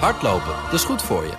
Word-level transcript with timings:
Hardlopen, 0.00 0.54
dat 0.64 0.72
is 0.72 0.84
goed 0.84 1.02
voor 1.02 1.24
je. 1.24 1.32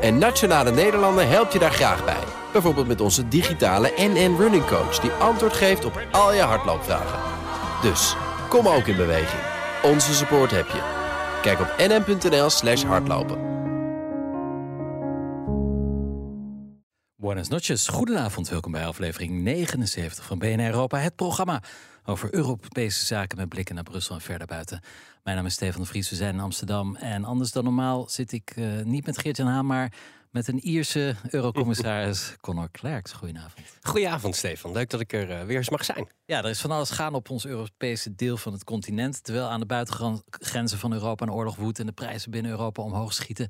En 0.00 0.18
Nationale 0.18 0.70
Nederlanden 0.70 1.28
helpt 1.28 1.52
je 1.52 1.58
daar 1.58 1.72
graag 1.72 2.04
bij. 2.04 2.24
Bijvoorbeeld 2.52 2.86
met 2.86 3.00
onze 3.00 3.28
digitale 3.28 3.92
NN 3.96 4.36
Running 4.38 4.66
Coach... 4.66 4.98
die 4.98 5.10
antwoord 5.10 5.52
geeft 5.52 5.84
op 5.84 6.06
al 6.10 6.34
je 6.34 6.40
hardloopvragen. 6.40 7.18
Dus, 7.82 8.16
kom 8.48 8.68
ook 8.68 8.86
in 8.86 8.96
beweging. 8.96 9.42
Onze 9.82 10.14
support 10.14 10.50
heb 10.50 10.66
je. 10.66 11.00
Kijk 11.42 11.60
op 11.60 11.74
nn.nl 11.78 12.50
slash 12.50 12.82
hardlopen. 12.82 13.50
Buenas 17.16 17.48
noches, 17.48 17.88
goedenavond. 17.88 18.48
Welkom 18.48 18.72
bij 18.72 18.86
aflevering 18.86 19.42
79 19.42 20.24
van 20.24 20.38
BNR 20.38 20.66
Europa. 20.66 20.98
Het 20.98 21.16
programma 21.16 21.62
over 22.04 22.34
Europese 22.34 23.06
zaken 23.06 23.38
met 23.38 23.48
blikken 23.48 23.74
naar 23.74 23.84
Brussel 23.84 24.14
en 24.14 24.20
verder 24.20 24.46
buiten. 24.46 24.80
Mijn 25.22 25.36
naam 25.36 25.46
is 25.46 25.54
Stefan 25.54 25.80
de 25.80 25.86
Vries, 25.86 26.10
we 26.10 26.16
zijn 26.16 26.34
in 26.34 26.40
Amsterdam. 26.40 26.96
En 26.96 27.24
anders 27.24 27.52
dan 27.52 27.64
normaal 27.64 28.08
zit 28.08 28.32
ik 28.32 28.56
uh, 28.56 28.82
niet 28.82 29.06
met 29.06 29.18
Geert-Jan 29.18 29.46
Haan, 29.46 29.66
maar 29.66 29.92
met 30.32 30.48
een 30.48 30.58
Ierse 30.58 31.14
eurocommissaris 31.30 32.34
Conor 32.40 32.70
Clerks. 32.70 33.12
Goedenavond. 33.12 33.66
Goedenavond, 33.82 34.36
Stefan. 34.36 34.72
Leuk 34.72 34.90
dat 34.90 35.00
ik 35.00 35.12
er 35.12 35.30
uh, 35.30 35.44
weer 35.44 35.56
eens 35.56 35.70
mag 35.70 35.84
zijn. 35.84 36.08
Ja, 36.24 36.38
er 36.38 36.50
is 36.50 36.60
van 36.60 36.70
alles 36.70 36.90
gaan 36.90 37.14
op 37.14 37.30
ons 37.30 37.46
Europese 37.46 38.14
deel 38.14 38.36
van 38.36 38.52
het 38.52 38.64
continent. 38.64 39.24
Terwijl 39.24 39.46
aan 39.46 39.60
de 39.60 39.66
buitengrenzen 39.66 40.78
van 40.78 40.92
Europa 40.92 41.26
een 41.26 41.32
oorlog 41.32 41.56
woedt 41.56 41.78
en 41.78 41.86
de 41.86 41.92
prijzen 41.92 42.30
binnen 42.30 42.50
Europa 42.50 42.82
omhoog 42.82 43.12
schieten, 43.12 43.48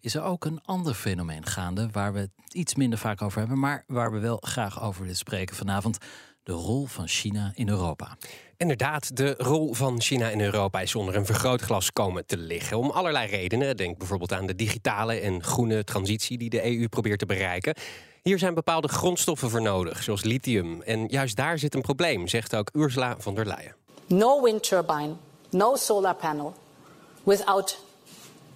is 0.00 0.14
er 0.14 0.22
ook 0.22 0.44
een 0.44 0.60
ander 0.62 0.94
fenomeen 0.94 1.46
gaande 1.46 1.88
waar 1.92 2.12
we 2.12 2.18
het 2.18 2.32
iets 2.52 2.74
minder 2.74 2.98
vaak 2.98 3.22
over 3.22 3.38
hebben, 3.38 3.58
maar 3.58 3.84
waar 3.86 4.12
we 4.12 4.18
wel 4.18 4.38
graag 4.40 4.82
over 4.82 5.00
willen 5.00 5.16
spreken 5.16 5.56
vanavond 5.56 5.98
de 6.44 6.52
rol 6.52 6.86
van 6.86 7.08
China 7.08 7.52
in 7.54 7.68
Europa. 7.68 8.16
Inderdaad, 8.56 9.16
de 9.16 9.34
rol 9.38 9.74
van 9.74 10.00
China 10.00 10.28
in 10.28 10.40
Europa 10.40 10.80
is 10.80 10.94
onder 10.94 11.16
een 11.16 11.26
vergrootglas 11.26 11.92
komen 11.92 12.26
te 12.26 12.36
liggen. 12.36 12.78
Om 12.78 12.90
allerlei 12.90 13.28
redenen. 13.28 13.76
Denk 13.76 13.98
bijvoorbeeld 13.98 14.32
aan 14.32 14.46
de 14.46 14.54
digitale 14.54 15.14
en 15.20 15.42
groene 15.42 15.84
transitie 15.84 16.38
die 16.38 16.50
de 16.50 16.78
EU 16.78 16.88
probeert 16.88 17.18
te 17.18 17.26
bereiken. 17.26 17.74
Hier 18.22 18.38
zijn 18.38 18.54
bepaalde 18.54 18.88
grondstoffen 18.88 19.50
voor 19.50 19.62
nodig, 19.62 20.02
zoals 20.02 20.22
lithium. 20.22 20.82
En 20.82 21.06
juist 21.06 21.36
daar 21.36 21.58
zit 21.58 21.74
een 21.74 21.80
probleem, 21.80 22.28
zegt 22.28 22.56
ook 22.56 22.70
Ursula 22.72 23.16
von 23.18 23.34
der 23.34 23.46
Leyen. 23.46 23.74
No 24.06 24.42
wind 24.42 24.62
turbine, 24.62 25.12
no 25.50 25.76
solar 25.76 26.14
panel 26.14 26.54
without 27.22 27.84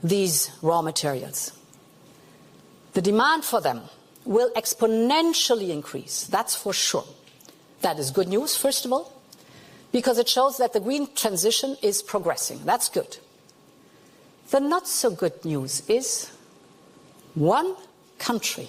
these 0.07 0.51
raw 0.61 0.83
materials. 0.83 1.53
The 2.91 3.01
demand 3.01 3.45
for 3.45 3.61
them 3.61 3.81
will 4.23 4.51
exponentially 4.53 5.69
increase, 5.69 6.29
that's 6.31 6.57
for 6.57 6.75
sure. 6.75 7.05
That 7.81 7.99
is 7.99 8.11
good 8.11 8.29
news, 8.29 8.57
first 8.57 8.85
of 8.85 8.93
all, 8.93 9.13
because 9.93 10.21
it 10.21 10.29
shows 10.29 10.57
that 10.57 10.73
the 10.73 10.81
green 10.81 11.09
transition 11.15 11.77
is 11.81 12.03
progressing. 12.03 12.65
That's 12.65 12.91
good. 12.91 13.19
The 14.51 14.61
not 14.61 14.89
so 14.89 15.11
good 15.11 15.45
news 15.45 15.83
is 15.87 16.31
one 17.35 17.75
country 18.19 18.69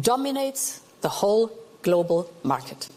dominates 0.00 0.80
the 1.00 1.08
whole 1.08 1.50
global 1.82 2.30
market, 2.42 2.88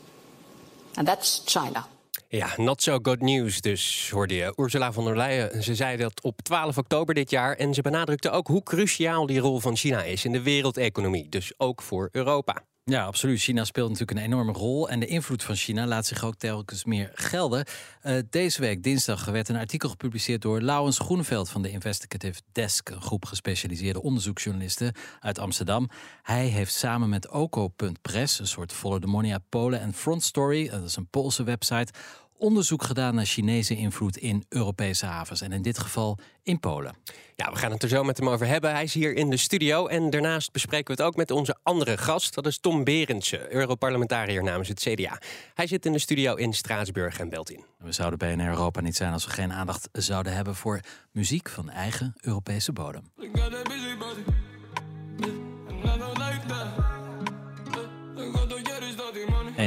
and 0.98 1.08
that's 1.08 1.44
China. 1.46 1.86
Ja, 2.30 2.50
not 2.58 2.82
so 2.82 3.00
good 3.00 3.22
news 3.22 3.62
dus, 3.62 4.10
hoorde. 4.14 4.54
Ursula 4.56 4.92
von 4.92 5.06
der 5.06 5.18
Leyen, 5.18 5.64
ze 5.64 5.76
zei 5.76 5.98
dat 5.98 6.22
op 6.22 6.42
12 6.42 6.78
oktober 6.78 7.16
dit 7.16 7.30
jaar... 7.30 7.56
en 7.56 7.74
ze 7.74 7.82
benadrukte 7.82 8.30
ook 8.30 8.48
hoe 8.48 8.64
cruciaal 8.64 9.26
die 9.26 9.40
rol 9.40 9.60
van 9.60 9.76
China 9.76 10.04
is 10.04 10.26
in 10.26 10.32
de 10.32 10.42
wereldeconomie. 10.42 11.30
Dus 11.30 11.54
ook 11.58 11.82
voor 11.82 12.10
Europa. 12.12 12.64
Ja, 12.90 13.06
absoluut. 13.06 13.40
China 13.40 13.64
speelt 13.64 13.90
natuurlijk 13.90 14.18
een 14.18 14.26
enorme 14.26 14.52
rol. 14.52 14.90
En 14.90 15.00
de 15.00 15.06
invloed 15.06 15.44
van 15.44 15.56
China 15.56 15.88
laat 15.88 16.06
zich 16.06 16.24
ook 16.24 16.36
telkens 16.36 16.86
meer 16.86 17.12
gelden. 17.14 17.66
Uh, 18.04 18.18
deze 18.30 18.62
week, 18.62 18.84
dinsdag, 18.84 19.26
werd 19.26 19.50
een 19.50 19.56
artikel 19.56 19.90
gepubliceerd 19.90 20.42
door 20.42 20.62
Laurens 20.62 21.00
Groeneveld 21.00 21.50
van 21.50 21.62
de 21.62 21.72
Investigative 21.72 22.42
Desk, 22.52 22.90
een 22.90 23.02
groep 23.02 23.26
gespecialiseerde 23.26 24.02
onderzoeksjournalisten 24.02 24.94
uit 25.20 25.40
Amsterdam. 25.40 25.90
Hij 26.22 26.46
heeft 26.46 26.74
samen 26.74 27.10
met 27.10 27.30
Oko.press, 27.30 28.40
een 28.40 28.48
soort 28.48 28.74
Follow 28.74 29.02
the 29.02 29.08
Money 29.08 29.32
uit 29.32 29.50
Polen, 29.50 29.80
en 29.80 29.94
Front 29.94 30.24
Story, 30.24 30.70
dat 30.70 30.84
is 30.84 30.96
een 30.96 31.10
Poolse 31.10 31.44
website, 31.44 31.94
onderzoek 32.38 32.84
gedaan 32.84 33.16
naar 33.16 33.26
Chinese 33.26 33.76
invloed 33.76 34.18
in 34.18 34.46
Europese 34.50 35.06
havens. 35.06 35.42
En 35.42 35.52
in 35.52 35.62
dit 35.62 35.78
geval 35.78 36.18
in 36.44 36.60
Polen. 36.60 36.96
Ja, 37.36 37.52
we 37.52 37.58
gaan 37.58 37.72
het 37.72 37.84
er 37.84 37.90
zo 37.90 38.04
met 38.04 38.18
hem 38.18 38.30
over 38.30 38.48
hebben. 38.48 38.72
Hij 38.72 38.84
is 38.84 38.94
hier 38.94 39.16
in 39.16 39.30
de 39.30 39.38
studio. 39.38 39.88
En 39.88 40.10
daarnaast 40.10 40.52
bespreken 40.52 40.96
we 40.96 41.02
het 41.02 41.12
ook 41.12 41.16
met 41.16 41.32
onze 41.32 41.58
andere 41.64 41.98
gast. 41.98 42.34
Dat 42.34 42.46
is 42.46 42.60
Tom 42.60 42.84
Berendsen, 42.84 43.54
Europarlementariër 43.54 44.44
namens 44.44 44.68
het 44.68 44.80
CDA. 44.80 45.20
Hij 45.54 45.68
zit 45.68 45.86
in 45.86 45.92
de 45.92 46.00
studio 46.00 46.36
in 46.36 46.54
Straatsburg 46.54 47.20
en 47.20 47.30
belt 47.30 47.52
in. 47.52 47.64
We 47.78 47.92
zouden 47.92 48.20
bij 48.20 48.38
Europa 48.38 48.82
niet 48.82 48.96
zijn 48.96 49.14
als 49.14 49.26
we 49.26 49.32
geen 49.32 49.54
aandacht 49.54 49.90
zouden 49.92 50.34
hebben 50.34 50.56
voor 50.56 50.80
muziek 51.12 51.50
van 51.50 51.70
eigen 51.70 52.16
Europese 52.22 52.74
bodem. 52.74 53.12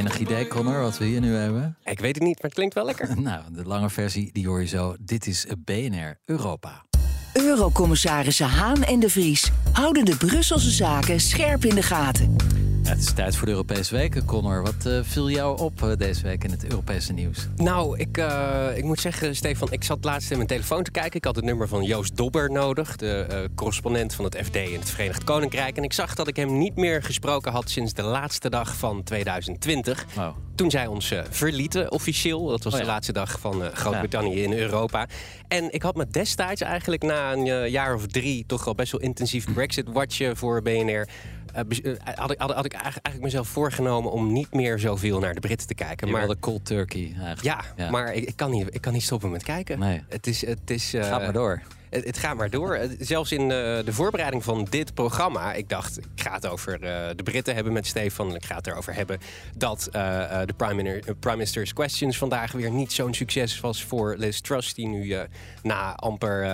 Enig 0.01 0.19
idee, 0.19 0.47
Connor, 0.47 0.81
wat 0.81 0.97
we 0.97 1.05
hier 1.05 1.19
nu 1.19 1.35
hebben? 1.35 1.77
Ik 1.83 1.99
weet 1.99 2.15
het 2.15 2.23
niet, 2.23 2.33
maar 2.33 2.45
het 2.45 2.53
klinkt 2.53 2.73
wel 2.73 2.85
lekker. 2.85 3.21
nou, 3.21 3.41
de 3.51 3.63
lange 3.63 3.89
versie, 3.89 4.29
die 4.31 4.47
hoor 4.47 4.61
je 4.61 4.67
zo. 4.67 4.95
Dit 4.99 5.27
is 5.27 5.45
BNR 5.57 6.19
Europa. 6.25 6.85
Eurocommissarissen 7.33 8.47
Haan 8.47 8.83
en 8.83 8.99
de 8.99 9.09
Vries 9.09 9.51
houden 9.71 10.05
de 10.05 10.15
Brusselse 10.15 10.71
zaken 10.71 11.19
scherp 11.19 11.65
in 11.65 11.75
de 11.75 11.83
gaten. 11.83 12.35
Het 12.83 12.99
is 12.99 13.13
tijd 13.13 13.35
voor 13.35 13.45
de 13.45 13.51
Europese 13.51 13.95
weken, 13.95 14.25
Connor. 14.25 14.61
Wat 14.61 14.85
uh, 14.87 14.99
viel 15.03 15.29
jou 15.29 15.59
op 15.59 15.81
uh, 15.81 15.91
deze 15.97 16.23
week 16.23 16.43
in 16.43 16.51
het 16.51 16.65
Europese 16.65 17.13
nieuws? 17.13 17.47
Nou, 17.55 17.97
ik, 17.99 18.17
uh, 18.17 18.67
ik 18.75 18.83
moet 18.83 18.99
zeggen, 18.99 19.35
Stefan, 19.35 19.71
ik 19.71 19.83
zat 19.83 20.03
laatst 20.03 20.31
in 20.31 20.35
mijn 20.35 20.47
telefoon 20.47 20.83
te 20.83 20.91
kijken. 20.91 21.15
Ik 21.15 21.25
had 21.25 21.35
het 21.35 21.45
nummer 21.45 21.67
van 21.67 21.83
Joost 21.83 22.17
Dobber 22.17 22.51
nodig, 22.51 22.95
de 22.95 23.49
correspondent 23.55 24.13
van 24.13 24.25
het 24.25 24.37
FD 24.43 24.55
in 24.55 24.79
het 24.79 24.89
Verenigd 24.89 25.23
Koninkrijk. 25.23 25.77
En 25.77 25.83
ik 25.83 25.93
zag 25.93 26.15
dat 26.15 26.27
ik 26.27 26.35
hem 26.35 26.57
niet 26.57 26.75
meer 26.75 27.03
gesproken 27.03 27.51
had 27.51 27.69
sinds 27.69 27.93
de 27.93 28.03
laatste 28.03 28.49
dag 28.49 28.75
van 28.75 29.03
2020. 29.03 30.05
Wow. 30.15 30.35
Toen 30.55 30.71
zij 30.71 30.87
ons 30.87 31.13
verlieten, 31.29 31.91
officieel. 31.91 32.45
Dat 32.45 32.63
was 32.63 32.73
oh, 32.73 32.79
ja. 32.79 32.85
de 32.85 32.91
laatste 32.91 33.13
dag 33.13 33.39
van 33.39 33.61
Groot-Brittannië 33.73 34.37
ja. 34.37 34.43
in 34.43 34.53
Europa. 34.53 35.07
En 35.47 35.73
ik 35.73 35.81
had 35.81 35.95
me 35.95 36.07
destijds 36.07 36.61
eigenlijk 36.61 37.03
na 37.03 37.31
een 37.33 37.69
jaar 37.69 37.95
of 37.95 38.07
drie 38.07 38.43
toch 38.47 38.67
al 38.67 38.75
best 38.75 38.91
wel 38.91 39.01
intensief 39.01 39.53
Brexit-watchen 39.53 40.37
voor 40.37 40.61
BNR 40.61 41.07
uh, 41.55 41.93
had, 42.15 42.31
ik, 42.31 42.39
had, 42.39 42.51
had, 42.51 42.65
ik 42.65 42.73
eigenlijk 42.73 43.19
mezelf 43.23 43.47
voorgenomen 43.47 44.11
om 44.11 44.33
niet 44.33 44.53
meer 44.53 44.79
zoveel 44.79 45.19
naar 45.19 45.33
de 45.33 45.39
Britten 45.39 45.67
te 45.67 45.73
kijken. 45.73 46.07
Je 46.07 46.13
maar 46.13 46.27
de 46.27 46.39
cold 46.39 46.65
turkey 46.65 47.13
eigenlijk. 47.15 47.41
Ja, 47.41 47.61
ja. 47.75 47.89
maar 47.89 48.13
ik, 48.13 48.23
ik, 48.23 48.35
kan 48.35 48.51
niet, 48.51 48.75
ik 48.75 48.81
kan 48.81 48.93
niet 48.93 49.03
stoppen 49.03 49.31
met 49.31 49.43
kijken. 49.43 49.79
Nee. 49.79 50.03
Het 50.09 50.27
is, 50.27 50.45
het 50.45 50.69
is, 50.69 50.93
uh, 50.93 51.03
Gaat 51.03 51.21
maar 51.21 51.33
door 51.33 51.61
het, 51.91 52.05
het, 52.05 52.17
gaat 52.17 52.37
maar 52.37 52.49
door. 52.49 52.79
Zelfs 52.99 53.31
in 53.31 53.41
uh, 53.41 53.47
de 53.49 53.93
voorbereiding 53.93 54.43
van 54.43 54.67
dit 54.69 54.93
programma, 54.93 55.53
ik 55.53 55.69
dacht, 55.69 55.97
ik 55.97 56.21
ga 56.21 56.33
het 56.33 56.47
over 56.47 56.73
uh, 56.73 57.09
de 57.15 57.23
Britten 57.23 57.55
hebben 57.55 57.73
met 57.73 57.87
Stefan. 57.87 58.35
Ik 58.35 58.45
ga 58.45 58.55
het 58.55 58.67
erover 58.67 58.93
hebben 58.93 59.19
dat 59.55 59.89
uh, 59.95 60.01
de 60.45 60.53
Prime, 60.57 61.03
Prime, 61.19 61.35
Minister's 61.35 61.73
Questions 61.73 62.17
vandaag 62.17 62.51
weer 62.51 62.71
niet 62.71 62.91
zo'n 62.91 63.13
succes 63.13 63.59
was 63.59 63.83
voor 63.83 64.15
Liz 64.17 64.39
Truss, 64.39 64.73
die 64.73 64.87
nu 64.87 65.15
na 65.63 65.95
amper, 65.95 66.45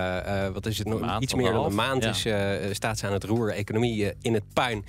wat 0.52 0.66
is 0.66 0.78
het, 0.78 0.86
nog, 0.86 1.20
iets 1.20 1.34
meer 1.34 1.52
dan 1.52 1.64
een 1.64 1.74
maand 1.74 2.02
ja. 2.02 2.10
is, 2.10 2.76
staat 2.76 2.98
ze 2.98 3.06
aan 3.06 3.12
het 3.12 3.24
roer, 3.24 3.50
economie 3.50 4.12
in 4.22 4.34
het 4.34 4.44
puin. 4.52 4.84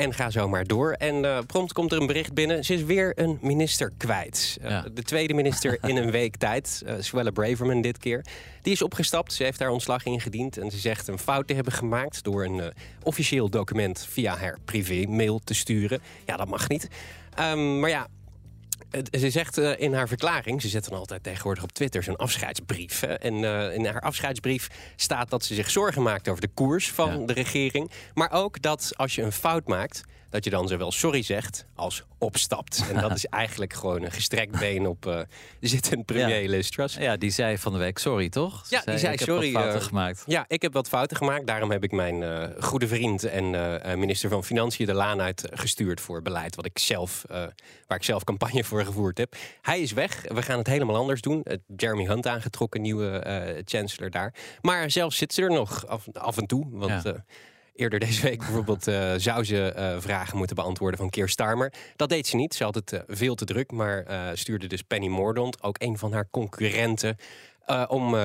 En 0.00 0.14
ga 0.14 0.30
zo 0.30 0.48
maar 0.48 0.64
door. 0.64 0.92
En 0.92 1.24
uh, 1.24 1.38
prompt 1.46 1.72
komt 1.72 1.92
er 1.92 2.00
een 2.00 2.06
bericht 2.06 2.34
binnen. 2.34 2.64
Ze 2.64 2.74
is 2.74 2.82
weer 2.82 3.12
een 3.14 3.38
minister 3.40 3.92
kwijt. 3.96 4.58
Uh, 4.62 4.70
ja. 4.70 4.84
De 4.94 5.02
tweede 5.02 5.34
minister 5.34 5.78
in 5.82 5.96
een 5.96 6.10
week 6.10 6.36
tijd. 6.46 6.82
Uh, 6.86 6.94
Swella 6.98 7.30
Braverman 7.30 7.80
dit 7.80 7.98
keer. 7.98 8.24
Die 8.62 8.72
is 8.72 8.82
opgestapt. 8.82 9.32
Ze 9.32 9.44
heeft 9.44 9.58
haar 9.58 9.70
ontslag 9.70 10.04
ingediend. 10.04 10.58
En 10.58 10.70
ze 10.70 10.78
zegt 10.78 11.08
een 11.08 11.18
fout 11.18 11.46
te 11.46 11.54
hebben 11.54 11.72
gemaakt... 11.72 12.24
door 12.24 12.44
een 12.44 12.72
officieel 13.02 13.48
document 13.48 14.06
via 14.10 14.36
haar 14.36 14.58
privé-mail 14.64 15.40
te 15.44 15.54
sturen. 15.54 16.00
Ja, 16.26 16.36
dat 16.36 16.48
mag 16.48 16.68
niet. 16.68 16.88
Um, 17.40 17.80
maar 17.80 17.90
ja, 17.90 18.06
ze 19.18 19.30
zegt 19.30 19.58
uh, 19.58 19.80
in 19.80 19.94
haar 19.94 20.08
verklaring, 20.08 20.62
ze 20.62 20.68
zet 20.68 20.88
dan 20.88 20.98
altijd 20.98 21.22
tegenwoordig 21.22 21.62
op 21.62 21.72
Twitter 21.72 22.02
zo'n 22.02 22.16
afscheidsbrief. 22.16 23.00
Hè? 23.00 23.14
En 23.14 23.34
uh, 23.34 23.74
in 23.74 23.84
haar 23.84 24.00
afscheidsbrief 24.00 24.68
staat 24.96 25.30
dat 25.30 25.44
ze 25.44 25.54
zich 25.54 25.70
zorgen 25.70 26.02
maakt 26.02 26.28
over 26.28 26.40
de 26.40 26.50
koers 26.54 26.90
van 26.90 27.20
ja. 27.20 27.26
de 27.26 27.32
regering. 27.32 27.90
Maar 28.14 28.32
ook 28.32 28.62
dat 28.62 28.92
als 28.96 29.14
je 29.14 29.22
een 29.22 29.32
fout 29.32 29.66
maakt, 29.66 30.02
dat 30.30 30.44
je 30.44 30.50
dan 30.50 30.68
zowel 30.68 30.92
sorry 30.92 31.22
zegt 31.22 31.66
als 31.74 32.04
opstapt. 32.18 32.84
En 32.88 33.00
dat 33.00 33.14
is 33.14 33.26
eigenlijk 33.26 33.72
gewoon 33.72 34.02
een 34.02 34.10
gestrekt 34.10 34.58
been 34.58 34.86
op 34.86 35.06
uh, 35.06 35.20
zittend 35.60 36.06
premier 36.06 36.42
ja. 36.42 36.48
Liz 36.48 36.68
Truss. 36.68 36.94
Ja, 36.94 37.16
die 37.16 37.30
zei 37.30 37.58
van 37.58 37.72
de 37.72 37.78
week 37.78 37.98
sorry, 37.98 38.28
toch? 38.28 38.64
Ja, 38.68 38.82
die 38.84 38.98
zei 38.98 39.12
ik 39.12 39.20
sorry. 39.20 39.44
Heb 39.44 39.52
wat 39.54 39.62
fouten 39.62 39.80
uh, 39.80 39.86
gemaakt. 39.86 40.22
Ja, 40.26 40.44
ik 40.48 40.62
heb 40.62 40.72
wat 40.72 40.88
fouten 40.88 41.16
gemaakt. 41.16 41.46
Daarom 41.46 41.70
heb 41.70 41.84
ik 41.84 41.92
mijn 41.92 42.22
uh, 42.22 42.44
goede 42.60 42.88
vriend 42.88 43.24
en 43.24 43.50
minister 43.98 44.28
van 44.28 44.44
Financiën 44.44 44.86
de 44.86 44.94
laan 44.94 45.20
uitgestuurd 45.20 46.00
voor 46.00 46.22
beleid 46.22 46.56
wat 46.56 46.64
ik 46.66 46.78
zelf, 46.78 47.24
waar 47.86 47.96
ik 47.96 48.02
zelf 48.02 48.24
campagne 48.24 48.64
voor 48.64 48.84
gevoerd 48.84 49.18
heb. 49.18 49.36
Hij 49.60 49.80
is 49.80 49.92
weg. 49.92 50.24
We 50.28 50.42
gaan 50.42 50.58
het 50.58 50.66
helemaal 50.66 50.96
anders 50.96 51.20
doen. 51.20 51.44
Jeremy 51.76 52.04
Hunt 52.04 52.26
aangetrokken, 52.26 52.80
nieuwe 52.80 53.62
chancellor 53.64 54.10
daar. 54.10 54.34
Maar 54.60 54.90
zelfs 54.90 55.16
zit 55.16 55.34
ze 55.34 55.42
er 55.42 55.50
nog 55.50 55.86
af, 55.86 56.06
af 56.12 56.36
en 56.36 56.46
toe. 56.46 56.66
Want 56.70 57.02
ja 57.02 57.24
eerder 57.74 57.98
deze 58.06 58.22
week 58.22 58.38
bijvoorbeeld 58.38 58.88
uh, 58.88 59.12
zou 59.16 59.44
ze 59.44 59.74
uh, 59.76 60.00
vragen 60.00 60.36
moeten 60.36 60.56
beantwoorden 60.56 60.98
van 60.98 61.10
Keir 61.10 61.28
Starmer. 61.28 61.72
Dat 61.96 62.08
deed 62.08 62.26
ze 62.26 62.36
niet. 62.36 62.54
Ze 62.54 62.64
had 62.64 62.74
het 62.74 62.92
uh, 62.92 63.00
veel 63.06 63.34
te 63.34 63.44
druk, 63.44 63.72
maar 63.72 64.06
stuurde 64.34 64.66
dus 64.66 64.82
Penny 64.82 65.08
Mordaunt, 65.08 65.62
ook 65.62 65.76
een 65.78 65.98
van 65.98 66.12
haar 66.12 66.28
concurrenten, 66.30 67.16
eh, 67.70 67.84
om 67.88 68.04
eh, 68.04 68.20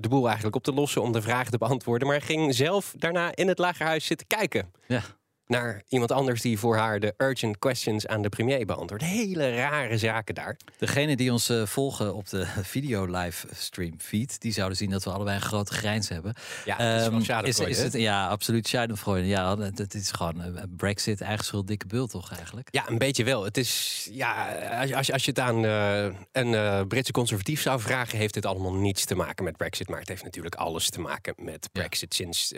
de 0.00 0.08
boel 0.08 0.26
eigenlijk 0.26 0.56
op 0.56 0.62
te 0.62 0.72
lossen, 0.72 1.02
om 1.02 1.12
de 1.12 1.22
vragen 1.22 1.50
te 1.50 1.58
beantwoorden. 1.58 2.08
Maar 2.08 2.22
ging 2.22 2.54
zelf 2.54 2.94
daarna 2.96 3.34
in 3.34 3.48
het 3.48 3.58
lagerhuis 3.58 4.06
zitten 4.06 4.26
kijken. 4.26 4.72
Ja. 4.86 5.02
Naar 5.48 5.82
iemand 5.88 6.12
anders 6.12 6.40
die 6.40 6.58
voor 6.58 6.76
haar 6.76 7.00
de 7.00 7.14
urgent 7.16 7.58
questions 7.58 8.06
aan 8.06 8.22
de 8.22 8.28
premier 8.28 8.66
beantwoordt. 8.66 9.04
Hele 9.04 9.54
rare 9.56 9.98
zaken 9.98 10.34
daar. 10.34 10.56
Degene 10.78 11.16
die 11.16 11.32
ons 11.32 11.48
eh, 11.48 11.66
volgen 11.66 12.14
op 12.14 12.28
de 12.28 12.46
video 12.74 13.04
livestream 13.04 13.94
feed, 13.98 14.40
die 14.40 14.52
zouden 14.52 14.76
zien 14.76 14.90
dat 14.90 15.04
we 15.04 15.10
allebei 15.10 15.36
een 15.36 15.42
grote 15.42 15.72
grijns 15.72 16.08
hebben. 16.08 16.34
Ja, 16.64 16.78
is 16.78 17.06
Ehm, 17.06 17.66
is, 17.68 17.78
het, 17.82 17.92
ja, 17.92 18.28
absoluut 18.28 18.68
Schadenfreude. 18.68 19.26
Ja, 19.26 19.58
het, 19.58 19.94
is 19.94 20.10
gewoon 20.10 20.42
eh, 20.42 20.62
Brexit, 20.76 21.20
eigen 21.20 21.44
schuld, 21.44 21.66
dikke 21.66 21.86
bul 21.86 22.06
toch 22.06 22.32
eigenlijk? 22.32 22.68
Ja, 22.70 22.88
een 22.88 22.98
beetje 22.98 23.24
wel. 23.24 23.44
Het 23.44 23.56
is, 23.56 24.08
ja, 24.12 24.48
als, 24.80 24.92
als, 24.92 25.06
je- 25.06 25.12
als 25.12 25.24
je 25.24 25.30
het 25.30 25.40
aan 25.40 25.64
eh, 25.64 26.04
een 26.32 26.88
Britse 26.88 27.12
conservatief 27.12 27.60
zou 27.60 27.80
vragen, 27.80 28.18
heeft 28.18 28.34
dit 28.34 28.46
allemaal 28.46 28.74
niets 28.74 29.04
te 29.04 29.14
maken 29.14 29.44
met 29.44 29.56
Brexit. 29.56 29.88
Maar 29.88 29.98
het 30.00 30.08
heeft 30.08 30.22
natuurlijk 30.24 30.54
alles 30.54 30.90
te 30.90 31.00
maken 31.00 31.34
met 31.36 31.68
Ja. 31.72 31.80
Brexit 31.80 32.14
sinds 32.14 32.52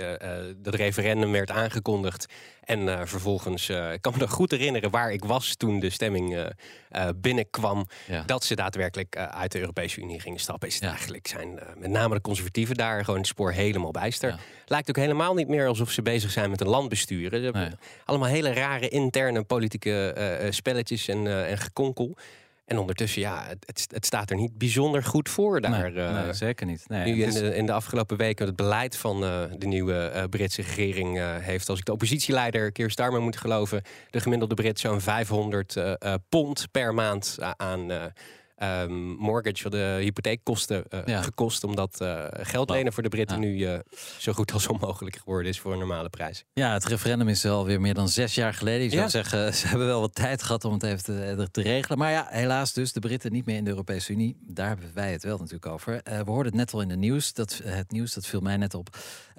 dat 0.56 0.74
referendum 0.74 1.32
werd 1.32 1.50
aangekondigd. 1.50 2.26
En 2.60 2.79
eh, 2.88 3.00
vervolgens, 3.04 3.68
eh, 3.68 3.92
ik 3.92 4.02
kan 4.02 4.12
me 4.12 4.18
nog 4.18 4.30
goed 4.30 4.50
herinneren 4.50 4.90
waar 4.90 5.12
ik 5.12 5.24
was 5.24 5.54
toen 5.56 5.80
de 5.80 5.90
stemming 5.90 6.36
eh, 6.88 7.08
binnenkwam. 7.16 7.86
Ja. 8.06 8.22
Dat 8.22 8.44
ze 8.44 8.54
daadwerkelijk 8.54 9.16
uit 9.16 9.52
de 9.52 9.58
Europese 9.60 10.00
Unie 10.00 10.20
gingen 10.20 10.40
stappen. 10.40 10.68
Is 10.68 10.74
het 10.74 10.82
Ja. 10.82 10.88
eigenlijk 10.90 11.26
zijn 11.26 11.58
met 11.78 11.90
name 11.90 12.14
de 12.14 12.20
conservatieven 12.20 12.74
daar 12.76 13.04
gewoon 13.04 13.18
het 13.20 13.28
spoor 13.28 13.52
helemaal 13.52 13.90
bijster. 13.90 14.28
Ja. 14.30 14.38
Lijkt 14.66 14.88
ook 14.88 14.96
helemaal 14.96 15.34
niet 15.34 15.48
meer 15.48 15.66
alsof 15.68 15.90
ze 15.90 16.02
bezig 16.02 16.30
zijn 16.30 16.50
met 16.50 16.60
een 16.60 16.68
land 16.68 16.88
besturen. 16.88 17.38
Ze 17.38 17.44
hebben 17.44 17.62
Nee. 17.62 17.70
allemaal 18.04 18.28
hele 18.28 18.52
rare 18.52 18.88
interne 18.88 19.42
politieke 19.42 20.46
spelletjes 20.50 21.08
en, 21.08 21.46
en 21.46 21.58
gekonkel. 21.58 22.16
En 22.70 22.78
ondertussen, 22.78 23.20
ja, 23.20 23.44
het, 23.48 23.86
het, 23.90 24.06
staat 24.06 24.30
er 24.30 24.36
niet 24.36 24.58
bijzonder 24.58 25.04
goed 25.04 25.28
voor 25.28 25.60
daar. 25.60 25.70
nee, 25.92 26.04
eh. 26.04 26.22
nee, 26.24 26.32
zeker 26.32 26.66
niet. 26.66 26.88
Nee, 26.88 27.14
nu 27.14 27.22
in 27.22 27.30
de, 27.30 27.56
in 27.56 27.66
de 27.66 27.72
afgelopen 27.72 28.16
weken 28.16 28.46
het 28.46 28.56
beleid 28.56 28.96
van 28.96 29.24
eh, 29.24 29.42
de 29.58 29.66
nieuwe 29.66 29.94
eh, 29.94 30.24
Britse 30.24 30.62
regering 30.62 31.18
heeft, 31.40 31.68
als 31.68 31.78
ik 31.78 31.84
de 31.84 31.92
oppositieleider 31.92 32.72
Keir 32.72 32.90
Starmer 32.90 33.20
moet 33.20 33.36
geloven, 33.36 33.82
de 34.10 34.20
gemiddelde 34.20 34.54
Brit 34.54 34.78
zo'n 34.78 35.00
500 35.00 35.76
eh, 35.76 35.92
eh, 35.98 36.14
pond 36.28 36.66
per 36.70 36.94
maand 36.94 37.38
aan 37.56 38.12
ehm, 38.60 39.08
mortgage, 39.08 39.70
de 39.70 39.98
hypotheekkosten 40.00 40.84
eh, 40.88 41.00
Ja. 41.04 41.22
gekost, 41.22 41.64
omdat 41.64 42.00
eh, 42.00 42.24
geld 42.30 42.66
Nou, 42.66 42.78
lenen 42.78 42.92
voor 42.92 43.02
de 43.02 43.08
Britten 43.08 43.40
ja. 43.40 43.46
nu 43.46 43.64
eh, 43.64 43.78
zo 44.18 44.32
goed 44.32 44.52
als 44.52 44.66
onmogelijk 44.66 45.16
geworden 45.16 45.48
is 45.50 45.60
voor 45.60 45.72
een 45.72 45.78
normale 45.78 46.08
prijs. 46.08 46.44
Ja, 46.52 46.72
het 46.72 46.84
referendum 46.84 47.28
is 47.28 47.46
alweer 47.46 47.80
meer 47.80 47.94
dan 47.94 48.08
zes 48.08 48.34
jaar 48.34 48.54
geleden. 48.54 48.84
Je 48.84 48.90
zou 48.90 49.08
zeggen, 49.08 49.54
ze 49.54 49.66
hebben 49.66 49.86
wel 49.86 50.00
wat 50.00 50.14
tijd 50.14 50.42
gehad 50.42 50.64
om 50.64 50.72
het 50.72 50.82
even 50.82 51.02
te, 51.02 51.48
te 51.50 51.62
regelen. 51.62 51.98
Maar 51.98 52.10
ja, 52.10 52.26
helaas 52.30 52.72
dus, 52.72 52.92
de 52.92 53.00
Britten 53.00 53.32
niet 53.32 53.46
meer 53.46 53.56
in 53.56 53.64
de 53.64 53.70
Europese 53.70 54.12
Unie. 54.12 54.36
Daar 54.40 54.68
hebben 54.68 54.90
wij 54.94 55.12
het 55.12 55.22
wel 55.22 55.36
natuurlijk 55.36 55.66
over. 55.66 56.00
We 56.04 56.22
hoorden 56.24 56.46
het 56.46 56.54
net 56.54 56.72
al 56.72 56.80
in 56.80 56.88
de 56.88 56.96
nieuws. 56.96 57.32
Dat, 57.32 57.60
het 57.64 57.90
nieuws, 57.90 58.14
dat 58.14 58.26
viel 58.26 58.40
mij 58.40 58.56
net 58.56 58.74
op. 58.74 58.96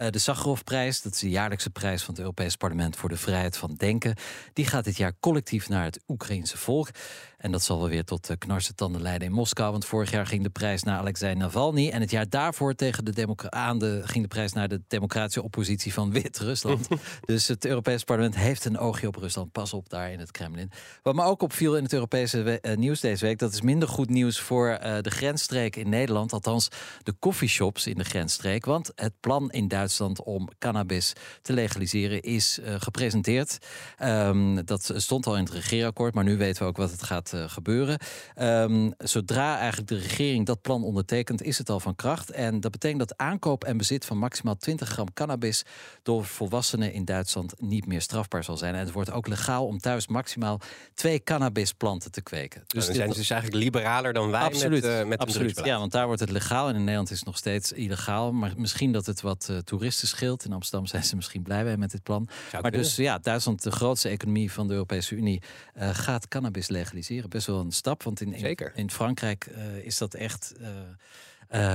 De 0.10 0.20
Sakharovprijs, 0.20 1.02
dat 1.02 1.14
is 1.14 1.20
de 1.20 1.30
jaarlijkse 1.30 1.70
prijs 1.70 2.04
van 2.04 2.14
het 2.14 2.20
Europees 2.24 2.56
Parlement 2.56 2.96
voor 2.96 3.10
de 3.10 3.18
vrijheid 3.18 3.58
van 3.58 3.76
denken. 3.78 4.16
Die 4.54 4.66
gaat 4.66 4.84
dit 4.84 4.98
jaar 4.98 5.14
collectief 5.20 5.70
naar 5.70 5.84
het 5.84 6.00
Oekraïense 6.08 6.58
volk. 6.58 6.90
En 7.38 7.52
dat 7.52 7.64
zal 7.64 7.80
wel 7.80 7.90
weer 7.90 8.04
tot 8.04 8.30
uh, 8.30 8.38
knarse 8.38 8.74
tanden 8.74 9.02
leiden 9.02 9.11
in 9.19 9.31
Moskou. 9.31 9.72
Want 9.72 9.86
vorig 9.86 10.12
jaar 10.12 10.25
ging 10.25 10.44
de 10.44 10.50
prijs 10.50 10.84
naar 10.84 10.98
Alexei 10.98 11.36
Navalny. 11.36 11.90
En 11.90 12.02
het 12.02 12.12
jaar 12.12 12.30
daarvoor 12.30 12.74
tegen 12.74 13.06
de 13.06 13.12
aan 13.50 13.80
de, 13.80 14.02
ging 14.04 14.24
de 14.24 14.28
prijs 14.28 14.54
naar 14.54 14.68
de 14.68 14.81
democratische 14.88 15.44
oppositie 15.44 15.94
van 15.94 16.12
Wit-Rusland. 16.12 16.88
dus 17.25 17.48
het 17.48 17.66
Europees 17.66 18.04
Parlement 18.04 18.36
heeft 18.36 18.66
een 18.66 18.78
oogje 18.78 19.08
op 19.08 19.16
Rusland. 19.16 19.52
Pas 19.52 19.74
op 19.74 19.90
daar 19.90 20.12
in 20.12 20.19
het 20.19 20.31
Kremlin. 20.31 20.72
Wat 21.02 21.16
me 21.16 21.24
ook 21.24 21.42
opviel 21.42 21.78
in 21.78 21.84
het 21.84 21.94
Europese 21.94 22.42
we- 22.42 22.60
eh, 22.60 22.78
nieuws 22.78 23.00
deze 23.00 23.25
week... 23.25 23.38
dat 23.38 23.54
is 23.54 23.62
minder 23.62 23.88
goed 23.88 24.10
nieuws 24.10 24.40
voor 24.40 24.69
eh, 24.69 25.02
de 25.02 25.10
grensstreek 25.10 25.75
in 25.75 25.90
Nederland. 25.90 26.34
Althans, 26.34 26.68
de 27.04 27.16
coffeeshops 27.19 27.88
in 27.88 27.98
de 27.98 28.04
grensstreek. 28.04 28.66
Want 28.66 28.92
het 28.96 29.13
plan 29.19 29.52
in 29.52 29.68
Duitsland 29.68 30.24
om 30.24 30.50
cannabis 30.60 31.13
te 31.42 31.54
legaliseren 31.54 32.22
is 32.22 32.60
eh, 32.60 32.75
gepresenteerd. 32.80 33.58
Ehm, 33.98 34.63
dat 34.66 34.94
stond 34.96 35.28
al 35.28 35.38
in 35.38 35.44
het 35.44 35.54
regeerakkoord, 35.54 36.13
maar 36.13 36.24
nu 36.24 36.38
weten 36.38 36.62
we 36.62 36.69
ook 36.69 36.78
wat 36.78 36.92
het 36.92 37.04
gaat 37.04 37.34
gebeuren. 37.48 38.00
Ehm, 38.36 38.92
zodra 39.03 39.57
eigenlijk 39.57 39.89
de 39.89 39.98
regering 39.98 40.45
dat 40.45 40.62
plan 40.62 40.83
ondertekent, 40.83 41.42
is 41.42 41.57
het 41.57 41.69
al 41.69 41.80
van 41.80 41.95
kracht. 41.95 42.31
En 42.31 42.59
dat 42.59 42.71
betekent 42.71 43.00
dat 43.00 43.18
aankoop 43.18 43.63
en 43.63 43.77
bezit 43.77 44.06
van 44.06 44.18
maximaal 44.18 44.56
20 44.56 44.89
gram 44.89 45.13
cannabis 45.13 45.63
door 46.03 46.25
volwassenen 46.25 46.94
in 46.94 47.06
Duitsland 47.06 47.53
niet 47.62 47.86
meer 47.86 48.01
strafbaar 48.01 48.44
zal 48.44 48.57
zijn. 48.57 48.74
En 48.74 48.80
het 48.80 48.92
wordt 48.92 49.12
ook 49.12 49.27
legaal 49.27 49.65
om 49.65 49.77
thuis 49.80 50.07
maximaal 50.07 50.59
twee 50.94 51.24
cannabisplanten 51.24 52.12
te 52.12 52.21
kweken. 52.21 52.63
Dus 52.68 52.86
dit- 52.86 52.95
zijn 52.95 53.12
ze 53.12 53.18
dus 53.19 53.30
eigenlijk 53.30 53.63
liberaler 53.63 54.13
dan 54.13 54.31
wij 54.31 54.42
Absoluut, 54.42 54.83
met, 54.83 54.92
eh, 54.92 55.06
met 55.06 55.19
absoluut. 55.19 55.33
drugsbeleid. 55.36 55.74
Ja, 55.74 55.80
want 55.80 55.92
daar 55.92 56.06
wordt 56.06 56.21
het 56.21 56.30
legaal 56.30 56.68
en 56.68 56.74
in 56.75 56.80
Nederland 56.80 57.09
is 57.12 57.18
het 57.18 57.25
nog 57.25 57.38
steeds 57.38 57.71
illegaal. 57.71 58.31
Maar 58.31 58.53
misschien 58.57 58.92
dat 58.92 59.06
het 59.06 59.21
wat 59.21 59.48
eh, 59.50 59.57
toeristen 59.57 60.07
scheelt. 60.07 60.45
In 60.45 60.53
Amsterdam 60.53 60.88
zijn 60.94 61.03
ze 61.03 61.15
misschien 61.15 61.42
blij 61.44 61.63
mee 61.63 61.77
met 61.77 61.92
dit 61.92 62.03
plan. 62.03 62.27
maar 62.51 62.62
kunnen. 62.62 62.80
dus 62.81 62.95
ja, 62.95 63.18
Duitsland, 63.18 63.63
de 63.63 63.71
grootste 63.71 64.09
economie 64.09 64.51
van 64.51 64.68
de 64.68 64.74
Europese 64.74 65.15
Unie, 65.15 65.42
eh, 65.74 65.89
gaat 65.94 66.27
cannabis 66.27 66.68
legaliseren. 66.68 67.30
Best 67.30 67.48
wel 67.48 67.59
een 67.59 67.71
stap, 67.71 68.03
want 68.03 68.21
in, 68.21 68.33
in, 68.33 68.39
Zeker. 68.39 68.71
Frankrijk 68.92 69.46
eh, 69.46 69.78
is 69.78 69.98
dat 69.98 70.14
echt 70.14 70.54
eh, 70.60 70.70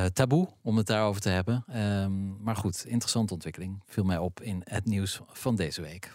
eh, 0.04 0.10
taboe 0.10 0.48
om 0.62 0.76
het 0.76 0.86
daarover 0.86 1.20
te 1.20 1.28
hebben. 1.28 1.64
Ehm, 1.68 2.42
maar 2.42 2.56
goed, 2.56 2.84
interessante 2.86 3.32
ontwikkeling. 3.32 3.82
Viel 3.86 4.04
mij 4.04 4.18
op 4.18 4.40
in 4.40 4.62
het 4.64 4.84
nieuws 4.84 5.20
van 5.26 5.56
deze 5.56 5.80
week. 5.80 6.12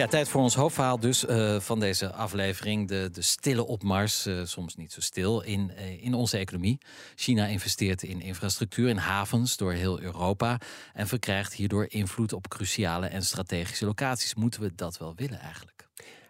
Ja, 0.00 0.06
tijd 0.06 0.28
voor 0.28 0.42
ons 0.42 0.54
hoofdverhaal 0.54 1.00
dus 1.00 1.24
van 1.58 1.80
deze 1.80 2.12
aflevering. 2.12 2.88
De, 2.88 3.08
de 3.12 3.22
stille 3.22 3.66
opmars, 3.66 4.26
eh, 4.26 4.40
soms 4.44 4.76
niet 4.76 4.92
zo 4.92 5.00
stil, 5.00 5.40
in, 5.40 5.76
in 6.00 6.14
onze 6.14 6.38
economie. 6.38 6.78
China 7.14 7.46
investeert 7.46 8.02
in 8.02 8.20
infrastructuur, 8.20 8.88
in 8.88 8.96
havens 8.96 9.56
door 9.56 9.72
heel 9.72 10.00
Europa... 10.00 10.58
en 10.92 11.06
verkrijgt 11.06 11.54
hierdoor 11.54 11.86
invloed 11.88 12.32
op 12.32 12.48
cruciale 12.48 13.06
en 13.06 13.22
strategische 13.22 13.84
locaties. 13.84 14.34
Moeten 14.34 14.60
we 14.60 14.72
dat 14.74 14.98
wel 14.98 15.14
willen 15.14 15.40
eigenlijk? 15.40 15.79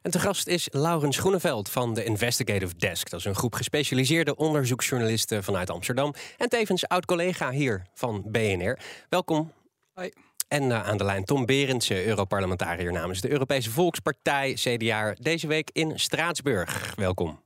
En 0.03 0.11
te 0.11 0.19
gast 0.19 0.47
is 0.47 0.69
Laurens 0.71 1.19
Groeneveld 1.19 1.71
van 1.71 1.95
de 1.95 2.05
Investigative 2.05 2.77
Desk. 2.77 3.11
Dat 3.11 3.21
is 3.21 3.27
een 3.27 3.35
groep 3.35 3.55
gespecialiseerde 3.55 4.37
onderzoeksjournalisten 4.37 5.45
vanuit 5.45 5.71
Amsterdam. 5.71 6.15
En 6.37 6.49
tevens 6.49 6.89
oud-collega 6.89 7.51
hier 7.51 7.87
van 7.95 8.23
BNR. 8.27 8.79
Welkom. 9.09 9.53
Hoi. 9.95 10.13
En 10.49 10.73
eh, 10.73 10.89
aan 10.89 10.97
de 10.97 11.05
lijn 11.05 11.25
Tom 11.25 11.47
Berendsen, 11.47 12.05
Europarlementariër 12.05 12.93
namens 12.93 13.21
de 13.21 13.31
Europese 13.31 13.71
Volkspartij, 13.71 14.53
CDA. 14.53 15.15
Deze 15.19 15.47
week 15.47 15.71
in 15.73 15.99
Straatsburg. 15.99 16.95
Welkom. 16.97 17.41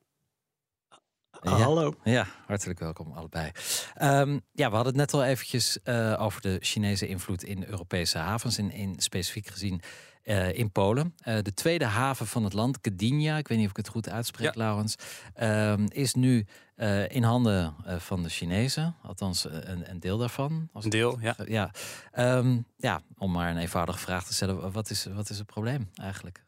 Ja. 1.42 1.50
Hallo. 1.50 1.94
Ja, 2.04 2.26
hartelijk 2.46 2.78
welkom 2.78 3.12
allebei. 3.12 3.50
Ehm, 3.94 4.38
ja, 4.52 4.68
we 4.68 4.74
hadden 4.74 4.92
het 4.92 4.96
net 4.96 5.14
al 5.14 5.24
eventjes 5.24 5.78
eh, 5.82 6.16
over 6.18 6.40
de 6.40 6.58
Chinese 6.60 7.06
invloed 7.06 7.42
in 7.42 7.64
Europese 7.64 8.18
havens. 8.18 8.58
En 8.58 8.70
in 8.70 8.94
specifiek 8.98 9.46
gezien 9.46 9.82
eh, 10.24 10.58
in 10.58 10.70
Polen. 10.70 11.14
Eh, 11.18 11.38
de 11.42 11.54
tweede 11.54 11.84
haven 11.84 12.26
van 12.26 12.44
het 12.44 12.52
land, 12.52 12.78
Gdynia, 12.82 13.36
ik 13.36 13.48
weet 13.48 13.58
niet 13.58 13.66
of 13.66 13.72
ik 13.72 13.76
het 13.76 13.88
goed 13.88 14.08
uitspreek, 14.08 14.54
Laurens, 14.54 14.96
ehm, 15.34 15.86
is 15.88 16.14
nu 16.14 16.46
eh, 16.74 17.08
in 17.08 17.22
handen 17.22 17.74
van 17.98 18.22
de 18.22 18.28
Chinezen. 18.28 18.94
Althans, 19.02 19.44
een, 19.44 19.90
een 19.90 20.00
deel 20.00 20.18
daarvan. 20.18 20.68
Als 20.72 20.84
Een 20.84 20.90
deel, 20.90 21.18
ja. 21.20 21.36
ja. 21.46 21.70
Ehm, 22.12 22.58
ja, 22.76 23.02
om 23.18 23.32
maar 23.32 23.50
een 23.50 23.56
eenvoudige 23.56 23.98
vraag 23.98 24.24
te 24.24 24.34
stellen. 24.34 24.72
Wat 24.72 24.90
is, 24.90 25.06
wat 25.14 25.30
is 25.30 25.38
het 25.38 25.46
probleem 25.46 25.90
eigenlijk? 25.94 26.44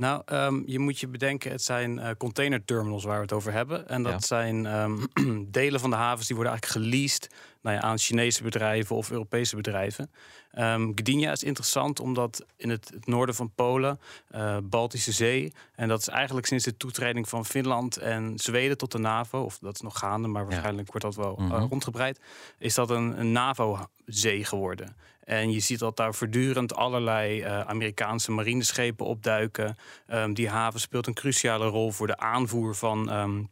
Nou, 0.00 0.22
ehm, 0.24 0.62
je 0.66 0.78
moet 0.78 0.98
je 1.00 1.08
bedenken, 1.08 1.50
het 1.50 1.62
zijn 1.62 1.98
eh 1.98 2.10
containerterminals 2.18 3.04
waar 3.04 3.16
we 3.16 3.22
het 3.22 3.32
over 3.32 3.52
hebben. 3.52 3.88
En 3.88 4.02
dat 4.02 4.12
Ja. 4.12 4.18
zijn 4.20 4.66
ehm, 4.66 4.98
delen 5.58 5.80
van 5.80 5.90
de 5.90 5.96
havens 5.96 6.26
die 6.26 6.36
worden 6.36 6.52
eigenlijk 6.54 6.86
geleased 6.86 7.28
nou 7.62 7.76
ja, 7.76 7.82
aan 7.82 7.98
Chinese 7.98 8.42
bedrijven 8.42 8.96
of 8.96 9.10
Europese 9.10 9.56
bedrijven. 9.56 10.10
Ehm 10.50 10.90
Gdynia 10.94 11.32
is 11.32 11.42
interessant 11.42 12.00
omdat 12.00 12.44
in 12.56 12.68
het, 12.70 12.90
het 12.94 13.06
noorden 13.06 13.34
van 13.34 13.50
Polen, 13.54 14.00
eh, 14.28 14.56
Baltische 14.62 15.12
Zee, 15.12 15.52
en 15.74 15.88
dat 15.88 16.00
is 16.00 16.08
eigenlijk 16.08 16.46
sinds 16.46 16.64
de 16.64 16.76
toetreding 16.76 17.28
van 17.28 17.44
Finland 17.46 17.96
en 17.96 18.38
Zweden 18.38 18.76
tot 18.76 18.92
de 18.92 18.98
NAVO, 18.98 19.42
of 19.42 19.58
dat 19.58 19.74
is 19.74 19.80
nog 19.80 19.98
gaande, 19.98 20.28
maar 20.28 20.46
waarschijnlijk 20.46 20.86
wordt 20.88 21.04
dat 21.04 21.14
wel 21.14 21.36
eh, 21.38 21.44
Mhm. 21.44 21.54
rondgebreid, 21.68 22.20
is 22.58 22.74
dat 22.74 22.90
een, 22.90 23.20
een 23.20 23.32
NAVO-zee 23.32 24.44
geworden. 24.44 24.96
En 25.30 25.52
je 25.52 25.60
ziet 25.60 25.78
dat 25.78 25.96
daar 25.96 26.14
voortdurend 26.14 26.74
allerlei 26.74 27.40
eh, 27.40 27.60
Amerikaanse 27.60 28.32
marineschepen 28.32 29.06
opduiken. 29.06 29.76
Ehm, 30.06 30.32
die 30.32 30.48
haven 30.48 30.80
speelt 30.80 31.06
een 31.06 31.14
cruciale 31.14 31.66
rol 31.66 31.90
voor 31.90 32.06
de 32.06 32.16
aanvoer 32.18 32.74
van 32.74 33.10
ehm, 33.10 33.42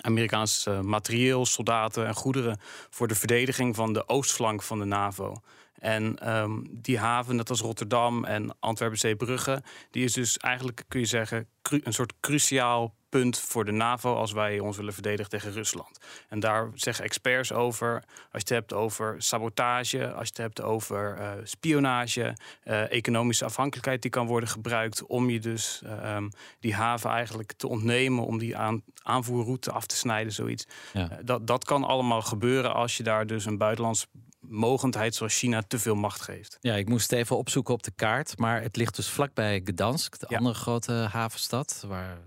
Amerikaans 0.00 0.66
eh, 0.66 0.80
materieel, 0.80 1.46
soldaten 1.46 2.06
en 2.06 2.14
goederen 2.14 2.58
voor 2.90 3.08
de 3.08 3.14
verdediging 3.14 3.76
van 3.76 3.92
de 3.92 4.08
oostflank 4.08 4.62
van 4.62 4.78
de 4.78 4.84
NAVO. 4.84 5.36
En 5.78 6.18
ehm, 6.18 6.52
die 6.70 6.98
haven, 6.98 7.36
net 7.36 7.50
als 7.50 7.60
Rotterdam 7.60 8.24
en 8.24 8.56
Antwerpen-Zeebrugge, 8.60 9.62
die 9.90 10.04
is 10.04 10.12
dus 10.12 10.36
eigenlijk, 10.36 10.84
kun 10.88 11.00
je 11.00 11.06
zeggen, 11.06 11.48
een 11.62 11.92
soort 11.92 12.12
cruciaal 12.20 12.94
punt 13.12 13.38
voor 13.38 13.64
de 13.64 13.72
NAVO 13.72 14.14
als 14.14 14.32
wij 14.32 14.58
ons 14.58 14.76
willen 14.76 14.92
verdedigen 14.92 15.30
tegen 15.30 15.52
Rusland. 15.52 15.98
En 16.28 16.40
daar 16.40 16.70
zeggen 16.74 17.04
experts 17.04 17.52
over, 17.52 17.94
als 17.94 18.02
je 18.30 18.38
het 18.38 18.48
hebt 18.48 18.72
over 18.72 19.14
sabotage, 19.18 20.12
als 20.12 20.26
je 20.26 20.32
het 20.34 20.36
hebt 20.36 20.62
over 20.62 21.18
uh, 21.18 21.30
spionage, 21.44 22.36
uh, 22.64 22.92
economische 22.92 23.44
afhankelijkheid 23.44 24.02
die 24.02 24.10
kan 24.10 24.26
worden 24.26 24.48
gebruikt 24.48 25.06
om 25.06 25.30
je 25.30 25.40
dus 25.40 25.82
uh, 25.84 26.14
um, 26.14 26.30
die 26.60 26.74
haven 26.74 27.10
eigenlijk 27.10 27.52
te 27.52 27.68
ontnemen, 27.68 28.24
om 28.24 28.38
die 28.38 28.56
aan, 28.56 28.82
aanvoerroute 29.02 29.70
af 29.70 29.86
te 29.86 29.96
snijden, 29.96 30.32
zoiets. 30.32 30.66
Ja. 30.92 31.18
dat, 31.24 31.46
dat 31.46 31.64
kan 31.64 31.84
allemaal 31.84 32.22
gebeuren 32.22 32.74
als 32.74 32.96
je 32.96 33.02
daar 33.02 33.26
dus 33.26 33.44
een 33.44 33.58
buitenlands 33.58 34.06
mogendheid 34.40 35.14
zoals 35.14 35.38
China 35.38 35.62
te 35.68 35.78
veel 35.78 35.94
macht 35.94 36.20
geeft. 36.20 36.58
Ja, 36.60 36.74
ik 36.74 36.88
moest 36.88 37.12
even 37.12 37.36
opzoeken 37.36 37.74
op 37.74 37.82
de 37.82 37.92
kaart, 37.96 38.38
maar 38.38 38.62
het 38.62 38.76
ligt 38.76 38.96
dus 38.96 39.08
vlakbij 39.08 39.60
Gdansk, 39.64 40.18
de 40.18 40.36
andere 40.36 40.54
grote 40.54 40.92
havenstad, 40.92 41.84
waar 41.86 42.18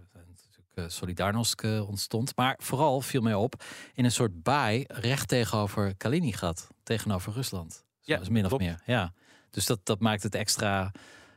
eh, 0.76 0.84
Solidarnosc 0.88 1.64
eh, 1.64 1.88
ontstond. 1.88 2.36
Maar 2.36 2.60
vooral 2.62 3.02
viel 3.02 3.22
mij 3.22 3.34
op 3.34 3.64
in 3.94 4.06
een 4.06 4.12
soort 4.12 4.44
baai 4.44 4.84
recht 4.88 5.28
tegenover 5.28 5.96
Kaliningrad, 5.98 6.68
tegenover 6.84 7.34
Rusland. 7.34 7.84
Ja, 8.02 8.20
min 8.30 8.46
of 8.46 8.58
meer. 8.58 8.82
Ja. 8.86 9.14
Dus 9.50 9.66
dat, 9.66 9.80
dat 9.84 10.00
maakt 10.00 10.24
het 10.24 10.36
extra... 10.36 10.92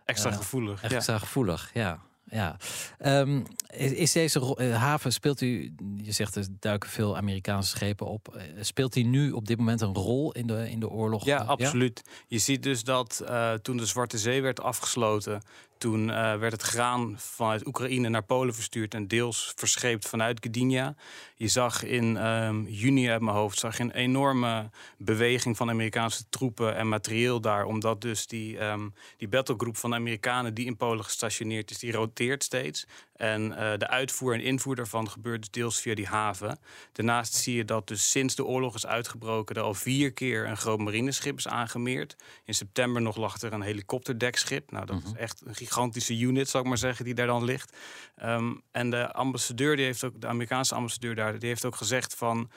Extra 0.04 0.30
uh, 0.30 0.36
gevoelig. 0.36 0.82
Extra 0.82 1.12
ja. 1.12 1.18
gevoelig, 1.18 1.70
ja 1.74 2.06
ja. 2.30 2.56
Um, 2.98 3.46
is 3.70 4.12
deze 4.12 4.56
haven, 4.72 5.12
speelt 5.12 5.40
u, 5.40 5.74
je 5.96 6.12
zegt 6.12 6.36
er 6.36 6.46
duiken 6.60 6.90
veel 6.90 7.16
Amerikaanse 7.16 7.68
schepen 7.68 8.06
op. 8.06 8.42
Speelt 8.60 8.94
hij 8.94 9.02
nu 9.02 9.30
op 9.30 9.46
dit 9.46 9.58
moment 9.58 9.80
een 9.80 9.94
rol 9.94 10.32
in 10.32 10.46
de, 10.46 10.70
in 10.70 10.80
de 10.80 10.88
oorlog? 10.88 11.24
Ja, 11.24 11.38
absoluut. 11.38 12.02
Je 12.26 12.38
ziet 12.38 12.62
dus 12.62 12.84
dat 12.84 13.22
uh, 13.24 13.52
toen 13.52 13.76
de 13.76 13.86
Zwarte 13.86 14.18
Zee 14.18 14.42
werd 14.42 14.60
afgesloten, 14.60 15.42
toen 15.78 16.08
uh, 16.08 16.36
werd 16.36 16.52
het 16.52 16.62
graan 16.62 17.14
vanuit 17.18 17.66
Oekraïne 17.66 18.08
naar 18.08 18.22
Polen 18.22 18.54
verstuurd 18.54 18.94
en 18.94 19.08
deels 19.08 19.52
verscheept 19.56 20.08
vanuit 20.08 20.46
Gdynia. 20.46 20.94
Je 21.34 21.48
zag 21.48 21.82
in 21.82 22.26
um, 22.26 22.66
juni 22.68 23.10
uit 23.10 23.20
mijn 23.20 23.36
hoofd 23.36 23.58
zag 23.58 23.76
je 23.76 23.82
een 23.82 23.90
enorme 23.90 24.70
beweging 24.96 25.56
van 25.56 25.70
Amerikaanse 25.70 26.24
troepen 26.28 26.76
en 26.76 26.88
materieel 26.88 27.40
daar. 27.40 27.64
Omdat 27.64 28.00
dus 28.00 28.26
die, 28.26 28.64
um, 28.64 28.94
die 29.16 29.28
battlegroep 29.28 29.76
van 29.76 29.90
de 29.90 29.96
Amerikanen 29.96 30.54
die 30.54 30.66
in 30.66 30.76
Polen 30.76 31.04
gestationeerd 31.04 31.70
is, 31.70 31.78
die 31.78 31.92
roteert 31.92 32.44
steeds. 32.44 32.86
En 33.18 33.50
uh, 33.50 33.56
de 33.76 33.88
uitvoer 33.88 34.34
en 34.34 34.40
invoer 34.40 34.76
daarvan 34.76 35.10
gebeurt 35.10 35.40
dus 35.40 35.50
deels 35.50 35.80
via 35.80 35.94
die 35.94 36.06
haven. 36.06 36.58
Daarnaast 36.92 37.34
zie 37.34 37.56
je 37.56 37.64
dat 37.64 37.88
dus 37.88 38.10
sinds 38.10 38.34
de 38.34 38.44
oorlog 38.44 38.74
is 38.74 38.86
uitgebroken... 38.86 39.56
er 39.56 39.62
al 39.62 39.74
vier 39.74 40.12
keer 40.12 40.46
een 40.46 40.56
groot 40.56 40.78
marineschip 40.78 41.36
is 41.36 41.48
aangemeerd. 41.48 42.16
In 42.44 42.54
september 42.54 43.02
nog 43.02 43.16
lag 43.16 43.40
er 43.40 43.52
een 43.52 43.62
helikopterdekschip. 43.62 44.70
Nou, 44.70 44.86
dat 44.86 45.02
-hmm. 45.02 45.12
is 45.14 45.20
echt 45.20 45.42
een 45.44 45.54
gigantische 45.68 46.18
unit, 46.18 46.48
zou 46.48 46.62
ik 46.62 46.68
maar 46.68 46.78
zeggen, 46.78 47.04
die 47.04 47.14
daar 47.14 47.26
dan 47.26 47.44
ligt. 47.44 47.76
Um, 48.22 48.62
en 48.70 48.90
de 48.90 49.12
ambassadeur, 49.12 49.76
die 49.76 49.84
heeft 49.84 50.04
ook, 50.04 50.20
de 50.20 50.26
Amerikaanse 50.26 50.74
ambassadeur 50.74 51.14
daar... 51.14 51.38
die 51.38 51.48
heeft 51.48 51.64
ook 51.64 51.76
gezegd 51.76 52.14
van 52.14 52.50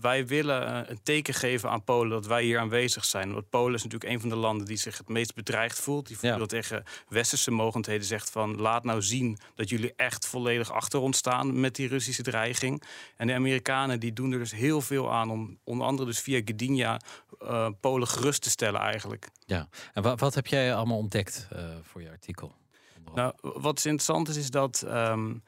wij 0.00 0.26
willen 0.26 0.66
eh, 0.66 0.90
een 0.90 1.02
teken 1.02 1.34
geven 1.34 1.70
aan 1.70 1.84
Polen 1.84 2.10
dat 2.10 2.26
wij 2.26 2.42
hier 2.42 2.58
aanwezig 2.58 3.04
zijn. 3.04 3.32
Want 3.32 3.50
Polen 3.50 3.74
is 3.74 3.82
natuurlijk 3.82 4.12
een 4.12 4.20
van 4.20 4.28
de 4.28 4.36
landen 4.36 4.66
die 4.66 4.76
zich 4.76 4.98
het 4.98 5.08
meest 5.08 5.34
bedreigd 5.34 5.80
voelt. 5.80 6.06
Die 6.06 6.16
ja. 6.20 6.46
tegen 6.46 6.84
westerse 7.08 7.50
mogendheden 7.50 8.06
zegt 8.06 8.30
van 8.30 8.60
laat 8.60 8.84
nou 8.84 9.02
zien 9.02 9.38
dat 9.54 9.68
jullie 9.68 9.92
echt 9.96 10.26
volledig 10.26 10.72
achter 10.72 11.00
ons 11.00 11.18
staan 11.18 11.60
met 11.60 11.74
die 11.74 11.88
Russische 11.88 12.22
dreiging. 12.22 12.82
En 13.16 13.26
de 13.26 13.34
Amerikanen 13.34 14.00
die 14.00 14.12
doen 14.12 14.32
er 14.32 14.38
dus 14.38 14.52
heel 14.52 14.80
veel 14.80 15.12
aan 15.12 15.30
om 15.30 15.58
onder 15.64 15.86
andere 15.86 16.08
dus 16.08 16.20
via 16.20 16.40
Gdynia 16.44 17.00
uh, 17.42 17.68
Polen 17.80 18.08
gerust 18.08 18.42
te 18.42 18.50
stellen 18.50 18.80
eigenlijk. 18.80 19.28
Ja, 19.46 19.68
en 19.92 20.02
wat, 20.02 20.20
wat 20.20 20.34
heb 20.34 20.46
jij 20.46 20.74
allemaal 20.74 20.98
ontdekt 20.98 21.48
uh, 21.52 21.58
voor 21.82 22.02
je 22.02 22.10
artikel? 22.10 22.54
Nou, 23.14 23.32
wat 23.40 23.76
interessant 23.84 24.28
is, 24.28 24.36
is 24.36 24.50
dat 24.50 24.84
um, 24.86 25.42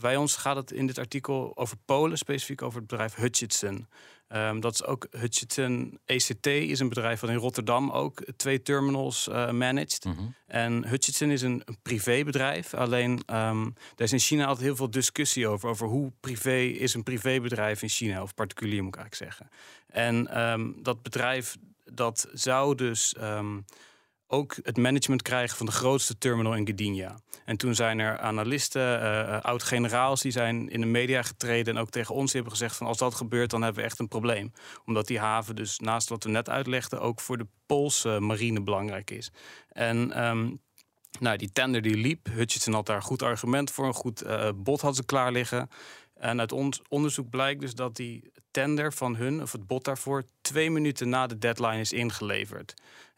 bij 0.00 0.16
ons 0.16 0.36
gaat 0.36 0.56
het 0.56 0.72
in 0.72 0.86
dit 0.86 0.98
artikel 0.98 1.52
over 1.54 1.76
Polen, 1.84 2.18
specifiek 2.18 2.62
over 2.62 2.78
het 2.78 2.86
bedrijf 2.86 3.14
Hutchison. 3.14 3.88
Um, 4.28 4.60
dat 4.60 4.74
is 4.74 4.84
ook 4.84 5.06
Hutchison 5.10 5.98
ECT, 6.04 6.46
is 6.46 6.80
een 6.80 6.88
bedrijf 6.88 7.20
dat 7.20 7.30
in 7.30 7.36
Rotterdam 7.36 7.90
ook 7.90 8.24
twee 8.36 8.62
terminals 8.62 9.28
uh, 9.28 9.50
managt. 9.50 10.04
Mm 10.04 10.16
-hmm. 10.16 10.34
En 10.46 10.88
Hutchison 10.88 11.30
is 11.30 11.42
een, 11.42 11.62
een 11.64 11.78
privébedrijf. 11.82 12.74
Alleen 12.74 13.10
um, 13.10 13.74
daar 13.94 14.06
is 14.06 14.12
in 14.12 14.18
China 14.18 14.46
altijd 14.46 14.66
heel 14.66 14.76
veel 14.76 14.90
discussie 14.90 15.48
over. 15.48 15.68
Over 15.68 15.86
hoe 15.86 16.12
privé 16.20 16.56
is 16.58 16.94
een 16.94 17.02
privébedrijf 17.02 17.82
in 17.82 17.88
China, 17.88 18.22
of 18.22 18.34
particulier 18.34 18.82
moet 18.82 18.94
ik 18.94 19.00
eigenlijk 19.00 19.32
zeggen. 19.32 19.56
En 19.86 20.42
um, 20.42 20.82
dat 20.82 21.02
bedrijf 21.02 21.56
dat 21.84 22.28
zou 22.32 22.74
dus 22.74 23.14
ook 24.34 24.56
het 24.62 24.76
management 24.76 25.22
krijgen 25.22 25.56
van 25.56 25.66
de 25.66 25.72
grootste 25.72 26.18
terminal 26.18 26.54
in 26.54 26.66
Gdynia. 26.66 27.18
En 27.44 27.56
toen 27.56 27.74
zijn 27.74 27.98
er 27.98 28.18
analisten, 28.18 29.02
uh, 29.02 29.40
oud-generaals, 29.40 30.20
die 30.20 30.32
zijn 30.32 30.68
in 30.68 30.80
de 30.80 30.86
media 30.86 31.22
getreden 31.22 31.74
en 31.74 31.80
ook 31.80 31.90
tegen 31.90 32.14
ons 32.14 32.32
hebben 32.32 32.52
gezegd 32.52 32.76
van 32.76 32.86
als 32.86 32.98
dat 32.98 33.14
gebeurt, 33.14 33.50
dan 33.50 33.62
hebben 33.62 33.82
we 33.82 33.88
echt 33.88 33.98
een 33.98 34.08
probleem. 34.08 34.52
Omdat 34.84 35.06
die 35.06 35.18
haven 35.18 35.56
dus 35.56 35.78
naast 35.78 36.08
wat 36.08 36.24
we 36.24 36.30
net 36.30 36.48
uitlegden 36.48 37.00
ook 37.00 37.20
voor 37.20 37.38
de 37.38 37.46
Poolse 37.66 38.20
marine 38.20 38.62
belangrijk 38.62 39.10
is. 39.10 39.32
En 39.68 40.24
um, 40.26 40.60
nou, 41.20 41.36
die 41.36 41.52
tender 41.52 41.82
die 41.82 41.96
liep, 41.96 42.26
Hutchison 42.30 42.74
had 42.74 42.86
daar 42.86 42.96
een 42.96 43.02
goed 43.02 43.22
argument 43.22 43.70
voor, 43.70 43.86
een 43.86 43.94
goed 43.94 44.24
uh, 44.24 44.48
bod 44.54 44.80
had 44.80 44.96
ze 44.96 45.04
klaar 45.04 45.32
liggen. 45.32 45.68
En 46.14 46.40
uit 46.40 46.52
ons 46.52 46.82
onderzoek 46.88 47.30
blijkt 47.30 47.60
dus 47.60 47.74
dat 47.74 47.96
die 47.96 48.32
tender 48.50 48.92
van 48.92 49.16
hun, 49.16 49.42
of 49.42 49.52
het 49.52 49.66
bod 49.66 49.84
daarvoor, 49.84 50.24
twee 50.40 50.70
minuten 50.70 51.08
na 51.08 51.26
de 51.26 51.38
deadline 51.38 51.80
is 51.80 51.92
ingeleverd. 51.92 52.74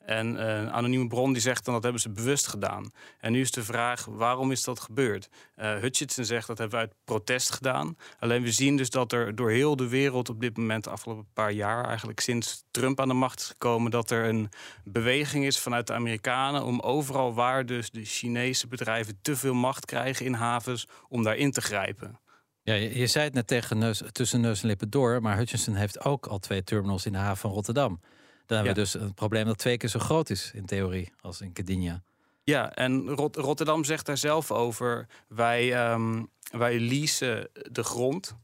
En 0.06 0.34
uh, 0.34 0.56
een 0.56 0.70
anonieme 0.70 1.06
bron 1.06 1.32
die 1.32 1.42
zegt 1.42 1.64
dan 1.64 1.75
dat 1.75 1.82
hebben 1.82 2.00
ze 2.00 2.10
bewust 2.10 2.46
gedaan. 2.46 2.92
En 3.18 3.32
nu 3.32 3.40
is 3.40 3.50
de 3.50 3.64
vraag, 3.64 4.04
waarom 4.04 4.50
is 4.50 4.64
dat 4.64 4.80
gebeurd? 4.80 5.28
Uh, 5.56 5.75
Hutchinson 5.78 6.25
zegt 6.25 6.46
dat 6.46 6.58
hebben 6.58 6.78
we 6.78 6.84
uit 6.84 6.94
protest 7.04 7.50
gedaan. 7.52 7.96
Alleen 8.18 8.42
we 8.42 8.52
zien 8.52 8.76
dus 8.76 8.90
dat 8.90 9.12
er 9.12 9.34
door 9.34 9.50
heel 9.50 9.76
de 9.76 9.88
wereld 9.88 10.28
op 10.28 10.40
dit 10.40 10.56
moment, 10.56 10.84
de 10.84 10.90
afgelopen 10.90 11.26
paar 11.32 11.52
jaar, 11.52 11.84
eigenlijk 11.84 12.20
sinds 12.20 12.64
Trump 12.70 13.00
aan 13.00 13.08
de 13.08 13.14
macht 13.14 13.40
is 13.40 13.46
gekomen, 13.46 13.90
dat 13.90 14.10
er 14.10 14.25
een 14.25 14.48
beweging 14.84 15.44
is 15.44 15.58
vanuit 15.58 15.86
de 15.86 15.92
Amerikanen 15.92 16.64
om 16.64 16.80
overal 16.80 17.34
waar 17.34 17.66
dus 17.66 17.90
de 17.90 18.04
Chinese 18.04 18.66
bedrijven 18.66 19.18
te 19.22 19.36
veel 19.36 19.54
macht 19.54 19.84
krijgen 19.84 20.26
in 20.26 20.34
havens, 20.34 20.88
om 21.08 21.22
daarin 21.22 21.50
te 21.50 21.60
grijpen. 21.60 22.20
Ja, 22.62 22.75
je, 22.75 22.98
je 22.98 23.06
zei 23.06 23.25
het 23.25 23.34
net 23.34 23.46
tegen 23.46 23.78
neus, 23.78 24.02
tussen 24.12 24.40
neus 24.40 24.62
en 24.62 24.68
lippen 24.68 24.90
door, 24.90 25.22
maar 25.22 25.36
Hutchinson 25.36 25.75
heeft 25.75 26.04
ook 26.04 26.26
al 26.26 26.38
twee 26.38 26.64
terminals 26.64 27.06
in 27.06 27.12
de 27.12 27.18
haven 27.18 27.36
van 27.36 27.50
Rotterdam. 27.50 28.00
Dan 28.46 28.56
hebben 28.56 28.74
we 28.74 28.80
dus 28.80 28.94
een 28.94 29.14
probleem 29.14 29.44
dat 29.44 29.58
twee 29.58 29.76
keer 29.76 29.88
zo 29.88 29.98
groot 29.98 30.30
is 30.30 30.50
in 30.54 30.66
theorie 30.66 31.12
als 31.20 31.40
in 31.40 31.50
Gdynia. 31.54 32.02
Ja, 32.42 32.74
en 32.74 33.08
Rot 33.08 33.36
Rotterdam 33.36 33.84
zegt 33.84 34.06
daar 34.06 34.18
zelf 34.18 34.50
over: 34.50 35.06
wij, 35.28 35.90
um, 35.92 36.28
wij 36.50 36.80
leasen 36.80 37.48
de 37.52 37.82
grond. 37.82 38.36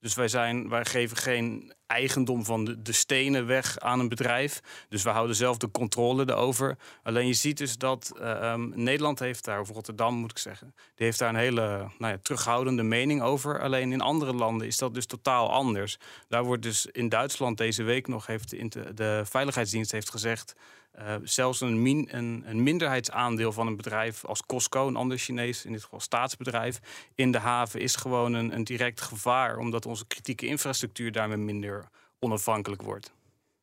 Dus 0.00 0.14
wij, 0.14 0.28
zijn, 0.28 0.68
wij 0.68 0.84
geven 0.84 1.16
geen 1.16 1.72
eigendom 1.86 2.44
van 2.44 2.64
de, 2.64 2.82
de, 2.82 2.92
stenen 2.92 3.46
weg 3.46 3.78
aan 3.78 4.00
een 4.00 4.08
bedrijf. 4.08 4.60
Dus 4.88 5.02
we 5.02 5.10
houden 5.10 5.36
zelf 5.36 5.56
de 5.56 5.70
controle 5.70 6.30
erover. 6.30 6.76
Alleen 7.02 7.26
je 7.26 7.32
ziet 7.32 7.58
dus 7.58 7.78
dat 7.78 8.12
uh, 8.20 8.52
um, 8.52 8.72
Nederland 8.74 9.18
heeft 9.18 9.44
daar, 9.44 9.60
of 9.60 9.70
Rotterdam 9.70 10.14
moet 10.14 10.30
ik 10.30 10.38
zeggen, 10.38 10.74
die 10.94 11.06
heeft 11.06 11.18
daar 11.18 11.28
een 11.28 11.34
hele 11.34 11.90
nou 11.98 12.12
ja, 12.12 12.18
terughoudende 12.22 12.82
mening 12.82 13.22
over. 13.22 13.60
Alleen 13.60 13.92
in 13.92 14.00
andere 14.00 14.32
landen 14.32 14.66
is 14.66 14.78
dat 14.78 14.94
dus 14.94 15.06
totaal 15.06 15.50
anders. 15.50 15.98
Daar 16.28 16.44
wordt 16.44 16.62
dus 16.62 16.86
in 16.86 17.08
Duitsland 17.08 17.58
deze 17.58 17.82
week 17.82 18.08
nog, 18.08 18.26
heeft 18.26 18.50
de, 18.50 18.94
de 18.94 19.22
Veiligheidsdienst 19.24 19.92
heeft 19.92 20.10
gezegd. 20.10 20.54
Uh, 20.98 21.14
zelfs 21.22 21.60
een, 21.60 21.82
min, 21.82 22.08
een, 22.10 22.42
een, 22.46 22.62
minderheidsaandeel 22.62 23.52
van 23.52 23.66
een 23.66 23.76
bedrijf 23.76 24.24
als 24.24 24.42
Costco, 24.46 24.86
een 24.86 24.96
ander 24.96 25.18
Chinees, 25.18 25.64
in 25.64 25.72
dit 25.72 25.82
geval 25.82 26.00
staatsbedrijf, 26.00 26.80
in 27.14 27.32
de 27.32 27.38
haven 27.38 27.80
is 27.80 27.96
gewoon 27.96 28.32
een, 28.32 28.54
een 28.54 28.64
direct 28.64 29.00
gevaar, 29.00 29.58
omdat 29.58 29.86
onze 29.86 30.06
kritieke 30.06 30.46
infrastructuur 30.46 31.12
daarmee 31.12 31.36
minder 31.36 31.88
onafhankelijk 32.18 32.82
wordt. 32.82 33.12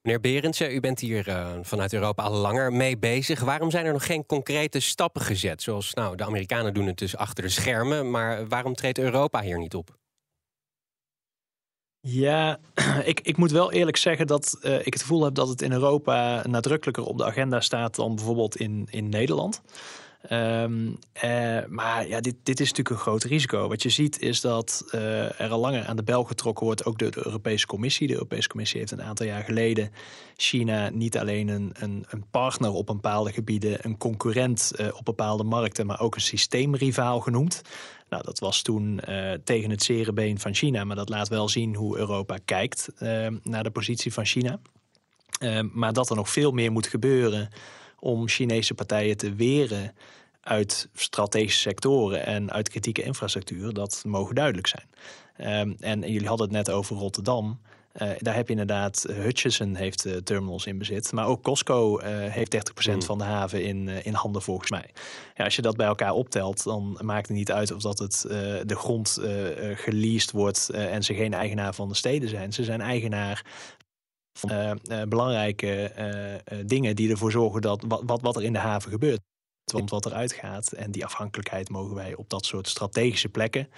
Meneer 0.02 0.22
Berendsen, 0.22 0.76
u 0.76 0.80
bent 0.80 1.00
hier 1.00 1.28
uh, 1.28 1.52
vanuit 1.62 1.94
Europa 1.94 2.24
al 2.24 2.34
langer 2.34 2.74
mee 2.74 2.98
bezig. 2.98 3.40
Waarom 3.40 3.72
zijn 3.72 3.86
er 3.86 3.94
nog 3.94 4.06
geen 4.06 4.26
concrete 4.26 4.80
stappen 4.80 5.22
gezet? 5.22 5.62
Zoals 5.62 5.94
nou, 5.94 6.16
de 6.16 6.26
Amerikanen 6.26 6.74
doen 6.74 6.88
het 6.88 6.98
dus 6.98 7.18
achter 7.18 7.44
de 7.44 7.50
schermen, 7.50 8.12
maar 8.12 8.48
waarom 8.48 8.74
treedt 8.74 8.98
Europa 8.98 9.42
hier 9.42 9.58
niet 9.58 9.76
op? 9.76 9.98
Ja, 12.10 12.60
ik, 13.04 13.20
ik 13.20 13.38
moet 13.38 13.52
wel 13.52 13.72
eerlijk 13.72 13.98
zeggen 13.98 14.28
dat 14.28 14.58
uh, 14.64 14.80
ik 14.80 14.94
het 14.94 15.02
gevoel 15.02 15.24
heb 15.24 15.34
dat 15.34 15.48
het 15.48 15.62
in 15.62 15.72
Europa 15.72 16.44
nadrukkelijker 16.48 17.04
op 17.04 17.18
de 17.18 17.26
agenda 17.26 17.60
staat 17.60 17.96
dan 17.96 18.16
bijvoorbeeld 18.16 18.58
in, 18.58 18.88
in 18.90 19.10
Nederland. 19.10 19.62
Um, 20.32 20.98
uh, 21.24 21.60
maar 21.68 22.08
ja, 22.08 22.20
dit, 22.20 22.36
dit 22.44 22.60
is 22.60 22.70
natuurlijk 22.70 22.96
een 22.96 23.02
groot 23.02 23.24
risico. 23.24 23.68
Wat 23.68 23.84
je 23.84 23.90
ziet 23.90 24.20
is 24.20 24.42
dat 24.42 24.86
uh, 24.92 25.42
er 25.42 25.50
al 25.50 25.60
langer 25.60 25.86
aan 25.86 25.96
de 25.96 26.04
bel 26.04 26.24
getrokken 26.24 26.66
wordt, 26.66 26.86
ook 26.86 27.00
door 27.00 27.12
de 27.12 27.26
Europese 27.26 27.66
Commissie. 27.66 28.08
De 28.08 28.14
Europese 28.14 28.48
Commissie 28.48 28.80
heeft 28.80 28.92
een 28.92 29.02
aantal 29.02 29.26
jaar 29.26 29.44
geleden 29.44 29.92
China 30.36 30.90
niet 30.90 31.18
alleen 31.18 31.48
een, 31.48 31.72
een, 31.74 32.06
een 32.10 32.26
partner 32.32 32.72
op 32.72 32.86
bepaalde 32.86 33.32
gebieden, 33.32 33.78
een 33.82 33.98
concurrent 33.98 34.72
uh, 34.76 34.88
op 34.94 35.06
bepaalde 35.06 35.44
markten, 35.44 35.86
maar 35.86 36.00
ook 36.00 36.16
een 36.16 36.22
systeemrivaal 36.22 37.20
genoemd. 37.20 37.62
Nou, 38.10 38.24
dat 38.24 38.40
was 38.40 38.62
toen 38.62 39.02
tegen 39.44 39.70
het 39.70 39.84
zere 39.84 40.14
been 40.14 40.40
van 40.40 40.54
China, 40.54 40.84
maar 40.84 40.96
dat 40.96 41.10
laat 41.10 41.28
wel 41.28 41.50
zien 41.50 41.76
hoe 41.76 41.98
Europa 41.98 42.38
kijkt 42.46 42.90
naar 43.44 43.64
de 43.64 43.72
positie 43.72 44.14
van 44.14 44.26
China. 44.26 44.60
Ehm, 45.40 45.68
maar 45.74 45.94
dat 45.94 46.10
er 46.10 46.16
nog 46.16 46.30
veel 46.30 46.52
meer 46.52 46.72
moet 46.72 46.88
gebeuren 46.88 47.50
om 48.08 48.28
Chinese 48.28 48.74
partijen 48.74 49.18
te 49.18 49.34
weren 49.34 49.96
uit 50.42 50.90
strategische 50.94 51.60
sectoren 51.60 52.26
en 52.26 52.52
uit 52.52 52.70
kritieke 52.70 53.04
infrastructuur, 53.04 53.74
dat 53.74 54.04
mogen 54.06 54.36
duidelijk 54.36 54.68
zijn. 54.68 54.86
Ehm, 55.36 55.74
en 55.80 56.12
jullie 56.12 56.28
hadden 56.28 56.48
het 56.48 56.56
net 56.56 56.72
over 56.72 56.96
Rotterdam. 56.96 57.60
Uh, 58.02 58.10
daar 58.20 58.36
heb 58.36 58.46
je 58.46 58.52
inderdaad, 58.52 59.06
Hutchison 59.12 59.76
heeft 59.76 60.06
uh, 60.06 60.16
terminals 60.16 60.66
in 60.66 60.78
bezit. 60.78 61.12
Maar 61.12 61.26
ook 61.26 61.44
Costco 61.44 62.00
heeft 62.04 62.56
30% 62.56 62.94
mm. 62.94 63.02
van 63.02 63.18
de 63.18 63.24
haven 63.24 63.64
in, 63.64 63.88
in 63.88 64.14
handen 64.14 64.42
volgens 64.42 64.72
mij. 64.72 64.90
Ja, 65.36 65.44
als 65.44 65.56
je 65.56 65.62
dat 65.62 65.78
bij 65.78 65.88
elkaar 65.88 66.14
optelt, 66.14 66.64
dan 66.64 67.00
maakt 67.02 67.28
het 67.28 67.38
niet 67.38 67.52
uit 67.52 67.72
of 67.72 67.82
dat 67.82 68.00
het 68.00 68.26
de 68.66 68.76
grond 68.76 69.20
geleased 69.76 70.32
wordt 70.32 70.70
en 70.70 71.04
ze 71.04 71.14
geen 71.14 71.34
eigenaar 71.34 71.74
van 71.74 71.88
de 71.88 71.96
steden 71.96 72.30
zijn. 72.30 72.54
Ze 72.54 72.64
zijn 72.64 72.82
eigenaar 72.82 73.46
van 74.38 74.80
belangrijke 75.10 75.92
dingen 76.66 76.96
die 76.96 77.12
ervoor 77.12 77.32
zorgen 77.32 77.62
dat 77.62 77.84
wat, 77.88 78.02
wat, 78.06 78.22
wat 78.22 78.36
er 78.36 78.44
in 78.44 78.54
de 78.54 78.60
haven 78.60 78.92
gebeurt. 78.92 79.22
Want 79.72 79.90
wat 79.90 80.06
eruit 80.06 80.34
gaat. 80.34 80.72
En 80.72 80.92
die 80.92 81.06
afhankelijkheid 81.06 81.70
mogen 81.70 81.96
wij 81.96 82.16
op 82.16 82.30
dat 82.30 82.46
soort 82.46 82.68
strategische 82.68 83.30
plekken 83.30 83.70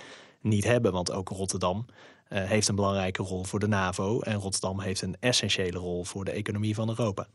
niet 0.41 0.63
hebben. 0.63 0.91
Want 0.91 1.11
ook 1.11 1.29
Rotterdam 1.29 1.85
heeft 2.27 2.67
een 2.67 2.75
belangrijke 2.75 3.23
rol 3.23 3.43
voor 3.43 3.59
de 3.59 3.67
NAVO. 3.67 4.19
En 4.19 4.35
Rotterdam 4.35 4.79
heeft 4.79 5.01
een 5.01 5.15
essentiële 5.19 5.79
rol 5.79 6.03
voor 6.03 6.25
de 6.25 6.31
economie 6.31 6.75
van 6.75 6.89
Europa. 6.89 7.27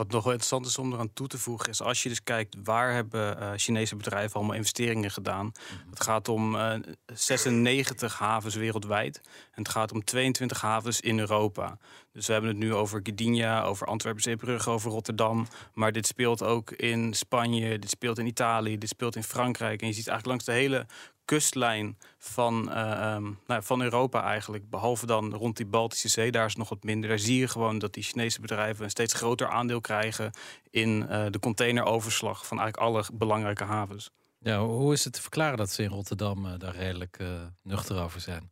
Wat 0.00 0.10
nog 0.10 0.22
wel 0.24 0.32
interessant 0.32 0.66
is 0.66 0.78
om 0.78 0.92
eraan 0.92 1.12
toe 1.12 1.26
te 1.26 1.38
voegen, 1.38 1.70
is 1.70 1.82
als 1.82 2.02
je 2.02 2.08
dus 2.08 2.22
kijkt 2.22 2.56
waar 2.64 2.92
hebben 2.92 3.38
uh, 3.38 3.50
Chinese 3.56 3.96
bedrijven 3.96 4.34
allemaal 4.34 4.56
investeringen 4.56 5.10
gedaan. 5.10 5.46
Mhm. 5.46 5.90
Het 5.90 6.02
gaat 6.02 6.28
om 6.28 6.54
uh, 6.54 6.74
eh, 6.74 6.80
96 7.06 8.18
havens 8.18 8.54
wereldwijd. 8.54 9.20
En 9.26 9.62
het 9.62 9.68
gaat 9.68 9.92
om 9.92 10.04
22 10.04 10.60
havens 10.60 11.00
in 11.00 11.18
Europa. 11.18 11.78
Dus 12.12 12.26
we 12.26 12.32
hebben 12.32 12.50
het 12.50 12.58
nu 12.60 12.74
over 12.74 13.00
Gdynia, 13.02 13.62
over 13.62 13.86
Antwerpen, 13.86 14.22
Zeebrugge, 14.22 14.70
over 14.70 14.90
Rotterdam. 14.90 15.46
Maar 15.74 15.92
dit 15.92 16.06
speelt 16.06 16.42
ook 16.42 16.70
in 16.70 17.14
Spanje, 17.14 17.78
dit 17.78 17.90
speelt 17.90 18.18
in 18.18 18.26
Italië, 18.26 18.78
dit 18.78 18.88
speelt 18.88 19.16
in 19.16 19.24
Frankrijk. 19.24 19.80
En 19.80 19.86
je 19.86 19.94
ziet 19.94 20.08
eigenlijk 20.08 20.26
langs 20.26 20.44
de 20.44 20.52
hele 20.52 20.86
kustlijn 21.30 21.98
van, 22.18 22.68
uh, 22.68 23.14
um, 23.14 23.38
nou, 23.46 23.62
van 23.62 23.82
Europa 23.82 24.22
eigenlijk. 24.22 24.70
Behalve 24.70 25.06
dan 25.06 25.34
rond 25.34 25.56
die 25.56 25.66
Baltische 25.66 26.08
Zee, 26.08 26.30
daar 26.30 26.46
is 26.46 26.56
nog 26.56 26.68
wat 26.68 26.82
minder. 26.82 27.08
Daar 27.08 27.18
zie 27.18 27.38
je 27.38 27.48
gewoon 27.48 27.78
dat 27.78 27.94
die 27.94 28.02
Chinese 28.02 28.40
bedrijven 28.40 28.84
een 28.84 28.90
steeds 28.90 29.14
groter 29.14 29.48
aandeel 29.48 29.80
krijgen 29.80 30.32
in 30.70 31.06
uh, 31.10 31.26
de 31.30 31.38
containeroverslag 31.38 32.46
van 32.46 32.60
eigenlijk 32.60 32.88
alle 32.88 33.04
belangrijke 33.18 33.64
havens. 33.64 34.10
Ja, 34.38 34.64
hoe 34.64 34.92
is 34.92 35.04
het 35.04 35.12
te 35.12 35.20
verklaren 35.20 35.56
dat 35.56 35.70
ze 35.70 35.82
in 35.82 35.90
Rotterdam 35.90 36.46
uh, 36.46 36.52
daar 36.58 36.76
redelijk 36.76 37.18
nuchter 37.62 38.02
over 38.02 38.20
zijn? 38.20 38.50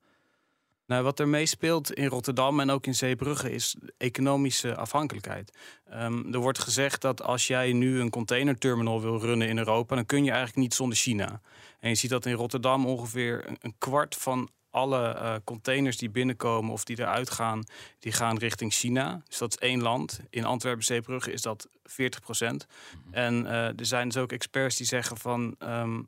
Nou, 0.87 1.03
wat 1.03 1.19
er 1.19 1.29
meespeelt 1.29 1.93
in 1.93 2.07
Rotterdam 2.07 2.61
en 2.61 2.71
ook 2.71 2.87
in 2.87 2.95
Zeebrugge 2.95 3.51
is 3.51 3.77
economische 3.97 4.77
afhankelijkheid. 4.77 5.53
Um, 5.93 6.35
er 6.35 6.39
wordt 6.39 6.59
gezegd 6.59 7.01
dat 7.01 7.23
als 7.23 7.47
jij 7.47 7.73
nu 7.73 8.01
een 8.01 8.11
containerterminal 8.11 9.01
wil 9.01 9.19
runnen 9.19 9.49
in 9.49 9.59
Europa, 9.59 9.95
dan 9.95 10.07
kun 10.07 10.25
je 10.25 10.31
eigenlijk 10.31 10.61
niet 10.61 10.75
zonder 10.75 10.99
China. 10.99 11.41
En 11.81 11.89
je 11.89 11.95
ziet 11.95 12.11
dat 12.11 12.27
in 12.27 12.33
Rotterdam 12.33 12.87
ongeveer 12.87 13.57
een, 13.61 13.75
kwart 13.79 14.15
van 14.15 14.49
alle 14.71 15.15
uh, 15.15 15.35
containers 15.45 15.97
die 15.97 16.11
binnenkomen 16.11 16.73
of 16.73 16.85
die 16.85 16.99
eruit 17.01 17.31
gaan, 17.31 17.65
die 17.99 18.13
gaan 18.13 18.39
richting 18.39 18.73
China. 18.73 19.23
Dus 19.29 19.39
dat 19.39 19.51
is 19.51 19.59
één 19.59 19.83
land. 19.83 20.21
In 20.31 20.45
Antwerpen, 20.45 20.85
Zeebrugge 20.85 21.33
is 21.33 21.43
dat 21.43 21.69
40 21.85 22.21
procent. 22.21 22.67
En 23.11 23.45
uh, 23.45 23.67
er 23.67 23.87
zijn 23.87 24.09
dus 24.09 24.17
ook 24.17 24.33
experts 24.33 24.77
die 24.77 24.87
zeggen 24.87 25.17
van... 25.17 25.55
Um, 25.63 26.07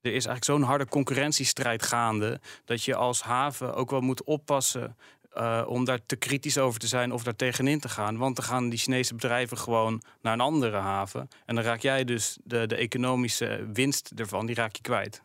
er 0.00 0.14
is 0.14 0.26
eigenlijk 0.26 0.44
zo'n 0.44 0.62
harde 0.62 0.86
concurrentiestrijd 0.86 1.82
gaande... 1.82 2.40
dat 2.64 2.82
je 2.82 2.94
als 2.94 3.22
haven 3.22 3.74
ook 3.74 3.90
wel 3.90 4.00
moet 4.00 4.24
oppassen... 4.24 4.96
Uh, 5.36 5.64
om 5.66 5.84
daar 5.84 6.06
te 6.06 6.16
kritisch 6.16 6.58
over 6.58 6.80
te 6.80 6.86
zijn 6.86 7.12
of 7.12 7.22
daar 7.22 7.36
tegenin 7.36 7.80
te 7.80 7.88
gaan. 7.88 8.16
Want 8.16 8.36
dan 8.36 8.44
gaan 8.44 8.68
die 8.68 8.78
Chinese 8.78 9.14
bedrijven 9.14 9.58
gewoon 9.58 10.02
naar 10.22 10.32
een 10.32 10.40
andere 10.40 10.76
haven. 10.76 11.28
En 11.46 11.54
dan 11.54 11.64
raak 11.64 11.80
jij 11.80 12.04
dus 12.04 12.38
de, 12.44 12.66
de 12.66 12.76
economische 12.76 13.68
winst 13.72 14.12
ervan, 14.16 14.46
die 14.46 14.54
raak 14.54 14.76
je 14.76 14.82
kwijt. 14.82 15.22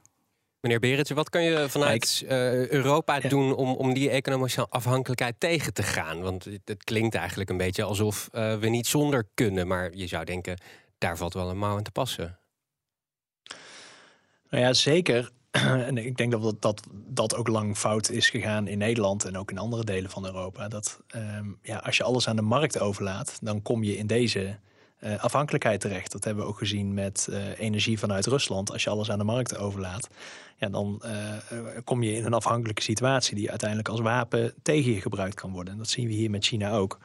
Meneer 0.66 0.80
Berendje, 0.80 1.14
wat 1.14 1.30
kan 1.30 1.44
je 1.44 1.70
vanuit 1.70 2.22
uh, 2.24 2.70
Europa 2.70 3.20
doen 3.20 3.56
om, 3.56 3.74
om 3.76 3.94
die 3.94 4.10
economische 4.10 4.68
afhankelijkheid 4.70 5.36
tegen 5.40 5.74
te 5.74 5.84
gaan? 5.84 6.22
Want 6.22 6.44
het, 6.44 6.62
het 6.66 6.84
klinkt 6.84 7.16
eigenlijk 7.16 7.50
een 7.50 7.58
beetje 7.58 7.84
alsof 7.84 8.30
uh, 8.32 8.58
we 8.58 8.70
niet 8.70 8.88
zonder 8.88 9.28
kunnen. 9.34 9.68
Maar 9.68 9.94
je 9.94 10.08
zou 10.08 10.26
denken, 10.26 10.58
daar 10.98 11.18
valt 11.18 11.34
wel 11.34 11.50
een 11.50 11.58
mouw 11.58 11.78
aan 11.78 11.84
te 11.84 11.92
passen. 11.92 12.40
Nou 14.50 14.64
ja, 14.64 14.74
zeker. 14.74 15.32
en 15.88 15.98
ik 15.98 16.18
denk 16.18 16.32
dat, 16.32 16.62
dat 16.62 16.82
dat 16.92 17.36
ook 17.36 17.48
lang 17.48 17.78
fout 17.78 18.10
is 18.10 18.30
gegaan 18.30 18.68
in 18.68 18.78
Nederland 18.78 19.26
en 19.26 19.38
ook 19.38 19.52
in 19.52 19.58
andere 19.58 19.84
delen 19.84 20.10
van 20.10 20.26
Europa. 20.26 20.68
Dat 20.68 21.02
um, 21.16 21.58
ja, 21.62 21.78
als 21.78 21.98
je 21.98 22.04
alles 22.04 22.28
aan 22.28 22.36
de 22.36 22.42
markt 22.42 22.80
overlaat, 22.80 23.40
dan 23.42 23.62
kom 23.62 23.84
je 23.84 23.98
in 23.98 24.08
deze 24.08 24.58
uh, 25.00 25.24
afhankelijkheid 25.24 25.80
terecht. 25.80 26.12
Dat 26.12 26.24
hebben 26.24 26.44
we 26.44 26.50
ook 26.50 26.58
gezien 26.58 26.94
met 26.94 27.28
uh, 27.30 27.60
energie 27.60 28.00
vanuit 28.00 28.26
Rusland. 28.26 28.72
Als 28.72 28.84
je 28.84 28.90
alles 28.90 29.12
aan 29.12 29.18
de 29.18 29.24
markt 29.24 29.58
overlaat, 29.58 30.10
ja, 30.58 30.70
dan 30.70 31.02
uh, 31.06 31.12
kom 31.84 32.04
je 32.04 32.14
in 32.14 32.26
een 32.26 32.34
afhankelijke 32.34 32.82
situatie 32.82 33.36
die 33.36 33.50
uiteindelijk 33.50 33.90
als 33.90 34.00
wapen 34.00 34.54
tegen 34.62 34.92
je 34.92 35.02
gebruikt 35.02 35.36
kan 35.36 35.52
worden. 35.52 35.74
En 35.74 35.80
dat 35.80 35.90
zien 35.90 36.08
we 36.08 36.14
hier 36.14 36.30
met 36.30 36.46
China 36.46 36.72
ook. 36.72 37.00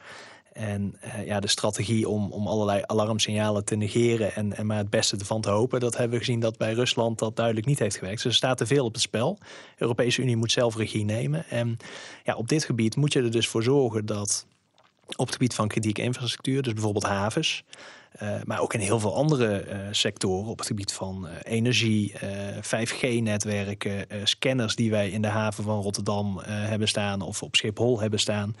En 0.51 0.95
uh, 1.05 1.25
ja, 1.25 1.39
de 1.39 1.47
strategie 1.47 2.07
om, 2.07 2.31
om 2.31 2.47
allerlei 2.47 2.83
alarmsignalen 2.85 3.65
te 3.65 3.75
negeren 3.75 4.35
en, 4.35 4.57
en 4.57 4.65
maar 4.65 4.77
het 4.77 4.89
beste 4.89 5.17
ervan 5.17 5.41
te 5.41 5.49
hopen, 5.49 5.79
dat 5.79 5.97
hebben 5.97 6.17
we 6.17 6.25
gezien 6.25 6.39
dat 6.39 6.57
bij 6.57 6.73
Rusland 6.73 7.19
dat 7.19 7.35
duidelijk 7.35 7.65
niet 7.65 7.79
heeft 7.79 7.97
gewerkt. 7.97 8.23
Dus 8.23 8.31
er 8.31 8.37
staat 8.37 8.57
te 8.57 8.65
veel 8.65 8.85
op 8.85 8.93
het 8.93 9.01
spel. 9.01 9.37
De 9.39 9.47
Europese 9.77 10.21
Unie 10.21 10.35
moet 10.35 10.51
zelf 10.51 10.75
regie 10.75 11.05
nemen. 11.05 11.45
En 11.49 11.77
ja, 12.23 12.35
op 12.35 12.47
dit 12.47 12.63
gebied 12.63 12.95
moet 12.95 13.13
je 13.13 13.21
er 13.21 13.31
dus 13.31 13.47
voor 13.47 13.63
zorgen 13.63 14.05
dat 14.05 14.45
op 15.15 15.25
het 15.25 15.35
gebied 15.35 15.53
van 15.53 15.67
kritieke 15.67 16.01
infrastructuur, 16.01 16.61
dus 16.61 16.73
bijvoorbeeld 16.73 17.05
havens, 17.05 17.63
uh, 18.19 18.41
maar 18.43 18.59
ook 18.59 18.73
in 18.73 18.79
heel 18.79 18.99
veel 18.99 19.15
andere 19.15 19.65
uh, 19.67 19.87
sectoren 19.91 20.49
op 20.49 20.57
het 20.57 20.67
gebied 20.67 20.93
van 20.93 21.27
uh, 21.27 21.31
energie, 21.43 22.13
5G-netwerken, 22.57 24.07
scanners 24.23 24.75
die 24.75 24.91
wij 24.91 25.09
in 25.09 25.21
de 25.21 25.27
haven 25.27 25.63
van 25.63 25.81
Rotterdam 25.81 26.39
hebben 26.43 26.87
staan 26.87 27.21
of 27.21 27.43
op 27.43 27.55
Schiphol 27.55 27.99
hebben 27.99 28.19
staan. 28.19 28.55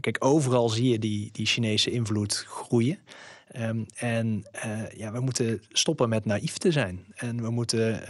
Kijk, 0.00 0.16
overal 0.24 0.68
zie 0.68 0.90
je 0.90 0.98
die, 0.98 1.28
die 1.32 1.46
Chinese 1.46 1.90
invloed 1.90 2.44
groeien. 2.48 2.98
Um, 3.56 3.86
en 3.96 4.44
ja, 4.96 5.12
we 5.12 5.20
moeten 5.20 5.62
stoppen 5.68 6.08
met 6.08 6.24
naïef 6.24 6.58
te 6.58 6.72
zijn. 6.72 7.06
En 7.14 7.42
we 7.42 7.50
moeten 7.50 8.04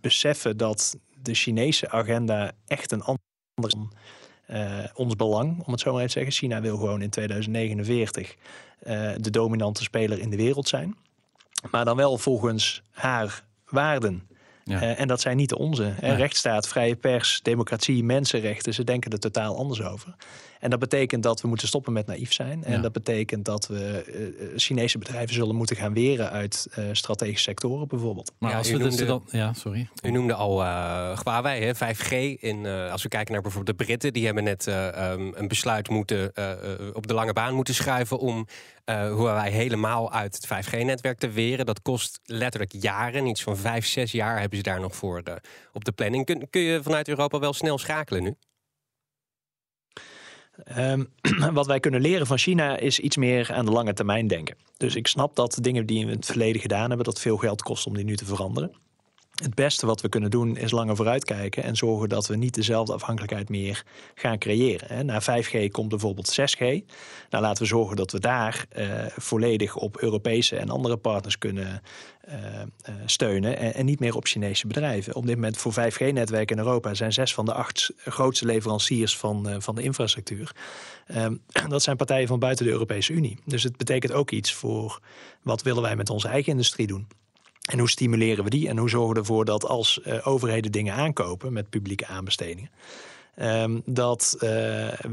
beseffen 0.00 0.56
dat 0.56 0.96
de 1.22 1.34
Chinese 1.34 1.90
agenda 1.90 2.52
echt 2.66 2.92
een 2.92 3.02
andere 3.02 3.88
uh, 4.50 4.78
ons 4.94 5.16
belang, 5.16 5.62
om 5.66 5.72
het 5.72 5.80
zo 5.80 5.92
maar 5.92 6.02
even 6.02 6.12
te 6.12 6.18
zeggen. 6.18 6.32
China 6.32 6.60
wil 6.60 6.76
gewoon 6.76 7.02
in 7.02 7.10
2049 7.10 8.34
uh, 8.86 9.10
de 9.16 9.30
dominante 9.30 9.82
speler 9.82 10.18
in 10.18 10.30
de 10.30 10.36
wereld 10.36 10.68
zijn. 10.68 10.96
Maar 11.70 11.84
dan 11.84 11.96
wel 11.96 12.18
volgens 12.18 12.82
haar 12.90 13.42
waarden. 13.68 14.28
Ja. 14.64 14.82
Uh, 14.82 15.00
en 15.00 15.08
dat 15.08 15.20
zijn 15.20 15.36
niet 15.36 15.48
de 15.48 15.58
onze. 15.58 15.94
Ja. 16.00 16.14
Rechtsstaat, 16.14 16.68
vrije 16.68 16.96
pers, 16.96 17.40
democratie, 17.42 18.04
mensenrechten. 18.04 18.74
Ze 18.74 18.84
denken 18.84 19.10
er 19.10 19.18
totaal 19.18 19.56
anders 19.56 19.82
over. 19.82 20.14
En 20.64 20.70
dat 20.70 20.78
betekent 20.78 21.22
dat 21.22 21.40
we 21.40 21.48
moeten 21.48 21.68
stoppen 21.68 21.92
met 21.92 22.06
naïef 22.06 22.32
zijn. 22.32 22.64
En 22.64 22.82
dat 22.82 22.92
betekent 22.92 23.44
dat 23.44 23.66
we 23.66 24.04
uh, 24.50 24.58
Chinese 24.58 24.98
bedrijven 24.98 25.34
zullen 25.34 25.56
moeten 25.56 25.76
gaan 25.76 25.92
weren 25.92 26.30
uit 26.30 26.66
uh, 26.78 26.84
strategische 26.92 27.42
sectoren 27.42 27.88
bijvoorbeeld. 27.88 28.32
Maar 28.38 28.50
ja, 28.50 28.56
als 28.56 28.70
we 28.70 28.76
noemde, 28.78 28.96
dus 28.96 29.06
dan, 29.06 29.24
ja, 29.30 29.52
sorry. 29.52 29.88
U 30.02 30.10
noemde 30.10 30.34
al 30.34 30.62
uh, 30.62 31.18
Huawei, 31.22 31.64
hè, 31.64 31.74
5G. 31.74 32.40
In, 32.40 32.66
als 32.66 33.02
we 33.02 33.08
kijken 33.08 33.32
naar 33.32 33.42
bijvoorbeeld 33.42 33.78
de 33.78 33.84
Britten, 33.84 34.12
die 34.12 34.24
hebben 34.24 34.44
net 34.44 34.66
um, 34.66 35.32
een 35.34 35.48
besluit 35.48 35.88
moeten 35.88 36.32
op 36.94 37.06
de 37.06 37.14
lange 37.14 37.32
baan 37.32 37.54
moeten 37.54 37.74
schuiven 37.74 38.18
om 38.18 38.46
Huawei 38.84 39.50
helemaal 39.50 40.12
uit 40.12 40.34
het 40.34 40.66
5G-netwerk 40.66 41.18
te 41.18 41.30
weren. 41.30 41.66
Dat 41.66 41.82
kost 41.82 42.20
letterlijk 42.24 42.72
jaren, 42.72 43.26
iets 43.26 43.42
van 43.42 43.56
vijf, 43.56 43.86
zes 43.86 44.12
jaar 44.12 44.40
hebben 44.40 44.58
ze 44.58 44.64
daar 44.64 44.80
nog 44.80 44.96
voor 44.96 45.22
op 45.72 45.84
de 45.84 45.92
planning. 45.92 46.24
Kun, 46.24 46.50
kun 46.50 46.60
je 46.60 46.82
vanuit 46.82 47.08
Europa 47.08 47.38
wel 47.38 47.52
snel 47.52 47.78
schakelen 47.78 48.22
nu? 48.22 48.36
Um, 50.78 51.08
wat 51.52 51.66
wij 51.66 51.80
kunnen 51.80 52.00
leren 52.00 52.26
van 52.26 52.38
China 52.38 52.76
is 52.76 52.98
iets 52.98 53.16
meer 53.16 53.52
aan 53.52 53.64
de 53.64 53.70
lange 53.70 53.92
termijn 53.92 54.26
denken. 54.26 54.56
Dus 54.76 54.94
ik 54.94 55.06
snap 55.06 55.36
dat 55.36 55.58
dingen 55.60 55.86
die 55.86 56.04
we 56.04 56.10
in 56.10 56.16
het 56.16 56.26
verleden 56.26 56.60
gedaan 56.60 56.88
hebben, 56.88 57.06
dat 57.06 57.20
veel 57.20 57.36
geld 57.36 57.62
kost 57.62 57.86
om 57.86 57.94
die 57.94 58.04
nu 58.04 58.16
te 58.16 58.24
veranderen. 58.24 58.72
Het 59.34 59.54
beste 59.54 59.86
wat 59.86 60.00
we 60.00 60.08
kunnen 60.08 60.30
doen 60.30 60.56
is 60.56 60.70
langer 60.70 60.96
vooruitkijken 60.96 61.62
en 61.62 61.76
zorgen 61.76 62.08
dat 62.08 62.26
we 62.26 62.36
niet 62.36 62.54
dezelfde 62.54 62.92
afhankelijkheid 62.92 63.48
meer 63.48 63.84
gaan 64.14 64.38
creëren. 64.38 65.06
Na 65.06 65.22
5G 65.22 65.70
komt 65.70 65.88
bijvoorbeeld 65.88 66.40
6G. 66.40 66.60
Nou, 67.30 67.42
laten 67.42 67.62
we 67.62 67.68
zorgen 67.68 67.96
dat 67.96 68.12
we 68.12 68.20
daar 68.20 68.66
uh, 68.76 68.86
volledig 69.16 69.76
op 69.76 69.96
Europese 69.96 70.56
en 70.56 70.68
andere 70.70 70.96
partners 70.96 71.38
kunnen 71.38 71.82
uh, 72.28 72.34
uh, 72.34 72.94
steunen 73.06 73.74
en, 73.74 73.84
niet 73.84 74.00
meer 74.00 74.16
op 74.16 74.26
Chinese 74.26 74.66
bedrijven. 74.66 75.14
Op 75.14 75.26
dit 75.26 75.34
moment 75.34 75.56
voor 75.56 75.72
5G-netwerken 75.72 76.56
in 76.56 76.62
Europa 76.62 76.94
zijn 76.94 77.12
zes 77.12 77.34
van 77.34 77.44
de 77.44 77.54
acht 77.54 77.92
grootste 78.04 78.46
leveranciers 78.46 79.16
van, 79.16 79.62
van 79.62 79.74
de 79.74 79.82
infrastructuur. 79.82 80.56
Um, 81.16 81.42
dat 81.68 81.82
zijn 81.82 81.96
partijen 81.96 82.28
van 82.28 82.38
buiten 82.38 82.64
de 82.64 82.72
Europese 82.72 83.12
Unie. 83.12 83.38
Dus 83.44 83.62
het 83.62 83.76
betekent 83.76 84.12
ook 84.12 84.30
iets 84.30 84.52
voor 84.52 85.00
wat 85.42 85.62
willen 85.62 85.82
wij 85.82 85.96
met 85.96 86.10
onze 86.10 86.28
eigen 86.28 86.52
industrie 86.52 86.86
doen. 86.86 87.06
En 87.70 87.78
hoe 87.78 87.90
stimuleren 87.90 88.44
we 88.44 88.50
die? 88.50 88.68
En 88.68 88.78
hoe 88.78 88.88
zorgen 88.88 89.14
we 89.14 89.20
ervoor 89.20 89.44
dat 89.44 89.66
als 89.66 90.00
uh, 90.06 90.26
overheden 90.26 90.72
dingen 90.72 90.94
aankopen 90.94 91.52
met 91.52 91.70
publieke 91.70 92.06
aanbestedingen, 92.06 92.70
Ehm, 93.34 93.80
dat 93.84 94.36
eh, 94.38 94.48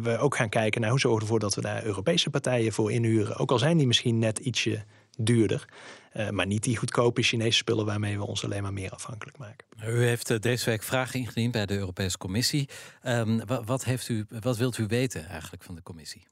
we 0.01 0.17
ook 0.19 0.35
gaan 0.35 0.49
kijken 0.49 0.81
naar 0.81 0.89
hoe 0.89 0.99
zorgen 0.99 1.19
we 1.19 1.25
ervoor 1.25 1.39
dat 1.39 1.55
we 1.55 1.61
daar 1.61 1.85
Europese 1.85 2.29
partijen 2.29 2.73
voor 2.73 2.91
inhuren. 2.91 3.37
Ook 3.37 3.51
al 3.51 3.59
zijn 3.59 3.77
die 3.77 3.87
misschien 3.87 4.19
net 4.19 4.39
ietsje 4.39 4.83
duurder. 5.17 5.67
Uh, 6.15 6.29
maar 6.29 6.45
niet 6.45 6.63
die 6.63 6.77
goedkope 6.77 7.21
Chinese 7.21 7.57
spullen 7.57 7.85
waarmee 7.85 8.17
we 8.17 8.25
ons 8.25 8.43
alleen 8.43 8.61
maar 8.61 8.73
meer 8.73 8.91
afhankelijk 8.91 9.37
maken. 9.37 9.65
U 9.85 10.03
heeft 10.03 10.41
deze 10.41 10.69
week 10.69 10.83
vragen 10.83 11.19
ingediend 11.19 11.51
bij 11.51 11.65
de 11.65 11.77
Europese 11.77 12.17
Commissie. 12.17 12.69
Um, 13.03 13.45
wat, 13.45 13.65
wat, 13.65 13.83
heeft 13.83 14.09
u, 14.09 14.25
wat 14.39 14.57
wilt 14.57 14.77
u 14.77 14.85
weten 14.87 15.27
eigenlijk 15.27 15.63
van 15.63 15.75
de 15.75 15.83
Commissie? 15.83 16.27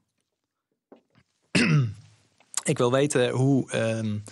Ik 2.63 2.77
wil 2.77 2.91
weten 2.91 3.29
hoe. 3.29 3.75
Um, 3.75 4.23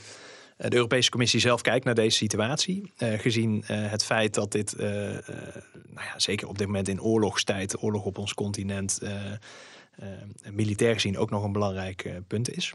de 0.57 0.75
Europese 0.75 1.09
Commissie 1.09 1.39
zelf 1.39 1.61
kijkt 1.61 1.85
naar 1.85 1.95
deze 1.95 2.17
situatie. 2.17 2.91
Uh, 2.97 3.19
gezien 3.19 3.55
uh, 3.55 3.89
het 3.89 4.03
feit 4.03 4.33
dat 4.33 4.51
dit, 4.51 4.75
uh, 4.79 4.87
nou 4.87 6.05
ja, 6.05 6.13
zeker 6.17 6.47
op 6.47 6.57
dit 6.57 6.67
moment 6.67 6.87
in 6.87 7.01
oorlogstijd, 7.01 7.83
oorlog 7.83 8.05
op 8.05 8.17
ons 8.17 8.33
continent, 8.33 9.01
militair 10.51 10.93
gezien 10.93 11.17
ook 11.17 11.29
nog 11.29 11.43
een 11.43 11.51
belangrijk 11.51 12.11
punt 12.27 12.49
is. 12.49 12.73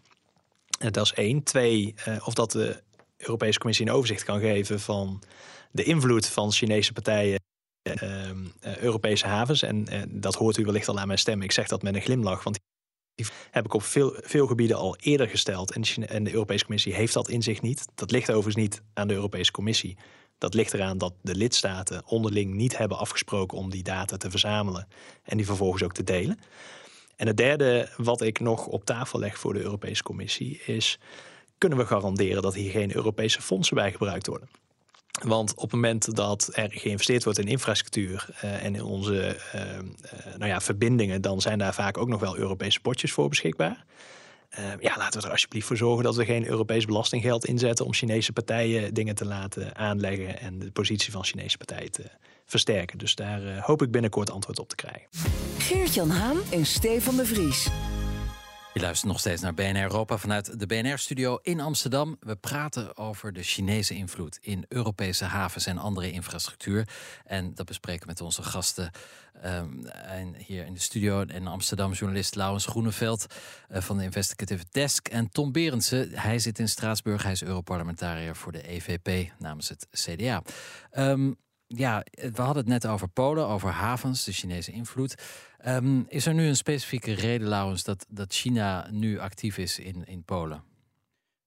dat 0.79 1.05
is 1.05 1.13
één. 1.13 1.43
Twee, 1.43 1.95
of 2.25 2.35
dat 2.35 2.51
de 2.51 2.83
Europese 3.17 3.59
Commissie 3.59 3.87
een 3.87 3.93
overzicht 3.93 4.25
kan 4.25 4.41
geven 4.41 4.81
van 4.81 5.23
de 5.71 5.83
invloed 5.83 6.27
van 6.27 6.53
Chinese 6.53 6.93
partijen 6.93 7.41
Europese 8.61 9.27
havens. 9.27 9.63
En 9.63 9.87
dat 10.09 10.35
hoort 10.35 10.57
u 10.57 10.65
wellicht 10.65 10.89
al 10.89 10.99
aan 10.99 11.07
mijn 11.07 11.19
stem. 11.19 11.43
Ik 11.43 11.53
zeg 11.53 11.69
dat 11.69 11.83
met 11.83 11.95
een 11.95 12.03
glimlach, 12.03 12.43
want 12.43 12.59
heb 13.51 13.65
ik 13.65 13.75
op 13.75 13.83
veel, 13.83 14.17
veel 14.21 14.47
gebieden 14.47 14.77
al 14.77 14.97
eerder 14.97 15.29
gesteld. 15.29 15.73
En 15.73 15.81
de, 15.81 16.07
en 16.07 16.25
de 16.25 16.33
Europese 16.33 16.65
Commissie 16.65 16.95
heeft 16.95 17.15
dat 17.15 17.29
in 17.29 17.43
zich 17.43 17.63
niet. 17.63 17.85
Dat 17.95 18.11
ligt 18.11 18.31
overigens 18.31 18.57
niet 18.57 18.83
aan 18.95 19.09
de 19.09 19.15
Europese 19.15 19.51
Commissie. 19.51 19.97
Dat 20.39 20.55
ligt 20.55 20.75
eraan 20.75 20.99
dat 20.99 21.15
de 21.23 21.35
lidstaten 21.35 22.03
onderling 22.07 22.55
niet 22.55 22.77
hebben 22.79 22.99
afgesproken 22.99 23.59
om 23.59 23.71
die 23.71 23.83
data 23.83 24.17
te 24.17 24.31
verzamelen 24.31 24.89
en 25.23 25.37
die 25.37 25.47
vervolgens 25.47 25.83
ook 25.83 25.93
te 25.93 26.05
delen. 26.05 26.39
En 27.17 27.27
het 27.27 27.37
derde 27.37 27.89
wat 27.97 28.21
ik 28.21 28.41
nog 28.41 28.67
op 28.67 28.85
tafel 28.85 29.19
leg 29.19 29.39
voor 29.39 29.53
de 29.53 29.61
Europese 29.61 30.03
Commissie 30.03 30.61
is: 30.67 30.99
kunnen 31.59 31.79
we 31.79 31.87
garanderen 31.87 32.43
dat 32.43 32.55
hier 32.55 32.71
geen 32.71 32.95
Europese 32.95 33.43
fondsen 33.43 33.77
bij 33.77 33.93
gebruikt 33.93 34.27
worden? 34.27 34.49
Want 35.21 35.55
op 35.55 35.63
het 35.63 35.73
moment 35.73 36.15
dat 36.15 36.51
er 36.53 36.71
geïnvesteerd 36.71 37.25
wordt 37.25 37.39
in 37.39 37.47
infrastructuur 37.47 38.29
uh, 38.45 38.65
en 38.65 38.75
in 38.75 38.83
onze 38.83 39.37
uh, 39.55 39.61
uh, 39.61 39.71
nou 40.37 40.51
ja, 40.51 40.61
verbindingen, 40.61 41.21
dan 41.21 41.41
zijn 41.41 41.59
daar 41.59 41.75
vaak 41.75 41.99
ook 41.99 42.09
nog 42.09 42.21
wel 42.21 42.37
Europese 42.37 42.81
potjes 42.81 43.13
voor 43.13 43.29
beschikbaar. 43.29 43.85
ja, 44.81 44.97
laten 44.97 45.21
we 45.21 45.27
er 45.27 45.33
alsjeblieft 45.33 45.67
voor 45.67 45.77
zorgen 45.77 46.05
dat 46.05 46.17
we 46.17 46.25
geen 46.25 46.47
Europees 46.47 46.85
belastinggeld 46.85 47.45
inzetten 47.45 47.87
om 47.87 47.93
Chinese 47.93 48.33
partijen 48.33 48.95
dingen 48.95 49.15
te 49.15 49.25
laten 49.25 49.77
aanleggen 49.77 50.41
en 50.41 50.59
de 50.59 50.71
positie 50.71 51.13
van 51.13 51.25
Chinese 51.25 51.57
partijen 51.57 51.91
te 51.91 52.05
versterken. 52.47 52.99
Dus 52.99 53.15
daar 53.15 53.59
hoop 53.59 53.83
ik 53.83 53.91
binnenkort 53.91 54.31
antwoord 54.31 54.59
op 54.59 54.69
te 54.69 54.75
krijgen. 54.75 55.09
Geert-Jan 55.59 56.11
Haan 56.11 56.39
en 56.51 56.67
Stefan 56.67 57.17
de 57.17 57.27
Vries. 57.27 57.71
Je 58.75 58.81
luistert 58.81 59.11
nog 59.11 59.21
steeds 59.21 59.43
naar 59.43 59.55
BNR 59.55 59.83
Europa 59.83 60.19
vanuit 60.19 60.59
de 60.59 60.67
BNR-studio 60.67 61.39
in 61.43 61.61
Amsterdam. 61.61 62.17
We 62.21 62.37
praten 62.37 62.97
over 62.97 63.33
de 63.33 63.43
Chinese 63.43 63.95
invloed 63.95 64.39
in 64.41 64.65
Europese 64.69 65.25
havens 65.25 65.67
en 65.67 65.79
andere 65.79 66.11
infrastructuur. 66.11 66.89
En 67.25 67.55
dat 67.55 67.67
bespreken 67.67 68.07
met 68.07 68.21
onze 68.21 68.43
gasten 68.43 68.91
um, 69.45 69.87
en 69.87 70.35
hier 70.35 70.67
in 70.67 70.75
de 70.75 70.81
studio 70.81 71.21
in 71.21 71.47
Amsterdam. 71.47 71.93
Journalist 71.93 72.35
Laurens 72.35 72.67
Groeneveld 72.67 73.27
uh, 73.71 73.81
van 73.81 73.99
de 73.99 74.05
Investigative 74.05 74.65
Desk. 74.71 75.09
En 75.09 75.31
Tom 75.31 75.53
Berendsen, 75.53 76.11
hij 76.13 76.39
zit 76.39 76.59
in 76.59 76.69
Straatsburg. 76.69 77.23
Hij 77.23 77.33
is 77.33 77.43
Europarlementariër 77.43 78.37
voor 78.37 78.53
de 78.53 78.69
EVP 78.69 79.33
namens 79.39 79.69
het 79.69 79.87
CDA. 79.91 80.43
Um, 80.97 81.37
ja, 81.77 82.05
we 82.11 82.43
hadden 82.43 82.57
het 82.57 82.67
net 82.67 82.87
over 82.87 83.09
Polen, 83.09 83.47
over 83.47 83.71
havens, 83.71 84.25
de 84.25 84.33
Chinese 84.33 84.73
invloed. 84.73 85.15
Um, 85.67 86.05
is 86.09 86.27
er 86.27 86.35
nu 86.35 86.47
een 86.47 86.57
specifieke 86.57 87.13
reden, 87.13 87.49
Laurens, 87.49 87.85
dat, 87.85 88.07
dat 88.09 88.35
China 88.35 88.89
nu 88.91 89.19
actief 89.19 89.59
is 89.59 89.79
in, 89.79 90.05
in 90.05 90.25
Polen? 90.25 90.63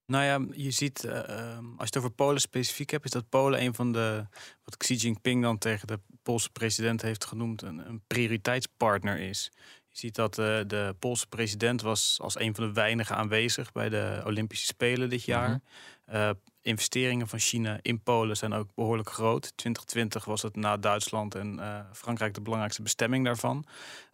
Nou 0.06 0.24
ja, 0.24 0.62
je 0.62 0.70
ziet, 0.70 1.04
uh, 1.04 1.12
als 1.58 1.78
je 1.78 1.84
het 1.84 1.96
over 1.96 2.10
Polen 2.10 2.40
specifiek 2.40 2.90
hebt, 2.90 3.04
is 3.04 3.10
dat 3.10 3.28
Polen 3.28 3.62
een 3.62 3.74
van 3.74 3.92
de, 3.92 4.26
wat 4.64 4.76
Xi 4.76 4.94
Jinping 4.94 5.42
dan 5.42 5.58
tegen 5.58 5.86
de 5.86 6.00
Poolse 6.22 6.50
president 6.50 7.02
heeft 7.02 7.24
genoemd, 7.24 7.62
een, 7.62 7.88
een 7.88 8.02
prioriteitspartner 8.06 9.20
is. 9.20 9.50
Je 9.88 9.98
ziet 9.98 10.14
dat 10.14 10.38
uh, 10.38 10.60
de 10.66 10.94
Poolse 10.98 11.26
president 11.26 11.82
was 11.82 12.18
als 12.22 12.38
een 12.38 12.54
van 12.54 12.66
de 12.66 12.72
weinigen 12.72 13.16
aanwezig 13.16 13.72
bij 13.72 13.88
de 13.88 14.22
Olympische 14.24 14.66
Spelen 14.66 15.10
dit 15.10 15.24
jaar. 15.24 15.60
-hmm. 16.04 16.34
Investeringen 16.66 17.28
van 17.28 17.38
China 17.38 17.78
in 17.82 18.02
Polen 18.02 18.36
zijn 18.36 18.52
ook 18.52 18.74
behoorlijk 18.74 19.10
groot. 19.10 19.42
2020 19.56 20.24
was 20.24 20.42
het 20.42 20.56
na 20.56 20.76
Duitsland 20.76 21.34
en 21.34 21.58
uh, 21.58 21.80
Frankrijk 21.92 22.34
de 22.34 22.40
belangrijkste 22.40 22.82
bestemming 22.82 23.24
daarvan. 23.24 23.64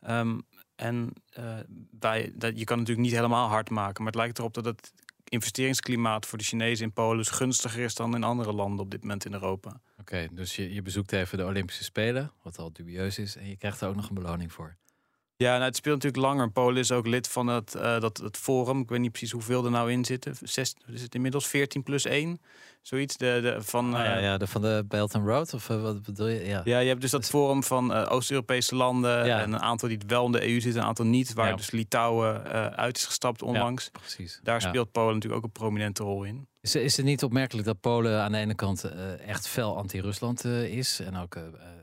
Um, 0.09 0.43
en 0.77 1.13
bij, 1.91 2.33
dat, 2.35 2.59
je 2.59 2.65
kan 2.65 2.79
natuurlijk 2.79 3.07
niet 3.07 3.17
helemaal 3.17 3.49
hard 3.49 3.71
maken, 3.71 4.03
maar 4.03 4.13
het 4.13 4.21
lijkt 4.21 4.39
erop 4.39 4.55
dat 4.55 4.65
het 4.65 4.93
investeringsklimaat 5.33 6.27
voor 6.27 6.39
de 6.39 6.45
Chinezen 6.45 6.85
in 6.85 6.93
Polen 6.93 7.25
gunstiger 7.25 7.83
is 7.83 7.95
dan 7.95 8.15
in 8.15 8.25
andere 8.25 8.53
landen 8.53 8.85
op 8.85 8.91
dit 8.91 9.01
moment 9.01 9.25
in 9.25 9.33
Europa. 9.33 9.81
Oké, 10.01 10.29
dus 10.33 10.57
je, 10.57 10.75
je 10.75 10.83
bezoekt 10.83 11.13
even 11.13 11.39
de 11.39 11.45
Olympische 11.45 11.85
Spelen, 11.85 12.33
wat 12.43 12.59
al 12.59 12.73
dubieus 12.73 13.19
is, 13.19 13.37
en 13.37 13.49
je 13.49 13.57
krijgt 13.57 13.81
er 13.81 13.89
ook 13.89 13.97
nog 13.97 14.09
een 14.09 14.15
beloning 14.15 14.53
voor. 14.53 14.77
Ja, 15.43 15.53
nou, 15.53 15.65
het 15.65 15.77
speelt 15.77 16.03
natuurlijk 16.03 16.25
langer. 16.25 16.51
Polen 16.51 16.77
is 16.77 16.93
ook 16.93 17.07
lid 17.07 17.29
van 17.29 17.47
het, 17.47 17.75
uh, 17.77 18.01
dat, 18.01 18.17
het 18.17 18.37
forum. 18.37 18.81
Ik 18.81 18.89
weet 18.89 19.01
niet 19.01 19.11
precies 19.11 19.31
hoeveel 19.31 19.65
er 19.65 19.71
nou 19.71 19.93
in 19.93 20.05
zitten. 20.05 20.35
Zes, 20.43 20.75
is 20.87 21.03
het 21.03 21.15
inmiddels 21.15 21.47
14 21.47 21.83
plus 21.83 22.05
1? 22.05 22.41
Zoiets. 22.83 23.17
De, 23.17 23.39
de, 23.43 23.57
van, 23.63 23.95
ah, 23.95 24.05
ja, 24.05 24.19
ja, 24.19 24.39
de, 24.39 24.47
van 24.47 24.63
de 24.63 24.85
Belt 24.89 25.15
and 25.15 25.27
Road? 25.27 25.55
Of 25.55 25.69
uh, 25.69 25.83
wat 25.83 26.03
bedoel 26.03 26.27
je? 26.27 26.47
Ja, 26.47 26.61
ja 26.65 26.79
je 26.79 26.89
hebt 26.89 27.01
dus 27.01 27.11
dat 27.11 27.27
forum 27.27 27.63
van 27.63 27.93
uh, 27.93 28.07
Oost-Europese 28.09 28.75
landen. 28.75 29.27
Ja. 29.27 29.41
En 29.41 29.53
een 29.53 29.61
aantal 29.61 29.89
die 29.89 29.99
wel 30.07 30.27
in 30.27 30.33
de 30.33 30.49
EU 30.49 30.61
zitten, 30.61 30.81
een 30.81 30.87
aantal 30.87 31.05
niet. 31.05 31.33
Waar 31.33 31.49
ja. 31.49 31.57
dus 31.57 31.71
Litouwen 31.71 32.43
uit 32.77 32.97
is 32.97 33.05
gestapt 33.05 33.43
onlangs. 33.43 33.85
Ja, 33.93 33.99
precies. 34.01 34.41
Daar 34.43 34.61
speelt 34.61 34.93
Polen 34.93 35.15
natuurlijk 35.15 35.43
ook 35.43 35.47
een 35.47 35.61
prominente 35.61 36.03
rol 36.03 36.25
in. 36.25 36.47
Is, 36.61 36.75
is 36.75 36.97
het 36.97 37.07
niet 37.07 37.23
opmerkelijk 37.23 37.67
dat 37.67 37.81
Polen 37.81 38.23
aan 38.23 38.33
de 38.33 38.39
ene 38.39 38.55
kant 38.55 38.85
echt 39.27 39.49
fel 39.49 39.77
anti-Rusland 39.77 40.45
is. 40.45 41.01
En 41.01 41.17
ook 41.17 41.37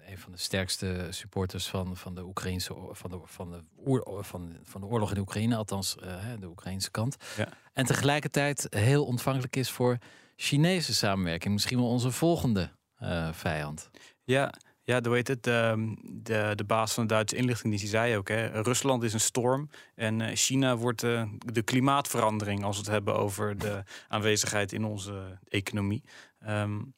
een 0.09 0.17
van 0.17 0.31
de 0.31 0.37
sterkste 0.37 1.07
supporters 1.09 1.67
van, 1.67 1.97
van 1.97 2.15
de 2.15 2.23
Oekraïnse 2.23 2.75
van 2.91 3.09
de, 3.09 3.19
van, 3.23 3.51
de 3.51 3.63
oor, 3.75 4.23
van, 4.23 4.57
van 4.63 4.81
de 4.81 4.87
oorlog 4.87 5.09
in 5.09 5.15
de 5.15 5.21
Oekraïne, 5.21 5.55
althans 5.55 5.95
uh, 6.03 6.23
de 6.39 6.47
Oekraïnse 6.47 6.91
kant. 6.91 7.17
Ja. 7.37 7.47
En 7.73 7.85
tegelijkertijd 7.85 8.67
heel 8.69 9.05
ontvankelijk 9.05 9.55
is 9.55 9.71
voor 9.71 9.97
Chinese 10.35 10.93
samenwerking. 10.93 11.53
Misschien 11.53 11.77
wel 11.77 11.89
onze 11.89 12.11
volgende 12.11 12.71
uh, 13.01 13.33
vijand. 13.33 13.89
Ja, 14.23 14.53
ja, 14.83 15.01
hoe 15.03 15.15
heet 15.15 15.27
het? 15.27 15.43
De, 15.43 15.93
de, 16.03 16.51
de 16.55 16.63
baas 16.63 16.93
van 16.93 17.07
de 17.07 17.13
Duitse 17.13 17.35
inlichtingendienst 17.35 17.91
die 17.91 18.01
zei 18.01 18.17
ook: 18.17 18.27
hè, 18.27 18.61
Rusland 18.61 19.03
is 19.03 19.13
een 19.13 19.19
storm 19.19 19.69
en 19.95 20.19
uh, 20.19 20.27
China 20.33 20.75
wordt 20.75 21.03
uh, 21.03 21.23
de 21.37 21.61
klimaatverandering 21.61 22.63
als 22.63 22.75
we 22.75 22.81
het 22.81 22.91
hebben 22.91 23.15
over 23.15 23.57
de 23.57 23.83
aanwezigheid 24.07 24.73
in 24.73 24.85
onze 24.85 25.39
economie. 25.47 26.03
Um, 26.47 26.93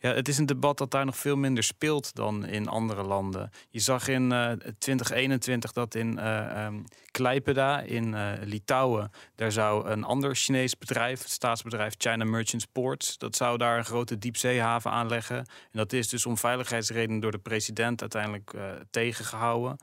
ja, 0.00 0.14
het 0.14 0.28
is 0.28 0.38
een 0.38 0.46
debat 0.46 0.78
dat 0.78 0.90
daar 0.90 1.04
nog 1.04 1.16
veel 1.16 1.36
minder 1.36 1.64
speelt 1.64 2.14
dan 2.14 2.46
in 2.46 2.68
andere 2.68 3.02
landen. 3.02 3.50
Je 3.70 3.80
zag 3.80 4.08
in 4.08 4.32
uh, 4.32 4.50
2021 4.78 5.72
dat 5.72 5.94
in 5.94 6.18
uh, 6.18 6.64
um, 6.66 6.84
Klaipeda 7.10 7.80
in 7.80 8.12
uh, 8.12 8.32
Litouwen, 8.42 9.10
daar 9.34 9.52
zou 9.52 9.88
een 9.88 10.04
ander 10.04 10.36
Chinees 10.36 10.78
bedrijf, 10.78 11.22
het 11.22 11.30
staatsbedrijf 11.30 11.94
China 11.98 12.24
Merchants 12.24 12.66
Ports, 12.66 13.18
dat 13.18 13.36
zou 13.36 13.58
daar 13.58 13.78
een 13.78 13.84
grote 13.84 14.18
diepzeehaven 14.18 14.90
aanleggen. 14.90 15.36
En 15.36 15.46
dat 15.70 15.92
is 15.92 16.08
dus 16.08 16.26
om 16.26 16.36
veiligheidsredenen 16.36 17.20
door 17.20 17.32
de 17.32 17.38
president 17.38 18.00
uiteindelijk 18.00 18.54
tegengehouden. 18.90 19.76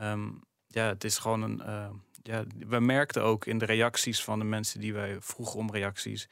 Um, 0.00 0.40
ja, 0.66 0.86
het 0.86 1.04
is 1.04 1.18
gewoon 1.18 1.42
een. 1.42 1.62
ja, 2.22 2.44
we 2.66 2.80
merkten 2.80 3.22
ook 3.22 3.46
in 3.46 3.58
de 3.58 3.64
reacties 3.64 4.24
van 4.24 4.38
de 4.38 4.44
mensen 4.44 4.80
die 4.80 4.92
wij 4.92 5.16
vroegen 5.20 5.58
om 5.58 5.70
reacties 5.70 6.28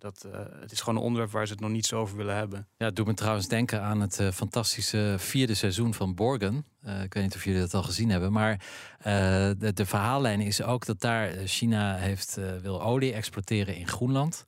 dat, 0.00 0.26
uh, 0.26 0.32
het 0.60 0.72
is 0.72 0.80
gewoon 0.80 0.96
een 0.96 1.02
onderwerp 1.02 1.32
waar 1.32 1.46
ze 1.46 1.52
het 1.52 1.62
nog 1.62 1.70
niet 1.70 1.86
zo 1.86 2.00
over 2.00 2.16
willen 2.16 2.36
hebben. 2.36 2.68
Ja, 2.76 2.86
het 2.86 2.96
doet 2.96 3.06
me 3.06 3.14
trouwens 3.14 3.48
denken 3.48 3.82
aan 3.82 4.00
het 4.00 4.20
uh, 4.20 4.30
fantastische 4.30 5.14
vierde 5.18 5.54
seizoen 5.54 5.94
van 5.94 6.14
Borgen. 6.14 6.64
Uh, 6.86 7.02
ik 7.02 7.14
weet 7.14 7.22
niet 7.22 7.34
of 7.34 7.44
jullie 7.44 7.60
dat 7.60 7.74
al 7.74 7.82
gezien 7.82 8.10
hebben. 8.10 8.32
Maar 8.32 8.60
de, 9.02 9.72
de, 9.74 9.86
verhaallijn 9.86 10.40
is 10.40 10.62
ook 10.62 10.86
dat 10.86 11.00
daar 11.00 11.32
China 11.44 11.96
heeft, 11.96 12.38
wil 12.62 12.82
olie 12.82 13.12
exporteren 13.12 13.76
in 13.76 13.88
Groenland. 13.88 14.44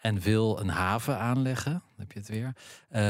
En 0.00 0.20
wil 0.20 0.60
een 0.60 0.68
haven 0.68 1.18
aanleggen 1.18 1.82
heb 1.96 2.12
je 2.12 2.18
het 2.18 2.28
weer. 2.28 2.52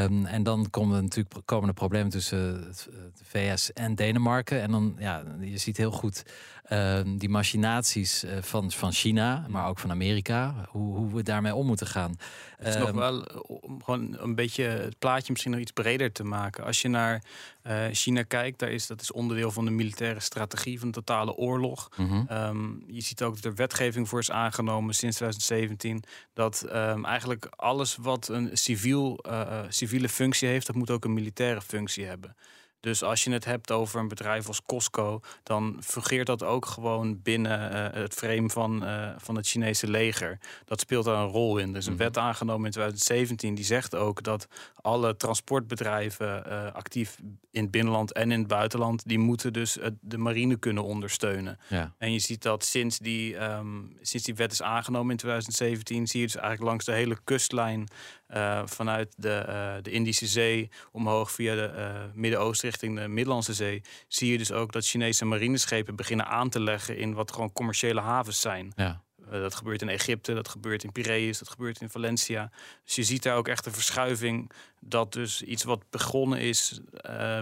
Um, 0.03 0.27
en 0.27 0.43
dan 0.43 0.71
komen 0.71 1.03
natuurlijk 1.03 1.37
komen 1.45 1.69
er 1.69 1.75
problemen 1.75 2.11
tussen 2.11 2.73
de 2.91 3.25
VS 3.25 3.73
en 3.73 3.95
Denemarken. 3.95 4.61
En 4.63 4.71
dan, 4.71 4.97
ja, 4.99 5.23
je 5.41 5.59
ziet 5.59 5.77
heel 5.77 5.91
goed 5.91 6.25
uh, 6.73 7.01
die 7.07 7.29
machinaties 7.29 8.25
uh, 8.25 8.31
van, 8.41 8.71
van 8.71 8.93
China, 8.93 9.47
maar 9.49 9.69
ook 9.69 9.79
van 9.79 9.91
Amerika, 9.91 10.55
hoe, 10.69 10.97
hoe 10.97 11.15
we 11.15 11.23
daarmee 11.23 11.55
om 11.55 11.67
moeten 11.67 11.87
gaan. 11.87 12.17
Het 12.57 12.69
is 12.69 12.75
um, 12.75 12.81
nog 12.81 12.89
ehm, 12.89 12.99
wel 12.99 13.23
om 13.47 13.83
gewoon 13.85 14.17
een 14.19 14.35
beetje 14.35 14.63
het 14.63 14.99
plaatje 14.99 15.33
misschien 15.33 15.53
nog 15.53 15.61
iets 15.61 15.73
breder 15.73 16.13
te 16.13 16.25
maken. 16.25 16.65
Als 16.65 16.83
je 16.83 16.89
naar 16.89 17.23
uh, 17.67 17.85
China 17.93 18.23
kijkt, 18.23 18.59
daar 18.59 18.71
is, 18.71 18.87
dat 18.87 19.01
is 19.01 19.13
onderdeel 19.13 19.51
van 19.51 19.65
de 19.65 19.71
militaire 19.71 20.21
strategie 20.21 20.79
van 20.79 20.89
de 20.89 20.95
totale 20.95 21.35
oorlog. 21.35 21.89
-hmm. 21.95 22.27
um, 22.31 22.85
je 22.87 23.01
ziet 23.01 23.23
ook 23.23 23.35
dat 23.35 23.45
er 23.45 23.55
wetgeving 23.55 24.09
voor 24.09 24.19
is 24.19 24.31
aangenomen 24.31 24.95
sinds 24.95 25.17
2017. 25.17 26.03
Dat 26.35 26.65
eigenlijk 27.03 27.47
alles 27.57 27.97
wat 27.97 28.29
een 28.29 28.51
civiel 28.53 28.79
civiel, 28.81 29.19
uh, 29.27 29.63
civiele 29.69 30.09
functie 30.09 30.49
heeft, 30.49 30.67
dat 30.67 30.77
moet 30.77 30.91
ook 30.91 31.05
een 31.05 31.13
militaire 31.13 31.61
functie 31.61 32.05
hebben. 32.05 32.37
Dus 32.81 33.03
als 33.03 33.25
je 33.25 33.33
het 33.33 33.45
hebt 33.45 33.71
over 33.71 34.01
een 34.01 34.09
bedrijf 34.09 34.47
als 34.47 34.63
Costco, 34.67 35.21
dan 35.43 35.77
fungeert 35.85 36.27
dat 36.27 36.43
ook 36.43 36.67
gewoon 36.67 37.23
binnen 37.23 37.73
uh, 37.73 38.03
het 38.03 38.15
frame 38.15 38.51
van, 38.51 38.85
uh, 38.85 39.09
van 39.19 39.37
het 39.37 39.47
Chinese 39.49 39.91
leger. 39.91 40.39
Dat 40.65 40.81
speelt 40.81 41.05
daar 41.05 41.23
een 41.23 41.29
rol 41.31 41.59
in. 41.59 41.71
Er 41.71 41.77
is 41.77 41.87
een 41.87 41.93
Mhm. 41.93 42.03
wet 42.03 42.19
aangenomen 42.19 42.65
in 42.65 42.71
2017 42.71 43.55
die 43.55 43.65
zegt 43.65 43.95
ook 43.95 44.23
dat 44.23 44.47
alle 44.75 45.17
transportbedrijven 45.17 46.45
uh, 46.47 46.73
actief 46.73 47.17
in 47.51 47.63
het 47.63 47.71
binnenland 47.71 48.13
en 48.13 48.31
in 48.33 48.39
het 48.39 48.49
buitenland, 48.49 49.03
die 49.09 49.19
moeten 49.19 49.53
dus 49.53 49.79
de 50.01 50.19
marine 50.19 50.57
kunnen 50.57 50.85
ondersteunen. 50.85 51.59
Ja. 51.69 51.95
En 51.99 52.13
je 52.13 52.19
ziet 52.19 52.43
dat 52.43 52.65
sinds 52.65 52.99
die, 52.99 53.37
um, 53.37 53.97
sinds 54.01 54.27
die 54.27 54.35
wet 54.35 54.53
is 54.53 54.63
aangenomen 54.63 55.11
in 55.11 55.17
2017, 55.17 56.07
zie 56.07 56.21
je 56.21 56.27
dus 56.27 56.37
eigenlijk 56.37 56.69
langs 56.71 56.85
de 56.85 56.93
hele 56.93 57.19
kustlijn 57.25 57.89
uh, 58.35 58.63
vanuit 58.65 59.15
de, 59.17 59.45
uh, 59.49 59.83
de 59.83 59.91
Indische 59.91 60.27
Zee 60.27 60.71
omhoog 60.93 61.33
via 61.33 61.55
de 61.55 61.73
uh, 61.77 62.01
Midden-Oosten 62.15 62.69
richting 62.69 62.99
de 62.99 63.09
Middellandse 63.09 63.55
Zee, 63.55 63.83
zie 64.09 64.33
je 64.33 64.39
dus 64.39 64.53
ook 64.53 64.73
dat 64.73 64.87
Chinese 64.87 65.25
marineschepen 65.25 65.97
beginnen 65.97 66.27
aan 66.27 66.49
te 66.49 66.61
leggen 66.61 66.97
in 66.97 67.15
wat 67.15 67.33
gewoon 67.33 67.53
commerciële 67.53 68.01
havens 68.01 68.41
zijn. 68.41 68.73
Ja. 68.77 69.03
Dat 69.31 69.55
gebeurt 69.55 69.83
in 69.83 69.89
Egypte, 69.89 70.35
dat 70.35 70.49
gebeurt 70.49 70.85
in 70.85 70.93
Piraeus, 70.93 71.39
dat 71.39 71.49
gebeurt 71.49 71.81
in 71.81 71.91
Valencia. 71.91 72.51
Dus 72.85 72.95
je 72.95 73.03
ziet 73.03 73.23
daar 73.23 73.37
ook 73.37 73.49
echt 73.49 73.67
een 73.67 73.73
verschuiving 73.73 74.51
dat 74.81 75.13
dus 75.13 75.43
iets 75.43 75.65
wat 75.65 75.91
begonnen 75.91 76.39
is 76.41 76.81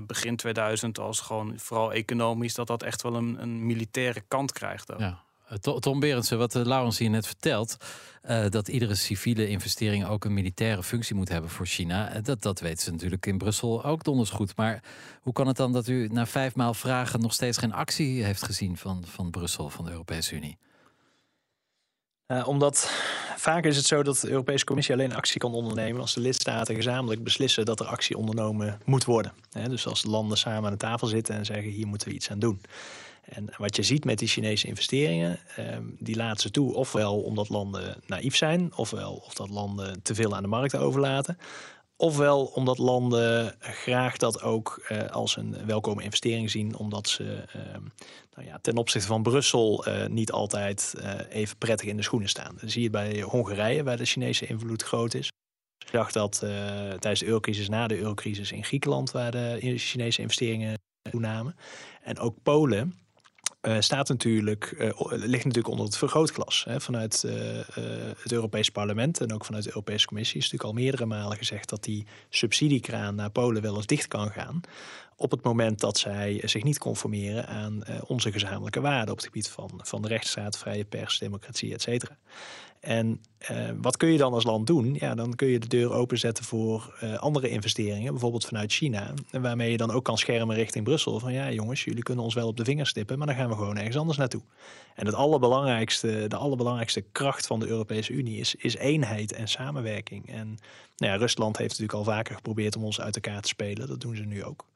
begin 0.06 0.36
2000 0.36 0.98
als 0.98 1.20
gewoon 1.20 1.58
vooral 1.58 1.92
economisch, 1.92 2.54
dat 2.54 2.66
dat 2.66 2.82
echt 2.82 3.02
wel 3.02 3.14
een, 3.14 3.42
een 3.42 3.66
militaire 3.66 4.22
kant 4.28 4.52
krijgt. 4.52 4.92
Ook. 4.92 5.00
Ja. 5.00 5.22
Tom 5.78 6.00
Berendsen, 6.00 6.38
wat 6.38 6.54
Laurens 6.54 6.98
hier 6.98 7.10
net 7.10 7.26
vertelt, 7.26 7.76
uh, 8.30 8.48
dat 8.48 8.68
iedere 8.68 8.94
civiele 8.94 9.48
investering 9.48 10.06
ook 10.06 10.24
een 10.24 10.34
militaire 10.34 10.82
functie 10.82 11.14
moet 11.14 11.28
hebben 11.28 11.50
voor 11.50 11.66
China. 11.66 12.20
Dat, 12.20 12.42
dat 12.42 12.60
weten 12.60 12.82
ze 12.82 12.90
natuurlijk 12.90 13.26
in 13.26 13.38
Brussel 13.38 13.84
ook 13.84 14.04
donders 14.04 14.30
goed. 14.30 14.56
Maar 14.56 14.82
hoe 15.20 15.32
kan 15.32 15.46
het 15.46 15.56
dan 15.56 15.72
dat 15.72 15.88
u 15.88 16.08
na 16.12 16.26
vijf 16.26 16.54
maal 16.54 16.74
vragen 16.74 17.20
nog 17.20 17.32
steeds 17.32 17.58
geen 17.58 17.72
actie 17.72 18.24
heeft 18.24 18.42
gezien 18.42 18.76
van, 18.76 19.04
van 19.06 19.30
Brussel, 19.30 19.70
van 19.70 19.84
de 19.84 19.90
Europese 19.90 20.34
Unie? 20.34 20.58
Omdat 22.44 22.90
vaak 23.36 23.64
is 23.64 23.76
het 23.76 23.86
zo 23.86 24.02
dat 24.02 24.18
de 24.18 24.30
Europese 24.30 24.64
Commissie 24.64 24.94
alleen 24.94 25.14
actie 25.14 25.40
kan 25.40 25.54
ondernemen 25.54 26.00
als 26.00 26.14
de 26.14 26.20
lidstaten 26.20 26.74
gezamenlijk 26.74 27.22
beslissen 27.22 27.64
dat 27.64 27.80
er 27.80 27.86
actie 27.86 28.16
ondernomen 28.16 28.80
moet 28.84 29.04
worden. 29.04 29.32
Dus 29.68 29.86
als 29.86 30.02
de 30.02 30.08
landen 30.08 30.38
samen 30.38 30.64
aan 30.64 30.72
de 30.72 30.78
tafel 30.78 31.06
zitten 31.06 31.34
en 31.34 31.44
zeggen 31.44 31.70
hier 31.70 31.86
moeten 31.86 32.08
we 32.08 32.14
iets 32.14 32.30
aan 32.30 32.38
doen. 32.38 32.60
En 33.28 33.48
wat 33.56 33.76
je 33.76 33.82
ziet 33.82 34.04
met 34.04 34.18
die 34.18 34.28
Chinese 34.28 34.66
investeringen, 34.66 35.38
eh, 35.56 35.76
die 35.98 36.16
laten 36.16 36.40
ze 36.40 36.50
toe 36.50 36.74
ofwel 36.74 37.20
omdat 37.20 37.48
landen 37.48 37.96
naïef 38.06 38.36
zijn, 38.36 38.72
ofwel 38.76 39.14
of 39.14 39.34
dat 39.34 39.48
landen 39.48 40.02
te 40.02 40.14
veel 40.14 40.36
aan 40.36 40.42
de 40.42 40.48
markt 40.48 40.76
overlaten. 40.76 41.38
Ofwel 41.96 42.44
omdat 42.44 42.78
landen 42.78 43.54
graag 43.60 44.16
dat 44.16 44.42
ook 44.42 44.86
uh, 44.88 45.06
als 45.06 45.36
een 45.36 45.66
welkome 45.66 46.02
investering 46.02 46.50
zien, 46.50 46.76
omdat 46.76 47.08
ze 47.08 47.24
uh, 47.24 47.62
nou 48.34 48.46
ja, 48.46 48.58
ten 48.60 48.76
opzichte 48.76 49.08
van 49.08 49.22
Brussel 49.22 49.88
uh, 49.88 50.06
niet 50.06 50.32
altijd 50.32 50.94
even 51.30 51.56
prettig 51.56 51.86
in 51.86 51.96
de 51.96 52.02
schoenen 52.02 52.28
staan. 52.28 52.56
Dat 52.60 52.70
zie 52.70 52.82
je 52.82 52.90
bij 52.90 53.20
Hongarije, 53.20 53.82
waar 53.82 53.96
de 53.96 54.04
Chinese 54.04 54.46
invloed 54.46 54.82
groot 54.82 55.14
is. 55.14 55.32
Ik 55.86 55.92
dacht 55.92 56.14
dat 56.14 56.38
tijdens 56.38 57.20
de 57.20 57.26
eurocrisis, 57.26 57.68
na 57.68 57.86
de 57.86 57.98
eurocrisis 57.98 58.52
in 58.52 58.64
Griekenland, 58.64 59.10
waar 59.10 59.30
de 59.30 59.74
Chinese 59.76 60.20
investeringen 60.20 60.78
toenamen. 61.10 61.56
En 62.02 62.18
ook 62.18 62.42
Polen. 62.42 63.07
Uh, 63.62 63.76
staat 63.78 64.08
natuurlijk, 64.08 64.74
uh, 64.78 64.90
ligt 65.08 65.44
natuurlijk 65.44 65.68
onder 65.68 65.84
het 65.84 65.96
vergrootglas. 65.96 66.64
Hè. 66.64 66.80
Vanuit 66.80 67.22
uh, 67.26 67.32
het 68.22 68.32
Europees 68.32 68.70
Parlement 68.70 69.20
en 69.20 69.32
ook 69.32 69.44
vanuit 69.44 69.64
de 69.64 69.70
Europese 69.70 70.06
Commissie 70.06 70.36
is 70.38 70.42
natuurlijk 70.42 70.70
al 70.70 70.82
meerdere 70.82 71.06
malen 71.06 71.36
gezegd 71.36 71.68
dat 71.68 71.84
die 71.84 72.06
subsidiekraan 72.28 73.14
naar 73.14 73.30
Polen 73.30 73.62
wel 73.62 73.76
eens 73.76 73.86
dicht 73.86 74.08
kan 74.08 74.30
gaan. 74.30 74.60
Op 75.16 75.30
het 75.30 75.42
moment 75.42 75.80
dat 75.80 75.98
zij 75.98 76.42
zich 76.44 76.62
niet 76.62 76.78
conformeren 76.78 77.46
aan 77.46 77.82
onze 78.06 78.32
gezamenlijke 78.32 78.80
waarden 78.80 79.10
op 79.10 79.16
het 79.16 79.26
gebied 79.26 79.48
van, 79.48 79.80
van 79.84 80.02
de 80.02 80.08
rechtsstaat, 80.08 80.58
vrije 80.58 80.84
pers, 80.84 81.18
democratie, 81.18 81.74
et 81.74 81.82
cetera. 81.82 82.18
En 82.80 83.20
uh, 83.50 83.70
wat 83.80 83.96
kun 83.96 84.08
je 84.08 84.18
dan 84.18 84.32
als 84.32 84.44
land 84.44 84.66
doen? 84.66 84.96
Ja, 85.00 85.14
dan 85.14 85.34
kun 85.34 85.48
je 85.48 85.58
de 85.58 85.66
deur 85.66 85.92
openzetten 85.92 86.44
voor 86.44 86.98
uh, 87.02 87.14
andere 87.14 87.48
investeringen, 87.48 88.12
bijvoorbeeld 88.12 88.44
vanuit 88.44 88.72
China. 88.72 89.14
Waarmee 89.30 89.70
je 89.70 89.76
dan 89.76 89.90
ook 89.90 90.04
kan 90.04 90.18
schermen 90.18 90.56
richting 90.56 90.84
Brussel. 90.84 91.20
Van 91.20 91.32
ja, 91.32 91.50
jongens, 91.50 91.84
jullie 91.84 92.02
kunnen 92.02 92.24
ons 92.24 92.34
wel 92.34 92.48
op 92.48 92.56
de 92.56 92.64
vingers 92.64 92.90
stippen, 92.90 93.18
maar 93.18 93.26
dan 93.26 93.36
gaan 93.36 93.48
we 93.48 93.54
gewoon 93.54 93.76
ergens 93.76 93.96
anders 93.96 94.18
naartoe. 94.18 94.42
En 94.94 95.06
het 95.06 95.14
allerbelangrijkste, 95.14 96.24
de 96.28 96.36
allerbelangrijkste 96.36 97.04
kracht 97.12 97.46
van 97.46 97.60
de 97.60 97.66
Europese 97.66 98.12
Unie 98.12 98.38
is, 98.38 98.54
is 98.54 98.76
eenheid 98.76 99.32
en 99.32 99.48
samenwerking. 99.48 100.28
En 100.28 100.58
nou 100.96 101.12
ja, 101.12 101.18
Rusland 101.18 101.56
heeft 101.56 101.70
natuurlijk 101.70 101.98
al 101.98 102.14
vaker 102.14 102.34
geprobeerd 102.34 102.76
om 102.76 102.84
ons 102.84 103.00
uit 103.00 103.14
elkaar 103.14 103.40
te 103.40 103.48
spelen. 103.48 103.88
Dat 103.88 104.00
doen 104.00 104.16
ze 104.16 104.22
nu 104.22 104.44
ook. 104.44 104.66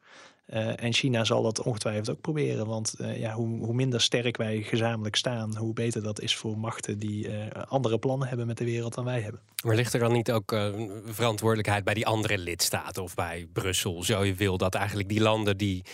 Uh, 0.46 0.82
en 0.82 0.92
China 0.92 1.24
zal 1.24 1.42
dat 1.42 1.62
ongetwijfeld 1.62 2.10
ook 2.10 2.20
proberen. 2.20 2.66
Want 2.66 2.94
uh, 3.00 3.18
ja, 3.18 3.32
hoe, 3.32 3.58
hoe, 3.58 3.74
minder 3.74 4.00
sterk 4.00 4.36
wij 4.36 4.62
gezamenlijk 4.62 5.16
staan, 5.16 5.56
hoe 5.56 5.72
beter 5.72 6.02
dat 6.02 6.20
is 6.20 6.36
voor 6.36 6.58
machten 6.58 6.98
die 6.98 7.28
uh, 7.28 7.34
andere 7.68 7.98
plannen 7.98 8.28
hebben 8.28 8.46
met 8.46 8.58
de 8.58 8.64
wereld 8.64 8.94
dan 8.94 9.04
wij 9.04 9.20
hebben. 9.20 9.40
Maar 9.64 9.74
ligt 9.74 9.92
er 9.92 10.00
dan 10.00 10.12
niet 10.12 10.32
ook 10.32 10.56
verantwoordelijkheid 11.04 11.84
bij 11.84 11.94
die 11.94 12.06
andere 12.06 12.38
lidstaten 12.38 13.02
of 13.02 13.14
bij 13.14 13.46
Brussel, 13.52 14.02
zo 14.02 14.24
je 14.24 14.34
wil, 14.34 14.56
dat 14.56 14.74
eigenlijk 14.74 15.08
die 15.08 15.20
landen 15.20 15.56
die, 15.56 15.84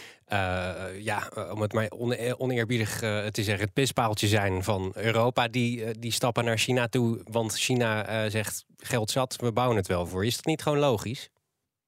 ja, 0.98 1.30
om 1.52 1.60
het 1.60 1.72
maar 1.72 1.90
oneerbiedig 2.36 2.98
te 2.98 3.42
zeggen, 3.42 3.64
het 3.64 3.72
pispaaltje 3.72 4.26
zijn 4.26 4.64
van 4.64 4.92
Europa, 4.94 5.48
die, 5.48 5.98
die 5.98 6.12
stappen 6.12 6.44
naar 6.44 6.58
China 6.58 6.88
toe, 6.88 7.20
want 7.24 7.54
China 7.54 8.28
zegt 8.30 8.64
geld 8.76 9.10
zat, 9.10 9.36
we 9.40 9.52
bouwen 9.52 9.76
het 9.76 9.86
wel 9.86 10.06
voor. 10.06 10.26
Is 10.26 10.36
dat 10.36 10.46
niet 10.46 10.62
gewoon 10.62 10.78
logisch? 10.78 11.30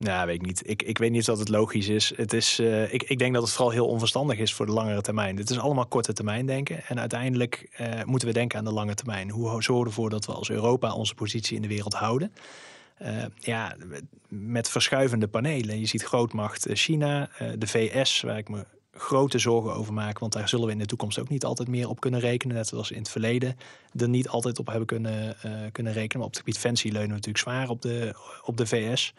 Nou, 0.04 0.26
weet 0.26 0.34
ik 0.34 0.46
niet. 0.46 0.68
Ik, 0.68 0.82
ik 0.82 0.98
weet 0.98 1.10
niet 1.10 1.20
of 1.20 1.26
dat 1.26 1.38
het 1.38 1.48
logisch 1.48 1.88
is. 1.88 2.12
Het 2.16 2.32
is 2.32 2.60
uh, 2.60 2.92
ik, 2.92 3.02
ik 3.02 3.18
denk 3.18 3.34
dat 3.34 3.42
het 3.42 3.52
vooral 3.52 3.72
heel 3.72 3.86
onverstandig 3.86 4.38
is 4.38 4.54
voor 4.54 4.66
de 4.66 4.72
langere 4.72 5.00
termijn. 5.00 5.36
Het 5.36 5.50
is 5.50 5.58
allemaal 5.58 5.86
korte 5.86 6.12
termijn 6.12 6.46
denken. 6.46 6.84
En 6.86 7.00
uiteindelijk 7.00 7.68
uh, 7.80 8.04
moeten 8.04 8.28
we 8.28 8.34
denken 8.34 8.58
aan 8.58 8.64
de 8.64 8.72
lange 8.72 8.94
termijn. 8.94 9.30
Hoe 9.30 9.62
zorgen 9.62 9.78
we 9.84 9.84
ervoor 9.84 10.10
dat 10.10 10.26
we 10.26 10.32
als 10.32 10.50
Europa 10.50 10.94
onze 10.94 11.14
positie 11.14 11.56
in 11.56 11.62
de 11.62 11.68
wereld 11.68 11.94
houden? 11.94 12.32
Uh, 13.02 13.24
ja, 13.38 13.76
met 14.28 14.68
verschuivende 14.68 15.28
panelen. 15.28 15.80
Je 15.80 15.86
ziet 15.86 16.02
grootmacht 16.02 16.66
China, 16.70 17.30
de 17.58 17.66
VS, 17.66 18.20
waar 18.20 18.38
ik 18.38 18.48
me 18.48 18.64
grote 18.92 19.38
zorgen 19.38 19.74
over 19.74 19.92
maak. 19.92 20.18
Want 20.18 20.32
daar 20.32 20.48
zullen 20.48 20.66
we 20.66 20.72
in 20.72 20.78
de 20.78 20.86
toekomst 20.86 21.18
ook 21.18 21.28
niet 21.28 21.44
altijd 21.44 21.68
meer 21.68 21.88
op 21.88 22.00
kunnen 22.00 22.20
rekenen. 22.20 22.56
Net 22.56 22.68
zoals 22.68 22.90
in 22.90 22.98
het 22.98 23.10
verleden 23.10 23.56
er 23.96 24.08
niet 24.08 24.28
altijd 24.28 24.58
op 24.58 24.66
hebben 24.66 24.86
kunnen, 24.86 25.36
kunnen 25.72 25.92
rekenen. 25.92 26.16
Maar 26.18 26.26
op 26.26 26.34
het 26.34 26.38
gebied 26.38 26.58
fancy 26.58 26.88
leunen 26.88 27.08
we 27.08 27.14
natuurlijk 27.14 27.44
zwaar 27.44 27.68
op 27.68 27.82
de, 27.82 28.14
op 28.42 28.56
de 28.56 28.66
VS. 28.66 29.14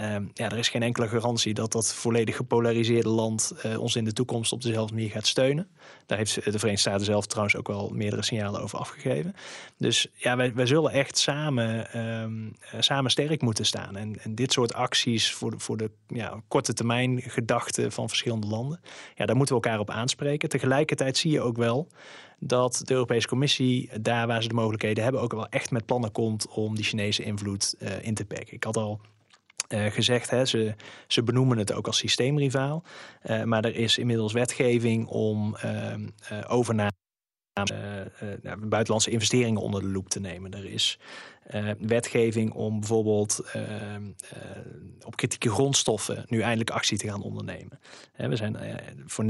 Um, 0.00 0.30
ja, 0.34 0.50
er 0.50 0.58
is 0.58 0.68
geen 0.68 0.82
enkele 0.82 1.08
garantie 1.08 1.54
dat 1.54 1.72
dat 1.72 1.94
volledig 1.94 2.36
gepolariseerde 2.36 3.08
land 3.08 3.52
uh, 3.66 3.80
ons 3.80 3.96
in 3.96 4.04
de 4.04 4.12
toekomst 4.12 4.52
op 4.52 4.62
dezelfde 4.62 4.94
manier 4.94 5.10
gaat 5.10 5.26
steunen. 5.26 5.68
Daar 6.06 6.18
heeft 6.18 6.34
de 6.34 6.42
Verenigde 6.42 6.76
Staten 6.76 7.04
zelf 7.04 7.26
trouwens 7.26 7.56
ook 7.56 7.66
wel 7.66 7.90
meerdere 7.94 8.22
signalen 8.22 8.62
over 8.62 8.78
afgegeven. 8.78 9.34
Dus 9.76 10.06
ja, 10.14 10.36
wij, 10.36 10.54
wij 10.54 10.66
zullen 10.66 10.92
echt 10.92 11.18
samen, 11.18 11.98
um, 12.22 12.52
uh, 12.74 12.80
samen 12.80 13.10
sterk 13.10 13.42
moeten 13.42 13.66
staan. 13.66 13.96
En, 13.96 14.22
en, 14.22 14.34
dit 14.34 14.52
soort 14.52 14.74
acties 14.74 15.32
voor 15.32 15.50
de, 15.50 15.58
voor 15.58 15.76
de 15.76 15.90
ja, 16.06 16.42
korte 16.48 16.72
termijn 16.72 17.22
gedachten 17.22 17.92
van 17.92 18.08
verschillende 18.08 18.46
landen, 18.46 18.80
ja, 19.14 19.26
daar 19.26 19.36
moeten 19.36 19.56
we 19.56 19.62
elkaar 19.62 19.80
op 19.80 19.90
aanspreken. 19.90 20.48
Tegelijkertijd 20.48 21.16
zie 21.16 21.30
je 21.30 21.40
ook 21.40 21.56
wel 21.56 21.88
dat 22.38 22.80
de 22.84 22.92
Europese 22.92 23.28
Commissie 23.28 24.00
daar 24.00 24.26
waar 24.26 24.42
ze 24.42 24.48
de 24.48 24.54
mogelijkheden 24.54 25.02
hebben 25.02 25.22
ook 25.22 25.32
wel 25.32 25.48
echt 25.48 25.70
met 25.70 25.86
plannen 25.86 26.12
komt 26.12 26.48
om 26.48 26.74
die 26.74 26.84
Chinese 26.84 27.22
invloed 27.22 27.74
uh, 27.78 27.88
in 28.02 28.14
te 28.14 28.24
perken. 28.24 28.54
Ik 28.54 28.64
had 28.64 28.76
al 28.76 29.00
uh, 29.72 29.86
gezegd. 29.86 30.30
Hè, 30.30 30.44
ze, 30.44 30.74
ze 31.06 31.22
benoemen 31.22 31.58
het 31.58 31.72
ook 31.72 31.86
als 31.86 31.98
systeemrivaal. 31.98 32.84
Uh, 33.24 33.42
maar 33.42 33.64
er 33.64 33.76
is 33.76 33.98
inmiddels 33.98 34.32
wetgeving 34.32 35.06
om 35.06 35.56
uh, 35.64 35.94
overname. 36.46 36.90
buitenlandse 38.58 39.10
investeringen 39.10 39.62
onder 39.62 39.80
de 39.80 39.88
loep 39.88 40.08
te 40.08 40.20
nemen. 40.20 40.52
Er 40.52 40.64
is 40.64 40.98
wetgeving 41.78 42.52
om 42.52 42.78
bijvoorbeeld 42.78 43.44
op 45.04 45.16
kritieke 45.16 45.50
grondstoffen 45.50 46.24
nu 46.28 46.40
eindelijk 46.40 46.70
actie 46.70 46.98
te 46.98 47.08
gaan 47.08 47.22
ondernemen. 47.22 47.80
we 48.16 48.36
zijn 48.36 48.56
voor 49.06 49.24
90% 49.24 49.28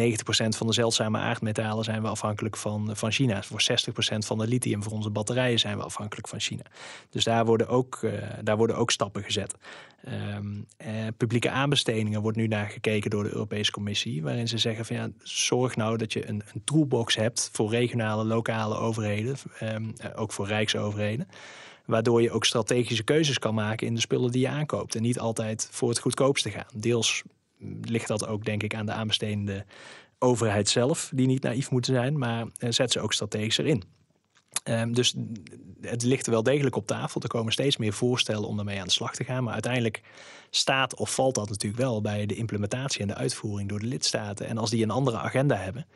van 0.48 0.66
de 0.66 0.72
zeldzame 0.72 1.18
aardmetalen 1.18 1.84
zijn 1.84 2.02
we 2.02 2.08
afhankelijk 2.08 2.56
van, 2.56 2.90
van 2.96 3.12
China. 3.12 3.42
Voor 3.42 3.62
60% 3.62 3.94
van 4.18 4.38
de 4.38 4.46
lithium 4.46 4.82
voor 4.82 4.92
onze 4.92 5.10
batterijen 5.10 5.58
zijn 5.58 5.76
we 5.76 5.82
afhankelijk 5.82 6.28
van 6.28 6.40
China. 6.40 6.62
Dus 7.10 7.24
daar 7.24 7.44
worden 7.44 7.68
ook, 7.68 8.00
daar 8.42 8.56
worden 8.56 8.76
ook 8.76 8.90
stappen 8.90 9.22
gezet. 9.22 9.54
Um, 10.08 10.66
eh, 10.76 10.92
publieke 11.16 11.50
aanbestedingen 11.50 12.22
wordt 12.22 12.36
nu 12.36 12.46
naar 12.46 12.68
gekeken 12.68 13.10
door 13.10 13.22
de 13.22 13.32
Europese 13.32 13.70
Commissie, 13.70 14.22
waarin 14.22 14.48
ze 14.48 14.58
zeggen 14.58 14.84
van 14.84 14.96
ja, 14.96 15.08
zorg 15.22 15.76
nou 15.76 15.96
dat 15.96 16.12
je 16.12 16.28
een, 16.28 16.42
een 16.54 16.64
toolbox 16.64 17.16
hebt 17.16 17.50
voor 17.52 17.70
regionale, 17.70 18.24
lokale 18.24 18.76
overheden, 18.76 19.36
um, 19.62 19.92
ook 20.14 20.32
voor 20.32 20.46
rijksoverheden, 20.46 21.28
waardoor 21.92 22.22
je 22.22 22.30
ook 22.30 22.44
strategische 22.44 23.02
keuzes 23.02 23.38
kan 23.38 23.54
maken 23.54 23.86
in 23.86 23.94
de 23.94 24.00
spullen 24.00 24.30
die 24.30 24.40
je 24.40 24.48
aankoopt 24.48 24.94
en 24.94 25.02
niet 25.02 25.18
altijd 25.18 25.68
voor 25.70 25.88
het 25.88 25.98
goedkoopste 25.98 26.50
gaan. 26.50 26.66
Deels 26.74 27.22
ligt 27.82 28.08
dat 28.08 28.26
ook 28.26 28.44
denk 28.44 28.62
ik 28.62 28.74
aan 28.74 28.86
de 28.86 28.92
aanbestedende 28.92 29.64
overheid 30.18 30.68
zelf, 30.68 31.10
die 31.14 31.26
niet 31.26 31.42
naïef 31.42 31.70
moeten 31.70 31.94
zijn, 31.94 32.18
maar 32.18 32.44
uh, 32.44 32.70
zet 32.70 32.92
ze 32.92 33.00
ook 33.00 33.12
strategisch 33.12 33.58
erin. 33.58 33.82
Ehm, 34.62 34.92
dus 34.92 35.14
het 35.80 36.02
ligt 36.02 36.26
er 36.26 36.32
wel 36.32 36.42
degelijk 36.42 36.76
op 36.76 36.86
tafel. 36.86 37.20
Er 37.20 37.28
komen 37.28 37.52
steeds 37.52 37.76
meer 37.76 37.92
voorstellen 37.92 38.48
om 38.48 38.56
daarmee 38.56 38.78
aan 38.80 38.86
de 38.86 38.92
slag 38.92 39.14
te 39.14 39.24
gaan. 39.24 39.44
Maar 39.44 39.52
uiteindelijk 39.52 40.02
staat 40.50 40.94
of 40.94 41.14
valt 41.14 41.34
dat 41.34 41.48
natuurlijk 41.48 41.82
wel 41.82 42.00
bij 42.00 42.26
de 42.26 42.34
implementatie 42.34 43.00
en 43.00 43.06
de 43.06 43.14
uitvoering 43.14 43.68
door 43.68 43.80
de 43.80 43.86
lidstaten. 43.86 44.46
En 44.46 44.58
als 44.58 44.70
die 44.70 44.82
een 44.82 44.90
andere 44.90 45.18
agenda 45.18 45.56
hebben, 45.56 45.86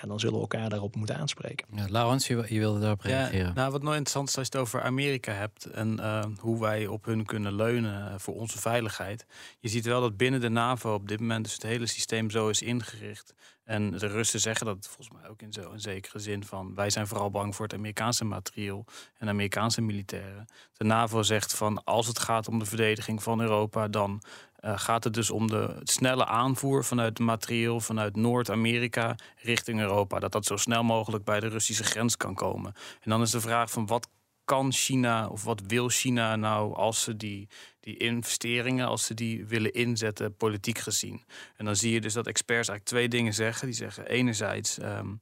ja, 0.00 0.06
dan 0.06 0.20
zullen 0.20 0.34
we 0.34 0.40
elkaar 0.40 0.68
daarop 0.68 0.96
moeten 0.96 1.16
aanspreken. 1.16 1.66
Ja, 1.74 1.86
Laurens, 1.88 2.26
je, 2.26 2.44
je 2.48 2.58
wilde 2.58 2.80
daarop 2.80 3.00
reageren. 3.00 3.46
Ja, 3.46 3.52
nou, 3.52 3.70
wat 3.70 3.82
nou 3.82 3.92
interessant 3.92 4.28
is 4.28 4.36
als 4.36 4.46
je 4.46 4.52
het 4.52 4.60
over 4.60 4.82
Amerika 4.82 5.32
hebt 5.32 5.64
en 5.64 5.98
uh, 6.00 6.24
hoe 6.38 6.60
wij 6.60 6.86
op 6.86 7.04
hun 7.04 7.24
kunnen 7.24 7.54
leunen 7.54 8.10
eh, 8.10 8.14
voor 8.18 8.34
onze 8.34 8.58
veiligheid. 8.58 9.26
Je 9.60 9.68
ziet 9.68 9.84
wel 9.84 10.00
dat 10.00 10.16
binnen 10.16 10.40
de 10.40 10.48
NAVO 10.48 10.94
op 10.94 11.08
dit 11.08 11.20
moment 11.20 11.44
dus 11.44 11.52
het 11.52 11.62
hele 11.62 11.86
systeem 11.86 12.30
zo 12.30 12.48
is 12.48 12.62
ingericht. 12.62 13.34
En 13.64 13.90
de 13.90 14.06
Russen 14.06 14.40
zeggen 14.40 14.66
dat 14.66 14.86
volgens 14.86 15.20
mij 15.20 15.30
ook 15.30 15.42
in 15.42 15.52
zo'n 15.52 15.80
zekere 15.80 16.18
zin 16.18 16.44
van 16.44 16.74
wij 16.74 16.90
zijn 16.90 17.06
vooral 17.06 17.30
bang 17.30 17.54
voor 17.54 17.64
het 17.64 17.74
Amerikaanse 17.74 18.24
materieel 18.24 18.84
en 19.18 19.28
Amerikaanse 19.28 19.80
militairen. 19.80 20.46
De 20.72 20.84
NAVO 20.84 21.22
zegt 21.22 21.54
van 21.54 21.84
als 21.84 22.06
het 22.06 22.18
gaat 22.18 22.48
om 22.48 22.58
de 22.58 22.64
verdediging 22.64 23.22
van 23.22 23.40
Europa, 23.40 23.88
dan 23.88 24.22
uh, 24.64 24.78
gaat 24.78 25.04
het 25.04 25.14
dus 25.14 25.30
om 25.30 25.48
de 25.48 25.80
snelle 25.82 26.26
aanvoer 26.26 26.84
vanuit 26.84 27.18
materieel 27.18 27.80
vanuit 27.80 28.16
Noord-Amerika 28.16 29.14
richting 29.36 29.80
Europa. 29.80 30.18
Dat 30.18 30.32
dat 30.32 30.46
zo 30.46 30.56
snel 30.56 30.82
mogelijk 30.82 31.24
bij 31.24 31.40
de 31.40 31.48
Russische 31.48 31.84
grens 31.84 32.16
kan 32.16 32.34
komen. 32.34 32.74
En 33.00 33.10
dan 33.10 33.22
is 33.22 33.30
de 33.30 33.40
vraag 33.40 33.70
van 33.70 33.86
wat 33.86 34.08
kan 34.44 34.72
China 34.72 35.26
of 35.28 35.44
wat 35.44 35.62
wil 35.66 35.88
China 35.88 36.36
nou 36.36 36.74
als 36.74 37.02
ze 37.02 37.16
die, 37.16 37.48
die 37.80 37.96
investeringen, 37.96 38.86
als 38.86 39.04
ze 39.04 39.14
die 39.14 39.46
willen 39.46 39.72
inzetten, 39.72 40.36
politiek 40.36 40.78
gezien? 40.78 41.22
En 41.56 41.64
dan 41.64 41.76
zie 41.76 41.92
je 41.92 42.00
dus 42.00 42.12
dat 42.12 42.26
experts 42.26 42.68
eigenlijk 42.68 42.88
twee 42.88 43.08
dingen 43.08 43.34
zeggen. 43.34 43.66
Die 43.66 43.76
zeggen 43.76 44.06
enerzijds. 44.06 44.78
Um, 44.82 45.20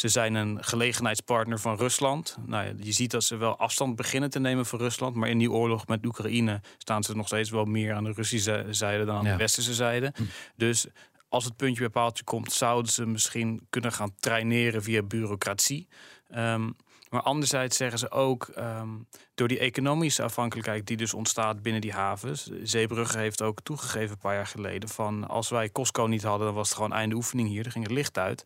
ze 0.00 0.08
zijn 0.08 0.34
een 0.34 0.64
gelegenheidspartner 0.64 1.58
van 1.58 1.76
Rusland. 1.76 2.36
Nou 2.46 2.66
ja, 2.66 2.72
je 2.78 2.92
ziet 2.92 3.10
dat 3.10 3.24
ze 3.24 3.36
wel 3.36 3.56
afstand 3.56 3.96
beginnen 3.96 4.30
te 4.30 4.38
nemen 4.38 4.66
van 4.66 4.78
Rusland. 4.78 5.14
Maar 5.14 5.28
in 5.28 5.38
die 5.38 5.50
oorlog 5.50 5.86
met 5.86 6.06
Oekraïne 6.06 6.60
staan 6.78 7.02
ze 7.02 7.16
nog 7.16 7.26
steeds 7.26 7.50
wel 7.50 7.64
meer 7.64 7.94
aan 7.94 8.04
de 8.04 8.12
Russische 8.12 8.66
zijde 8.70 9.04
dan 9.04 9.16
aan 9.16 9.24
de 9.24 9.36
westerse 9.36 9.74
zijde. 9.74 10.12
Hm. 10.16 10.22
Dus 10.56 10.86
als 11.28 11.44
het 11.44 11.56
puntje 11.56 11.80
bij 11.80 11.90
paaltje 11.90 12.24
komt, 12.24 12.52
zouden 12.52 12.92
ze 12.92 13.06
misschien 13.06 13.66
kunnen 13.70 13.92
gaan 13.92 14.14
traineren 14.20 14.82
via 14.82 15.02
bureaucratie. 15.02 15.88
Um, 16.36 16.76
maar 17.10 17.22
anderzijds 17.22 17.76
zeggen 17.76 17.98
ze 17.98 18.10
ook, 18.10 18.48
ehm, 18.48 18.88
door 19.34 19.48
die 19.48 19.58
economische 19.58 20.22
afhankelijkheid 20.22 20.86
die 20.86 20.96
dus 20.96 21.14
ontstaat 21.14 21.62
binnen 21.62 21.80
die 21.80 21.92
havens. 21.92 22.50
Zeebrugge 22.62 23.18
heeft 23.18 23.42
ook 23.42 23.60
toegegeven 23.62 24.10
een 24.10 24.18
paar 24.18 24.34
jaar 24.34 24.46
geleden 24.46 24.88
van 24.88 25.28
als 25.28 25.48
wij 25.48 25.70
Costco 25.70 26.06
niet 26.06 26.22
hadden, 26.22 26.46
dan 26.46 26.56
was 26.56 26.68
het 26.68 26.76
gewoon 26.76 26.92
einde 26.92 27.14
oefening 27.14 27.48
hier. 27.48 27.64
Er 27.64 27.70
ging 27.70 27.84
het 27.84 27.92
licht 27.92 28.18
uit. 28.18 28.44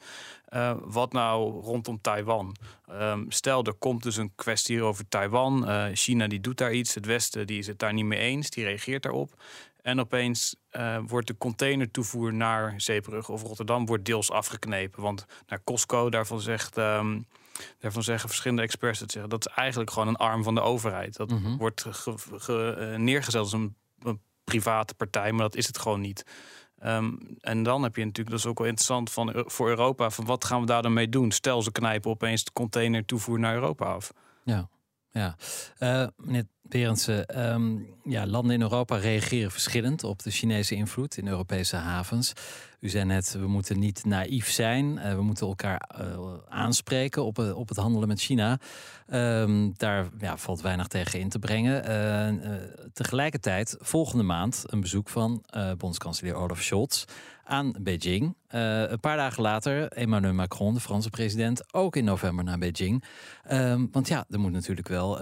Uh, 0.55 0.73
wat 0.81 1.13
nou 1.13 1.61
rondom 1.61 2.01
Taiwan? 2.01 2.57
Um, 2.91 3.31
stel, 3.31 3.65
er 3.65 3.75
komt 3.75 4.03
dus 4.03 4.17
een 4.17 4.33
kwestie 4.35 4.83
over 4.83 5.09
Taiwan. 5.09 5.69
Uh, 5.69 5.87
China 5.93 6.27
die 6.27 6.41
doet 6.41 6.59
daar 6.59 6.73
iets. 6.73 6.95
Het 6.95 7.07
Westen 7.07 7.47
die 7.47 7.59
is 7.59 7.67
het 7.67 7.79
daar 7.79 7.93
niet 7.93 8.05
mee 8.05 8.19
eens. 8.19 8.51
Die 8.51 8.65
reageert 8.65 9.03
daarop. 9.03 9.43
En 9.83 10.01
opeens 10.01 10.57
uh, 10.73 10.99
wordt 11.07 11.27
de 11.27 11.37
containertoevoer 11.39 12.35
naar 12.35 12.75
Zeebrugge 12.77 13.33
of 13.33 13.43
Rotterdam 13.43 13.87
wordt 13.87 14.05
deels 14.05 14.31
afgeknepen. 14.31 15.03
Want 15.03 15.27
naar 15.47 15.61
Costco 15.65 16.11
daarvan 16.11 16.41
zegt... 16.41 16.77
Um, 16.77 17.27
Daarvan 17.79 18.03
zeggen 18.03 18.29
verschillende 18.29 18.63
experts 18.63 18.99
dat 18.99 19.11
zeggen. 19.11 19.31
Dat 19.31 19.47
is 19.47 19.53
eigenlijk 19.53 19.91
gewoon 19.91 20.09
een 20.09 20.17
arm 20.17 20.43
van 20.43 20.55
de 20.55 20.61
overheid. 20.61 21.17
Dat 21.17 21.31
mhm. 21.31 21.57
wordt 21.57 21.87
ge, 21.89 22.95
neergezet 22.99 23.41
als 23.41 23.53
een, 23.53 23.77
een, 24.03 24.21
private 24.45 24.95
partij, 24.95 25.33
maar 25.33 25.43
dat 25.43 25.57
is 25.57 25.67
het 25.67 25.79
gewoon 25.79 26.01
niet. 26.01 26.27
Um, 26.85 27.37
en 27.41 27.63
dan 27.63 27.83
heb 27.83 27.97
je 27.97 28.05
natuurlijk, 28.05 28.31
dat 28.37 28.45
is 28.45 28.51
ook 28.51 28.59
wel 28.59 28.67
interessant 28.67 29.13
van, 29.13 29.45
voor 29.47 29.69
Europa, 29.69 30.11
van 30.11 30.25
wat 30.25 30.45
gaan 30.45 30.61
we 30.61 30.67
daar 30.67 30.83
dan 30.83 30.93
mee 30.93 31.09
doen? 31.09 31.31
Stel 31.31 31.63
ze 31.63 31.73
knijpen 31.73 32.11
opeens 32.11 32.45
de 32.45 32.53
container 32.53 33.05
toevoer 33.05 33.39
naar 33.39 33.55
Europa 33.55 33.85
af. 33.85 34.13
Ja, 34.43 34.69
ja. 35.11 35.37
Uh, 35.79 36.07
meneer 36.17 36.47
Berendsen, 36.69 37.45
um, 37.53 37.87
ja, 38.05 38.27
landen 38.27 38.55
in 38.55 38.61
Europa 38.61 38.97
reageren 38.97 39.51
verschillend 39.51 40.05
op 40.05 40.23
de 40.23 40.31
Chinese 40.31 40.75
invloed 40.75 41.17
in 41.17 41.29
Europese 41.29 41.77
havens. 41.77 42.33
U 42.81 42.89
zei 42.89 43.05
net, 43.05 43.33
we 43.33 43.47
moeten 43.47 43.79
niet 43.79 44.05
naïef 44.05 44.51
zijn. 44.51 44.97
Uh, 44.97 45.15
we 45.15 45.23
moeten 45.23 45.47
elkaar 45.47 45.91
uh, 46.01 46.19
aanspreken 46.49 47.25
op, 47.25 47.39
op 47.39 47.69
het 47.69 47.79
handelen 47.79 48.09
met 48.09 48.21
China. 48.21 48.59
Um, 49.13 49.73
daar 49.77 50.09
ja, 50.19 50.37
valt 50.37 50.61
weinig 50.61 50.87
tegen 50.87 51.21
in 51.21 51.29
te 51.29 51.39
brengen. 51.39 52.73
Tegelijkertijd, 52.93 53.77
volgende 53.79 54.25
maand 54.25 54.65
een 54.67 54.81
bezoek 54.81 55.09
van 55.09 55.45
bondskanselier 55.79 56.35
Olaf 56.35 56.63
Scholz 56.63 57.05
aan 57.45 57.75
Beijing. 57.81 58.37
Een 58.49 59.01
paar 59.01 59.17
dagen 59.17 59.43
later, 59.43 59.89
Emmanuel 59.89 60.33
Macron, 60.33 60.75
de 60.75 60.81
Franse 60.81 61.11
president, 61.11 61.75
ook 61.75 61.97
in 61.97 62.05
november 62.05 62.45
naar 62.45 62.59
Beijing. 62.59 63.05
Um, 63.53 63.89
want 63.93 64.09
ja, 64.09 64.25
er 64.31 64.41
moet 64.41 64.53
natuurlijk 64.53 64.89
wel 64.89 65.19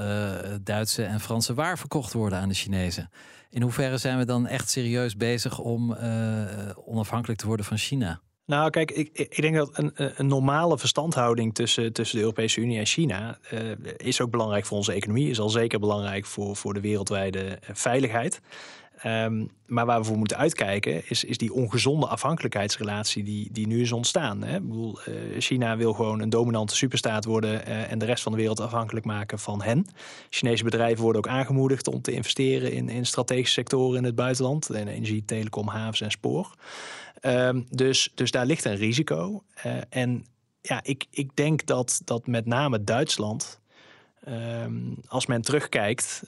Duitse 0.62 1.04
en 1.04 1.20
Franse 1.20 1.31
waar 1.54 1.78
verkocht 1.78 2.12
worden 2.12 2.38
aan 2.38 2.48
de 2.48 2.54
Chinezen. 2.54 3.10
In 3.50 3.62
hoeverre 3.62 3.98
zijn 3.98 4.18
we 4.18 4.24
dan 4.24 4.46
echt 4.46 4.70
serieus 4.70 5.16
bezig 5.16 5.58
om 5.58 5.92
uh, 5.92 5.98
onafhankelijk 6.84 7.40
te 7.40 7.46
worden 7.46 7.66
van 7.66 7.78
China? 7.78 8.20
Nou, 8.46 8.70
kijk, 8.70 8.90
ik, 8.90 9.10
ik 9.12 9.40
denk 9.40 9.54
dat 9.54 9.70
een, 9.72 9.92
een, 9.94 10.26
normale 10.26 10.78
verstandhouding 10.78 11.54
tussen, 11.54 11.92
tussen 11.92 12.16
de 12.16 12.22
Europese 12.22 12.60
Unie 12.60 12.78
en 12.78 12.86
China 12.86 13.38
uh, 13.52 13.60
is 13.96 14.20
ook 14.20 14.30
belangrijk 14.30 14.66
voor 14.66 14.76
onze 14.76 14.92
economie, 14.92 15.30
is 15.30 15.40
al 15.40 15.48
zeker 15.48 15.78
belangrijk 15.78 16.26
voor, 16.26 16.56
voor 16.56 16.74
de 16.74 16.80
wereldwijde 16.80 17.58
veiligheid. 17.72 18.40
Um, 19.06 19.50
maar 19.66 19.86
waar 19.86 19.98
we 19.98 20.04
voor 20.04 20.16
moeten 20.16 20.36
uitkijken 20.36 21.08
is, 21.08 21.24
is 21.24 21.38
die 21.38 21.52
ongezonde 21.52 22.06
afhankelijkheidsrelatie 22.06 23.24
die, 23.24 23.48
die 23.52 23.66
nu 23.66 23.80
is 23.80 23.92
ontstaan. 23.92 24.42
Hè? 24.42 24.56
Ik 24.56 24.68
bedoel, 24.68 24.98
uh, 25.08 25.14
China 25.38 25.76
wil 25.76 25.92
gewoon 25.92 26.20
een 26.20 26.30
dominante 26.30 26.76
superstaat 26.76 27.24
worden 27.24 27.66
en 27.66 27.98
de 27.98 28.04
rest 28.04 28.22
van 28.22 28.32
de 28.32 28.38
wereld 28.38 28.60
afhankelijk 28.60 29.06
maken 29.06 29.38
van 29.38 29.62
hen. 29.62 29.86
Chinese 30.30 30.64
bedrijven 30.64 31.02
worden 31.02 31.24
ook 31.24 31.32
aangemoedigd 31.32 31.88
om 31.88 32.02
te 32.02 32.12
investeren 32.12 32.72
in, 32.72 32.88
in 32.88 33.06
strategische 33.06 33.52
sectoren 33.52 33.98
in 33.98 34.04
het 34.04 34.14
buitenland. 34.14 34.74
In 34.74 34.88
energie, 34.88 35.24
telecom, 35.24 35.68
havens 35.68 36.00
en 36.00 36.10
spoor. 36.10 36.54
Um, 37.26 37.66
dus, 37.70 38.12
dus 38.14 38.30
daar 38.30 38.46
ligt 38.46 38.64
een 38.64 38.76
risico. 38.76 39.42
Uh, 39.66 39.76
en 39.88 40.26
ja, 40.60 40.80
ik, 40.82 41.06
ik 41.10 41.36
denk 41.36 41.66
dat, 41.66 42.00
dat 42.04 42.26
met 42.26 42.46
name 42.46 42.84
Duitsland, 42.84 43.60
um, 44.28 44.96
als 45.06 45.26
men 45.26 45.42
terugkijkt, 45.42 46.22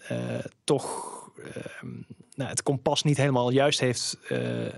toch 0.65 1.15
nou, 2.35 2.51
het 2.51 2.63
kompas 2.63 3.03
niet 3.03 3.17
helemaal 3.17 3.51
juist 3.51 3.81
heeft. 3.81 4.19
Uh, 4.29 4.69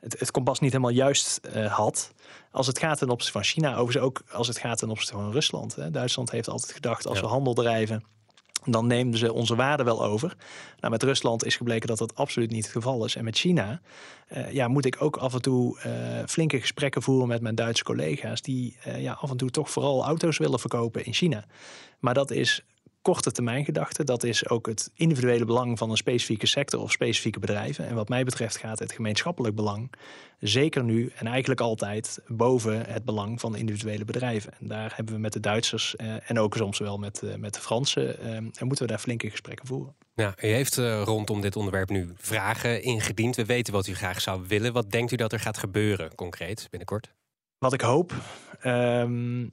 het, 0.00 0.18
het, 0.18 0.30
kompas 0.30 0.60
niet 0.60 0.72
helemaal 0.72 0.92
juist 0.92 1.40
uh, 1.56 1.72
had. 1.72 2.12
Als 2.50 2.66
het 2.66 2.78
gaat 2.78 2.98
ten 2.98 3.08
opzichte 3.08 3.32
van 3.32 3.44
China, 3.44 3.76
overigens 3.76 4.04
ook 4.04 4.22
als 4.32 4.48
het 4.48 4.58
gaat 4.58 4.78
ten 4.78 4.90
opzichte 4.90 5.12
van 5.12 5.30
Rusland. 5.30 5.74
Hè. 5.74 5.90
Duitsland 5.90 6.30
heeft 6.30 6.48
altijd 6.48 6.72
gedacht: 6.72 7.06
als 7.06 7.20
we 7.20 7.26
handel 7.26 7.54
drijven, 7.54 8.04
dan 8.64 8.86
nemen 8.86 9.18
ze 9.18 9.32
onze 9.32 9.54
waarde 9.54 9.84
wel 9.84 10.04
over. 10.04 10.36
Nou, 10.80 10.92
met 10.92 11.02
Rusland 11.02 11.44
is 11.44 11.56
gebleken 11.56 11.88
dat 11.88 11.98
dat 11.98 12.14
absoluut 12.14 12.50
niet 12.50 12.64
het 12.64 12.72
geval 12.72 13.04
is. 13.04 13.16
En 13.16 13.24
met 13.24 13.38
China 13.38 13.80
uh, 14.36 14.52
ja, 14.52 14.68
moet 14.68 14.84
ik 14.84 15.02
ook 15.02 15.16
af 15.16 15.34
en 15.34 15.42
toe 15.42 15.78
uh, 15.86 15.92
flinke 16.26 16.60
gesprekken 16.60 17.02
voeren 17.02 17.28
met 17.28 17.42
mijn 17.42 17.54
Duitse 17.54 17.84
collega's. 17.84 18.42
Die 18.42 18.76
uh, 18.86 19.02
ja, 19.02 19.12
af 19.12 19.30
en 19.30 19.36
toe 19.36 19.50
toch 19.50 19.70
vooral 19.70 20.04
auto's 20.04 20.38
willen 20.38 20.58
verkopen 20.58 21.04
in 21.04 21.12
China. 21.12 21.44
Maar 21.98 22.14
dat 22.14 22.30
is 22.30 22.64
korte 23.04 23.32
termijn 23.32 23.64
gedachte. 23.64 24.04
Dat 24.04 24.24
is 24.24 24.48
ook 24.48 24.66
het 24.66 24.90
individuele 24.94 25.44
belang 25.44 25.78
van 25.78 25.90
een 25.90 25.96
specifieke 25.96 26.46
sector 26.46 26.80
of 26.80 26.92
specifieke 26.92 27.38
bedrijven. 27.38 27.86
En 27.86 27.94
wat 27.94 28.08
mij 28.08 28.24
betreft 28.24 28.56
gaat 28.56 28.78
het 28.78 28.92
gemeenschappelijk 28.92 29.54
belang, 29.54 29.92
zeker 30.38 30.84
nu 30.84 31.12
en 31.14 31.26
eigenlijk 31.26 31.60
altijd, 31.60 32.20
boven 32.26 32.86
het 32.86 33.04
belang 33.04 33.40
van 33.40 33.56
individuele 33.56 34.04
bedrijven. 34.04 34.52
En 34.60 34.68
daar 34.68 34.92
hebben 34.96 35.14
we 35.14 35.20
met 35.20 35.32
de 35.32 35.40
Duitsers 35.40 35.96
eh, 35.96 36.30
en 36.30 36.38
ook 36.38 36.56
soms 36.56 36.78
wel 36.78 36.98
met, 36.98 37.22
eh, 37.22 37.34
met 37.34 37.54
de 37.54 37.60
Fransen, 37.60 38.18
eh, 38.18 38.34
en 38.34 38.52
moeten 38.58 38.84
we 38.84 38.90
daar 38.90 38.98
flinke 38.98 39.30
gesprekken 39.30 39.66
voeren. 39.66 39.94
Ja, 40.14 40.34
u 40.40 40.46
heeft 40.46 40.78
uh, 40.78 41.02
rondom 41.02 41.40
dit 41.40 41.56
onderwerp 41.56 41.88
nu 41.88 42.12
vragen 42.16 42.82
ingediend. 42.82 43.36
We 43.36 43.44
weten 43.44 43.72
wat 43.72 43.86
u 43.86 43.94
graag 43.94 44.20
zou 44.20 44.44
willen. 44.48 44.72
Wat 44.72 44.90
denkt 44.90 45.12
u 45.12 45.16
dat 45.16 45.32
er 45.32 45.40
gaat 45.40 45.58
gebeuren 45.58 46.14
concreet 46.14 46.66
binnenkort? 46.70 47.14
Wat 47.58 47.72
ik 47.72 47.80
hoop. 47.80 48.14
Um, 48.64 49.52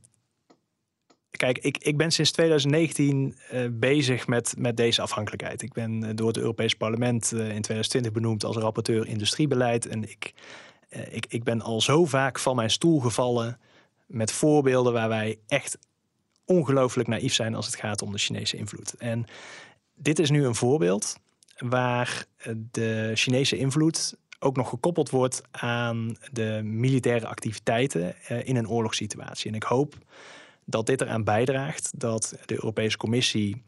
Kijk, 1.31 1.57
ik, 1.57 1.77
ik 1.77 1.97
ben 1.97 2.11
sinds 2.11 2.31
2019 2.31 3.35
uh, 3.51 3.63
eh, 3.63 3.71
bezig 3.73 4.27
met, 4.27 4.53
met 4.57 4.77
deze 4.77 5.01
afhankelijkheid. 5.01 5.61
Ik 5.61 5.73
ben 5.73 6.03
uh, 6.03 6.09
door 6.15 6.27
het 6.27 6.37
Europees 6.37 6.75
Parlement 6.75 7.31
uh, 7.31 7.39
in 7.39 7.61
2020 7.61 8.11
benoemd 8.11 8.43
als 8.43 8.55
rapporteur 8.55 9.07
industriebeleid. 9.07 9.85
En 9.87 10.09
ik, 10.09 10.33
ik, 11.09 11.25
ik 11.29 11.43
ben 11.43 11.61
al 11.61 11.81
zo 11.81 12.05
vaak 12.05 12.39
van 12.39 12.55
mijn 12.55 12.69
stoel 12.69 12.99
gevallen 12.99 13.59
met 14.05 14.31
voorbeelden 14.31 14.93
waar 14.93 15.09
wij 15.09 15.39
echt 15.47 15.77
ongelooflijk 16.45 17.07
naïef 17.07 17.33
zijn 17.33 17.55
als 17.55 17.65
het 17.65 17.75
gaat 17.75 18.01
om 18.01 18.11
de 18.11 18.17
Chinese 18.17 18.57
invloed. 18.57 18.93
En 18.93 19.25
dit 19.95 20.19
is 20.19 20.29
nu 20.29 20.45
een 20.45 20.55
voorbeeld 20.55 21.15
waar 21.57 22.25
de 22.71 23.11
Chinese 23.13 23.57
invloed 23.57 24.17
ook 24.39 24.55
nog 24.55 24.69
gekoppeld 24.69 25.09
wordt 25.09 25.41
aan 25.51 26.17
de 26.31 26.61
militaire 26.63 27.27
activiteiten 27.27 28.15
in 28.45 28.55
een 28.55 28.69
oorlogssituatie. 28.69 29.49
En 29.49 29.55
ik 29.55 29.63
hoop 29.63 29.97
dat 30.65 30.85
dit 30.85 31.01
eraan 31.01 31.23
bijdraagt 31.23 31.91
dat 31.99 32.33
de 32.45 32.53
Europese 32.53 32.97
Commissie 32.97 33.63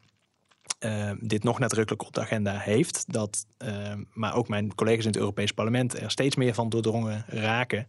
uh, 0.80 1.12
dit 1.20 1.44
nog 1.44 1.60
nadrukkelijk 1.60 2.06
op 2.08 2.14
de 2.14 2.22
agenda 2.22 2.58
heeft. 2.58 3.04
Dat, 3.08 3.46
uh, 3.66 3.94
maar 4.14 4.36
ook 4.36 4.48
mijn 4.48 4.76
collega's 4.76 5.04
in 5.06 5.10
het 5.12 5.20
Europees 5.20 5.52
Parlement 5.52 6.00
er 6.00 6.12
steeds 6.12 6.36
meer 6.36 6.54
van 6.54 6.70
doordrongen 6.70 7.26
raken. 7.28 7.88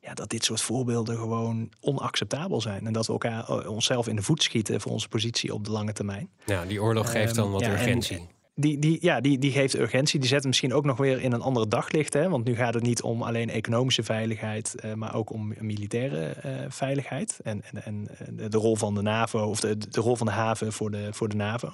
ja, 0.00 0.14
dat 0.14 0.30
dit 0.30 0.44
soort 0.44 0.60
voorbeelden 0.60 1.16
gewoon 1.16 1.72
onacceptabel 1.80 2.60
zijn. 2.60 2.86
En 2.86 2.92
dat 2.92 3.06
we 3.06 3.12
elkaar 3.12 3.48
eh, 3.48 3.70
onszelf 3.70 4.08
in 4.08 4.16
de 4.16 4.22
voet 4.22 4.42
schieten 4.42 4.80
voor 4.80 4.92
onze 4.92 5.08
positie 5.08 5.54
op 5.54 5.64
de 5.64 5.70
lange 5.70 5.92
termijn. 5.92 6.30
Ja, 6.46 6.64
die 6.64 6.82
oorlog 6.82 7.10
geeft 7.10 7.34
dan 7.34 7.50
wat 7.50 7.60
Ehm, 7.62 7.70
ja, 7.70 7.76
en- 7.76 7.82
urgentie. 7.82 8.26
Die, 8.56 8.78
die, 8.78 8.98
ja, 9.00 9.20
die, 9.20 9.38
die 9.38 9.52
geeft 9.52 9.78
urgentie. 9.78 10.20
Die 10.20 10.28
zet 10.28 10.44
misschien 10.44 10.74
ook 10.74 10.84
nog 10.84 10.96
weer 10.96 11.20
in 11.20 11.32
een 11.32 11.40
andere 11.40 11.68
daglicht. 11.68 12.12
Hè? 12.12 12.28
Want 12.28 12.44
nu 12.44 12.56
gaat 12.56 12.74
het 12.74 12.82
niet 12.82 13.02
om 13.02 13.22
alleen 13.22 13.50
economische 13.50 14.02
veiligheid, 14.02 14.74
eh, 14.74 14.92
maar 14.92 15.14
ook 15.14 15.30
om 15.30 15.54
militaire 15.58 16.26
eh, 16.26 16.50
veiligheid. 16.68 17.40
En, 17.42 17.62
en, 17.72 17.84
en 17.84 18.08
de 18.50 18.58
rol 18.58 18.76
van 18.76 18.94
de 18.94 19.02
NAVO, 19.02 19.38
of 19.38 19.60
de, 19.60 19.78
de 19.78 20.00
rol 20.00 20.16
van 20.16 20.26
de 20.26 20.32
haven 20.32 20.72
voor 20.72 20.90
de, 20.90 21.08
voor 21.10 21.28
de 21.28 21.36
NAVO. 21.36 21.72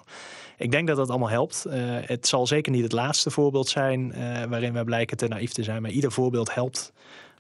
Ik 0.57 0.71
denk 0.71 0.87
dat 0.87 0.97
dat 0.97 1.11
allemaal 1.11 1.31
helpt. 1.31 1.65
Eh, 1.65 1.79
het 2.01 2.27
zal 2.27 2.47
zeker 2.47 2.73
niet 2.73 2.83
het 2.83 2.93
laatste 2.93 3.31
voorbeeld 3.31 3.69
zijn 3.69 4.15
waarin 4.49 4.73
wij 4.73 4.85
blijken 4.85 5.17
te 5.17 5.29
naïef 5.29 5.53
te 5.53 5.63
zijn. 5.63 5.83
Maar 5.83 5.91
ieder 5.91 6.13
voorbeeld 6.13 6.55
helpt 6.55 6.93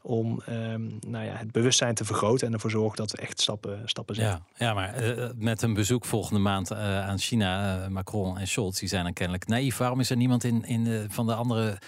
om 0.02 0.42
ehm, 0.46 0.82
nou 1.06 1.24
ja, 1.24 1.32
het 1.34 1.52
bewustzijn 1.52 1.94
te 1.94 2.04
vergroten 2.04 2.46
en 2.46 2.52
ervoor 2.52 2.70
zorgen 2.70 2.96
dat 2.96 3.10
we 3.10 3.16
echt 3.18 3.40
stappen, 3.40 3.80
stappen 3.84 4.14
zetten. 4.14 4.42
Ja, 4.54 4.66
ja 4.66 4.74
maar 4.74 4.94
eh, 4.94 5.28
met 5.36 5.62
een 5.62 5.74
bezoek 5.74 6.04
volgende 6.04 6.40
maand 6.40 6.70
eh, 6.70 6.78
aan 7.08 7.18
China, 7.18 7.82
eh, 7.82 7.88
Macron 7.88 8.38
en 8.38 8.48
Scholz, 8.48 8.78
die 8.78 8.88
zijn 8.88 9.04
dan 9.04 9.12
kennelijk 9.12 9.46
naïef. 9.46 9.76
Waarom 9.76 10.00
is 10.00 10.10
er 10.10 10.16
niemand 10.16 10.44
in, 10.44 10.64
in 10.64 10.84
de, 10.84 11.06
van 11.08 11.26
de 11.26 11.34
andere 11.34 11.78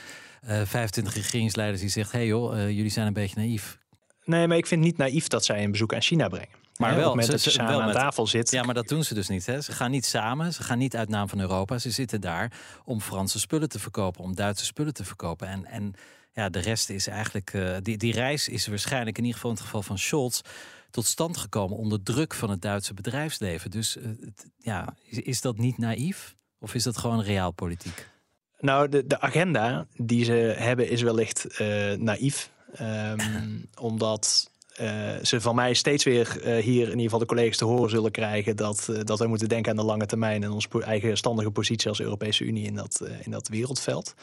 eh 0.42 0.60
25 0.64 1.14
regeringsleiders 1.14 1.80
die 1.80 1.90
zegt: 1.90 2.12
hé 2.12 2.18
hey 2.18 2.26
joh, 2.26 2.58
eh, 2.58 2.70
jullie 2.70 2.90
zijn 2.90 3.06
een 3.06 3.12
beetje 3.12 3.36
naïef? 3.36 3.78
Nee, 4.24 4.46
maar 4.48 4.56
ik 4.56 4.66
vind 4.66 4.82
niet 4.82 4.96
naïef 4.96 5.26
dat 5.28 5.44
zij 5.44 5.64
een 5.64 5.70
bezoek 5.70 5.94
aan 5.94 6.02
China 6.02 6.28
brengen. 6.28 6.60
Maar 6.76 6.96
wel, 6.96 7.10
op 7.10 7.16
het 7.16 7.24
ze- 7.24 7.30
dat 7.30 7.44
je 7.44 7.50
ze- 7.50 7.56
samen 7.56 7.72
wel 7.72 7.80
aan 7.80 7.86
met- 7.86 7.96
tafel 7.96 8.26
zit. 8.26 8.50
Ja, 8.50 8.62
maar 8.62 8.74
dat 8.74 8.88
doen 8.88 9.04
ze 9.04 9.14
dus 9.14 9.28
niet. 9.28 9.46
Hè? 9.46 9.60
Ze 9.60 9.72
gaan 9.72 9.90
niet 9.90 10.04
samen, 10.06 10.52
ze 10.52 10.62
gaan 10.62 10.78
niet 10.78 10.96
uit 10.96 11.08
naam 11.08 11.28
van 11.28 11.40
Europa. 11.40 11.78
Ze 11.78 11.90
zitten 11.90 12.20
daar 12.20 12.52
om 12.84 13.00
Franse 13.00 13.38
spullen 13.40 13.68
te 13.68 13.78
verkopen, 13.78 14.24
om 14.24 14.34
Duitse 14.34 14.64
spullen 14.64 14.94
te 14.94 15.04
verkopen. 15.04 15.48
En, 15.48 15.64
en 15.66 15.94
ja, 16.33 16.49
de 16.49 16.59
rest 16.59 16.91
is 16.91 17.07
eigenlijk. 17.07 17.53
eh, 17.55 17.76
die, 17.83 17.97
die 17.97 18.12
reis 18.12 18.49
is 18.49 18.66
waarschijnlijk, 18.66 19.16
in 19.18 19.24
ieder 19.24 19.37
geval 19.37 19.51
in 19.51 19.57
het 19.57 19.66
geval 19.66 19.83
van 19.83 19.99
Scholz, 19.99 20.41
tot 20.91 21.07
stand 21.07 21.37
gekomen 21.37 21.76
onder 21.76 22.03
druk 22.03 22.35
van 22.35 22.51
het 22.51 22.62
Duitse 22.62 22.95
bedrijfsleven. 22.95 23.70
Dus 23.70 23.97
eh, 23.97 24.11
ja, 24.57 24.95
is, 25.03 25.18
is 25.18 25.41
dat 25.41 25.59
niet 25.59 25.78
naïef? 25.78 26.37
Of 26.59 26.74
is 26.74 26.83
dat 26.83 26.99
gewoon 26.99 27.22
realpolitiek? 27.22 28.11
Nou, 28.59 28.89
de, 28.89 29.07
de 29.07 29.20
agenda 29.20 29.87
die 29.97 30.24
ze 30.24 30.33
hebben 30.57 30.89
is 30.89 31.03
wellicht 31.03 31.47
eh, 31.47 31.93
naïef. 31.93 32.51
Ehm, 32.74 33.59
omdat 33.80 34.51
ze 35.23 35.41
van 35.41 35.55
mij 35.55 35.75
steeds 35.75 36.05
weer 36.05 36.41
eh, 36.43 36.62
hier 36.62 36.83
in 36.83 36.89
ieder 36.89 37.03
geval 37.03 37.18
de 37.18 37.27
collega's 37.27 37.57
te 37.57 37.64
horen 37.64 37.91
zullen 37.91 38.11
krijgen 38.11 38.57
dat, 38.57 38.89
eh, 38.89 39.01
dat 39.05 39.18
wij 39.18 39.29
moeten 39.29 39.49
denken 39.49 39.70
aan 39.70 39.77
de 39.77 39.85
lange 39.85 40.07
termijn 40.07 40.43
en 40.43 40.51
onze 40.51 40.68
eigen 40.85 41.16
standige 41.16 41.51
positie 41.51 41.89
als 41.89 42.01
Europese 42.01 42.45
Unie 42.45 42.66
in 42.66 42.75
dat, 42.75 43.01
eh, 43.01 43.12
in 43.25 43.31
dat 43.31 43.49
wereldveld. 43.49 44.14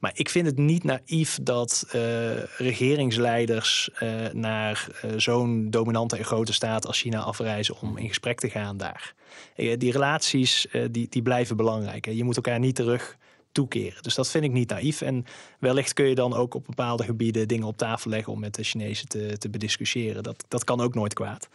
Maar 0.00 0.12
ik 0.14 0.28
vind 0.28 0.46
het 0.46 0.56
niet 0.56 0.84
naïef 0.84 1.38
dat 1.42 1.86
eh, 1.90 2.42
regeringsleiders 2.56 3.90
eh, 3.94 4.08
naar 4.32 4.88
eh, 5.02 5.10
zo'n 5.16 5.70
dominante 5.70 6.16
en 6.16 6.24
grote 6.24 6.52
staat 6.52 6.86
als 6.86 7.00
China 7.00 7.20
afreizen 7.20 7.80
om 7.80 7.96
in 7.96 8.08
gesprek 8.08 8.40
te 8.40 8.50
gaan 8.50 8.76
daar. 8.76 9.14
Eh, 9.56 9.78
die 9.78 9.92
relaties 9.92 10.68
eh, 10.68 10.82
die, 10.90 11.06
die 11.10 11.22
blijven 11.22 11.56
belangrijk. 11.56 12.06
Je 12.06 12.24
moet 12.24 12.36
elkaar 12.36 12.58
niet 12.58 12.74
terug 12.74 13.16
toekeren. 13.54 14.02
Dus 14.02 14.14
dat 14.14 14.30
vind 14.30 14.44
ik 14.44 14.52
niet 14.52 14.68
naïef. 14.68 15.00
En 15.00 15.24
wellicht 15.58 15.92
kun 15.92 16.06
je 16.06 16.14
dan 16.14 16.34
ook 16.34 16.54
op 16.54 16.64
bepaalde 16.64 17.04
gebieden 17.04 17.48
dingen 17.48 17.66
op 17.66 17.76
tafel 17.76 18.10
leggen 18.10 18.32
om 18.32 18.40
met 18.40 18.54
de 18.54 18.62
Chinezen 18.62 19.08
te, 19.08 19.38
te 19.38 19.48
bediscussiëren. 19.48 20.22
Dat, 20.22 20.44
dat 20.48 20.64
kan 20.64 20.80
ook 20.80 20.94
nooit 20.94 21.14
kwaad. 21.14 21.48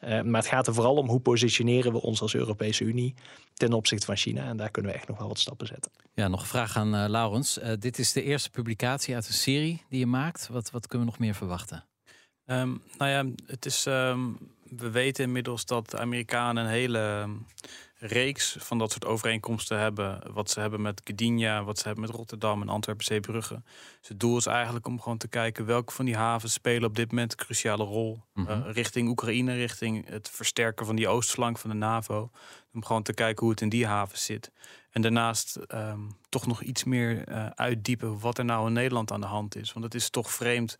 Eh, 0.00 0.22
maar 0.22 0.40
het 0.40 0.50
gaat 0.50 0.66
er 0.66 0.74
vooral 0.74 0.96
om 0.96 1.08
hoe 1.08 1.20
positioneren 1.20 1.92
we 1.92 2.00
ons 2.00 2.20
als 2.20 2.34
Europese 2.34 2.84
Unie 2.84 3.14
ten 3.54 3.72
opzichte 3.72 4.06
van 4.06 4.16
China. 4.16 4.44
En 4.44 4.56
daar 4.56 4.70
kunnen 4.70 4.92
we 4.92 4.96
echt 4.96 5.08
nog 5.08 5.18
wel 5.18 5.28
wat 5.28 5.38
stappen 5.38 5.66
zetten. 5.66 5.92
Ja, 6.14 6.28
nog 6.28 6.40
een 6.40 6.46
vraag 6.46 6.76
aan 6.76 6.94
eh, 6.94 7.08
Laurens. 7.08 7.58
Eh, 7.58 7.72
dit 7.78 7.98
is 7.98 8.12
de 8.12 8.22
eerste 8.22 8.50
publicatie 8.50 9.14
uit 9.14 9.28
een 9.28 9.34
serie 9.34 9.82
die 9.88 9.98
je 9.98 10.06
maakt. 10.06 10.48
Wat, 10.48 10.70
wat 10.70 10.86
kunnen 10.86 11.06
we 11.06 11.12
nog 11.12 11.20
meer 11.20 11.34
verwachten? 11.34 11.84
Ehm, 12.46 12.76
nou 12.98 13.10
ja, 13.10 13.26
het 13.46 13.66
is, 13.66 13.86
ehm, 13.86 14.20
we 14.76 14.90
weten 14.90 15.24
inmiddels 15.24 15.66
dat 15.66 15.90
de 15.90 15.98
Amerikanen 15.98 16.64
een 16.64 16.70
hele 16.70 16.98
ehm, 16.98 17.30
reeks 18.04 18.56
van 18.58 18.78
dat 18.78 18.90
soort 18.90 19.04
overeenkomsten 19.04 19.78
hebben. 19.78 20.32
Wat 20.32 20.50
ze 20.50 20.60
hebben 20.60 20.82
met 20.82 21.00
Gdynia, 21.04 21.64
wat 21.64 21.78
ze 21.78 21.84
hebben 21.84 22.04
met 22.04 22.14
Rotterdam 22.14 22.62
en 22.62 22.68
Antwerpen 22.68 23.04
Zeebrugge. 23.04 23.62
Dus 24.00 24.08
het 24.08 24.20
doel 24.20 24.36
is 24.36 24.46
eigenlijk 24.46 24.86
om 24.86 25.00
gewoon 25.00 25.18
te 25.18 25.28
kijken 25.28 25.66
welke 25.66 25.92
van 25.92 26.04
die 26.04 26.16
havens 26.16 26.52
spelen 26.52 26.88
op 26.88 26.96
dit 26.96 27.10
moment 27.10 27.32
een 27.32 27.44
cruciale 27.44 27.84
rol. 27.84 28.22
Mhm. 28.34 28.48
Eh, 28.48 28.60
richting 28.72 29.08
Oekraïne, 29.08 29.54
richting 29.54 30.08
het 30.08 30.30
versterken 30.30 30.86
van 30.86 30.96
die 30.96 31.08
oostflank 31.08 31.58
van 31.58 31.70
de 31.70 31.76
NAVO. 31.76 32.30
Om 32.72 32.84
gewoon 32.84 33.02
te 33.02 33.14
kijken 33.14 33.40
hoe 33.40 33.50
het 33.50 33.60
in 33.60 33.68
die 33.68 33.86
havens 33.86 34.24
zit. 34.24 34.50
En 34.90 35.02
daarnaast 35.02 35.56
ehm, 35.56 36.00
toch 36.28 36.46
nog 36.46 36.62
iets 36.62 36.84
meer 36.84 37.24
eh, 37.28 37.46
uitdiepen 37.46 38.18
wat 38.18 38.38
er 38.38 38.44
nou 38.44 38.66
in 38.66 38.72
Nederland 38.72 39.12
aan 39.12 39.20
de 39.20 39.26
hand 39.26 39.56
is. 39.56 39.72
Want 39.72 39.84
het 39.84 39.94
is 39.94 40.10
toch 40.10 40.30
vreemd 40.30 40.78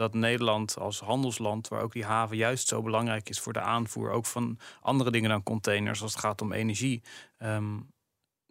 dat 0.00 0.14
Nederland 0.14 0.78
als 0.78 1.00
handelsland, 1.00 1.68
waar 1.68 1.82
ook 1.82 1.92
die 1.92 2.04
haven 2.04 2.36
juist 2.36 2.68
zo 2.68 2.82
belangrijk 2.82 3.28
is 3.28 3.40
voor 3.40 3.52
de 3.52 3.60
aanvoer, 3.60 4.10
ook 4.10 4.26
van 4.26 4.58
andere 4.80 5.10
dingen 5.10 5.30
dan 5.30 5.42
containers 5.42 6.02
als 6.02 6.12
het 6.12 6.20
gaat 6.20 6.42
om 6.42 6.52
energie, 6.52 7.02
ehm, 7.38 7.78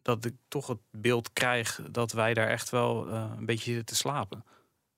dat 0.01 0.25
ik 0.25 0.35
toch 0.47 0.67
het 0.67 0.79
beeld 0.91 1.33
krijg 1.33 1.81
dat 1.91 2.11
wij 2.11 2.33
daar 2.33 2.47
echt 2.47 2.69
wel 2.69 3.09
eh, 3.09 3.31
een 3.37 3.45
beetje 3.45 3.65
zitten 3.65 3.85
te 3.85 3.95
slapen. 3.95 4.45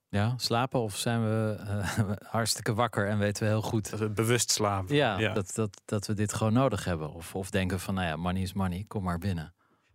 Ja, 0.10 0.34
slapen 0.38 0.80
of 0.80 0.98
zijn 0.98 1.24
we 1.24 1.56
eh, 1.60 2.12
hartstikke 2.38 2.74
wakker 2.74 3.08
en 3.08 3.18
weten 3.18 3.44
we 3.44 3.50
heel 3.50 3.62
goed 3.62 3.90
Dat 3.90 4.00
we 4.00 4.10
bewust 4.10 4.52
slapen. 4.52 4.96
Ja, 4.96 5.34
Dat, 5.34 5.52
dat, 5.56 5.82
dat 5.86 6.08
we 6.08 6.14
dit 6.14 6.34
gewoon 6.34 6.54
nodig 6.54 6.86
hebben. 6.86 7.14
Of, 7.14 7.36
of 7.36 7.50
denken 7.50 7.80
van, 7.80 7.94
nou 7.94 8.08
ja, 8.08 8.16
money 8.16 8.42
is 8.42 8.54
money, 8.54 8.86
kom 8.88 9.04
maar 9.04 9.20
binnen. 9.20 9.54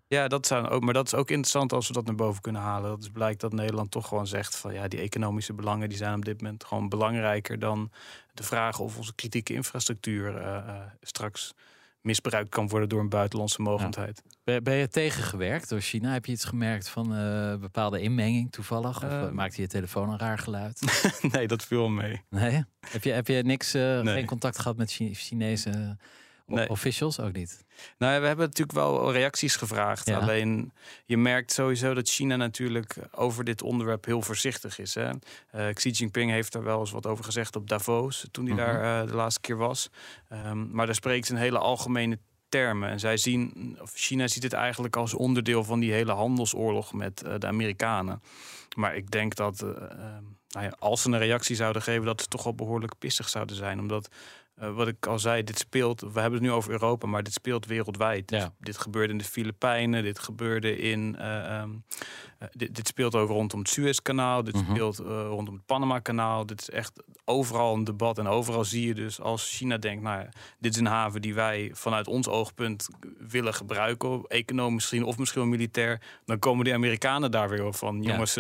Ja, 0.09 0.29
dat 0.29 0.47
zou 0.47 0.69
ook, 0.69 0.83
maar 0.83 0.95
dat 0.95 1.07
is 1.07 1.15
ook 1.15 1.29
interessant 1.31 1.73
als 1.73 1.87
we 1.87 1.93
dat 1.93 2.05
naar 2.07 2.15
boven 2.15 2.43
kunnen 2.43 2.63
halen. 2.63 2.91
Dat 2.91 3.03
is 3.03 3.09
blijkt 3.09 3.41
dat 3.41 3.53
Nederland 3.53 3.91
toch 3.91 4.09
gewoon 4.09 4.27
zegt 4.27 4.57
van 4.57 4.75
ja, 4.75 4.89
die 4.89 5.01
economische 5.01 5.53
belangen 5.53 5.89
die 5.89 5.99
zijn 5.99 6.15
op 6.15 6.25
dit 6.25 6.41
moment 6.43 6.65
gewoon 6.65 6.89
belangrijker 6.89 7.59
dan 7.59 7.91
de 8.35 8.43
vraag 8.43 8.79
of 8.79 8.97
onze 8.97 9.15
kritieke 9.15 9.53
infrastructuur 9.55 10.37
eh, 10.37 10.57
eh, 10.57 10.75
straks 11.01 11.53
misbruikt 12.01 12.49
kan 12.49 12.69
worden 12.69 12.89
door 12.89 13.01
een 13.01 13.09
buitenlandse 13.09 13.63
mogendheid. 13.63 14.23
Ben, 14.45 14.63
ben 14.63 14.75
je 14.75 14.89
tegengewerkt 14.89 15.69
door 15.69 15.81
China? 15.81 16.13
Heb 16.13 16.27
je 16.27 16.33
iets 16.33 16.45
gemerkt 16.45 16.89
van 16.89 17.15
eh, 17.17 17.55
bepaalde 17.57 18.01
inmenging 18.01 18.53
toevallig? 18.53 18.97
Of 18.97 19.03
eh, 19.11 19.23
Ehm. 19.23 19.35
maakte 19.35 19.61
je 19.61 19.67
telefoon 19.69 20.11
een 20.11 20.19
raar 20.19 20.39
geluid? 20.39 20.81
nee, 21.33 21.47
dat 21.47 21.65
viel 21.65 21.89
mee. 21.89 22.23
nee? 22.31 22.65
Heb 22.81 23.05
je, 23.05 23.11
heb 23.13 23.27
je 23.27 23.43
niks, 23.43 23.73
Nee. 23.73 24.05
geen 24.05 24.27
contact 24.27 24.59
gehad 24.59 24.77
met 24.77 24.93
Chi- 24.93 25.15
Chinese 25.15 25.97
Nee. 26.47 26.69
officials? 26.69 27.21
Ook 27.21 27.33
niet? 27.33 27.65
Nou 27.99 28.13
ja, 28.13 28.21
we 28.21 28.27
hebben 28.27 28.47
natuurlijk 28.47 28.79
wel 28.79 29.13
reacties 29.13 29.57
gevraagd. 29.57 30.07
Ja. 30.07 30.19
Alleen 30.19 30.73
je 31.05 31.17
merkt 31.17 31.53
sowieso 31.53 31.95
dat 31.95 32.09
China 32.09 32.37
natuurlijk 32.37 32.97
over 33.13 33.45
dit 33.45 33.63
onderwerp 33.63 34.05
heel 34.05 34.23
voorzichtig 34.23 34.79
is. 34.79 34.95
Hè? 34.95 35.11
Eh, 35.51 35.75
Xi 35.75 35.91
Jinping 35.91 36.31
heeft 36.31 36.53
daar 36.53 36.63
wel 36.65 36.81
eens 36.81 36.91
wat 36.91 37.07
over 37.07 37.25
gezegd 37.25 37.57
op 37.57 37.69
Davos 37.69 38.27
toen 38.31 38.47
hij 38.47 38.55
Mhm. 38.55 38.65
daar 38.65 39.03
eh, 39.03 39.09
de 39.09 39.15
laatste 39.15 39.41
keer 39.41 39.57
was. 39.57 39.91
Ehm, 40.29 40.71
maar 40.71 40.87
daar 40.87 40.95
spreekt 40.95 41.27
ze 41.27 41.33
in 41.33 41.39
hele 41.39 41.59
algemene 41.59 42.19
termen. 42.49 42.89
En 42.89 43.01
zij 43.01 43.17
zien, 43.17 43.77
of 43.81 43.93
China 43.95 44.29
ziet 44.29 44.43
het 44.43 44.53
eigenlijk 44.53 44.97
als 44.97 45.15
onderdeel 45.15 45.65
van 45.65 45.81
die 45.81 45.93
hele 45.93 46.13
handelsoorlog 46.13 46.93
met 46.93 47.23
eh, 47.23 47.35
de 47.39 47.47
Amerikanen. 47.47 48.23
Maar 48.77 48.97
ik 48.97 49.11
denk 49.11 49.35
dat 49.35 49.63
eh, 49.63 49.69
ehm, 49.69 50.23
nou 50.49 50.67
ja, 50.67 50.75
als 50.79 51.03
ze 51.03 51.09
een 51.09 51.19
reactie 51.19 51.57
zouden 51.57 51.83
geven, 51.83 52.05
dat 52.05 52.21
ze 52.21 52.27
toch 52.29 52.43
wel 52.43 52.55
behoorlijk 52.55 52.99
pissig 52.99 53.29
zouden 53.29 53.57
zijn. 53.57 53.79
Omdat 53.81 54.09
eh, 54.57 54.75
wat 54.75 54.89
ik 54.89 55.07
al 55.07 55.19
zei, 55.19 55.43
dit 55.45 55.59
speelt. 55.59 56.01
We 56.01 56.21
hebben 56.21 56.33
het 56.33 56.43
nu 56.43 56.51
over 56.51 56.71
Europa, 56.71 57.07
maar 57.07 57.23
dit 57.23 57.33
speelt 57.33 57.67
wereldwijd. 57.67 58.31
Ja. 58.31 58.53
Dit 58.61 58.79
gebeurde 58.79 59.13
in 59.13 59.19
de 59.19 59.25
Filipijnen, 59.25 60.03
dit 60.03 60.19
gebeurde 60.19 60.79
in. 60.79 61.17
eh, 61.19 61.59
ehm, 61.61 61.71
eh, 62.39 62.49
dit, 62.53 62.75
dit 62.75 62.87
speelt 62.89 63.15
ook 63.15 63.29
rondom 63.29 63.59
het 63.59 63.69
Suezkanaal, 63.69 64.45
dit 64.45 64.55
Mhm. 64.55 64.71
speelt 64.71 64.99
rondom 64.99 65.55
het 65.55 65.67
Panama-kanaal. 65.67 66.47
Dit 66.47 66.61
is 66.61 66.71
echt 66.71 67.03
overal 67.25 67.75
een 67.75 67.85
debat. 67.85 68.19
En 68.19 68.27
overal 68.27 68.65
zie 68.65 68.87
je 68.87 68.95
dus 68.95 69.21
als 69.21 69.57
China 69.57 69.77
denkt, 69.77 70.03
nou 70.03 70.21
ja, 70.21 70.29
dit 70.59 70.73
is 70.75 70.81
een 70.81 70.87
haven 70.87 71.23
die 71.23 71.35
wij 71.35 71.71
vanuit 71.73 72.07
ons 72.07 72.29
oogpunt 72.29 72.89
willen 73.19 73.55
gebruiken, 73.55 74.25
economisch 74.29 74.75
misschien 74.75 75.05
of 75.05 75.19
misschien 75.19 75.41
wel 75.41 75.51
militair, 75.51 76.01
dan 76.25 76.39
komen 76.39 76.65
die 76.65 76.75
Amerikanen 76.75 77.31
daar 77.31 77.49
weer 77.49 77.65
op 77.65 77.75
van, 77.75 78.03
jongens, 78.03 78.39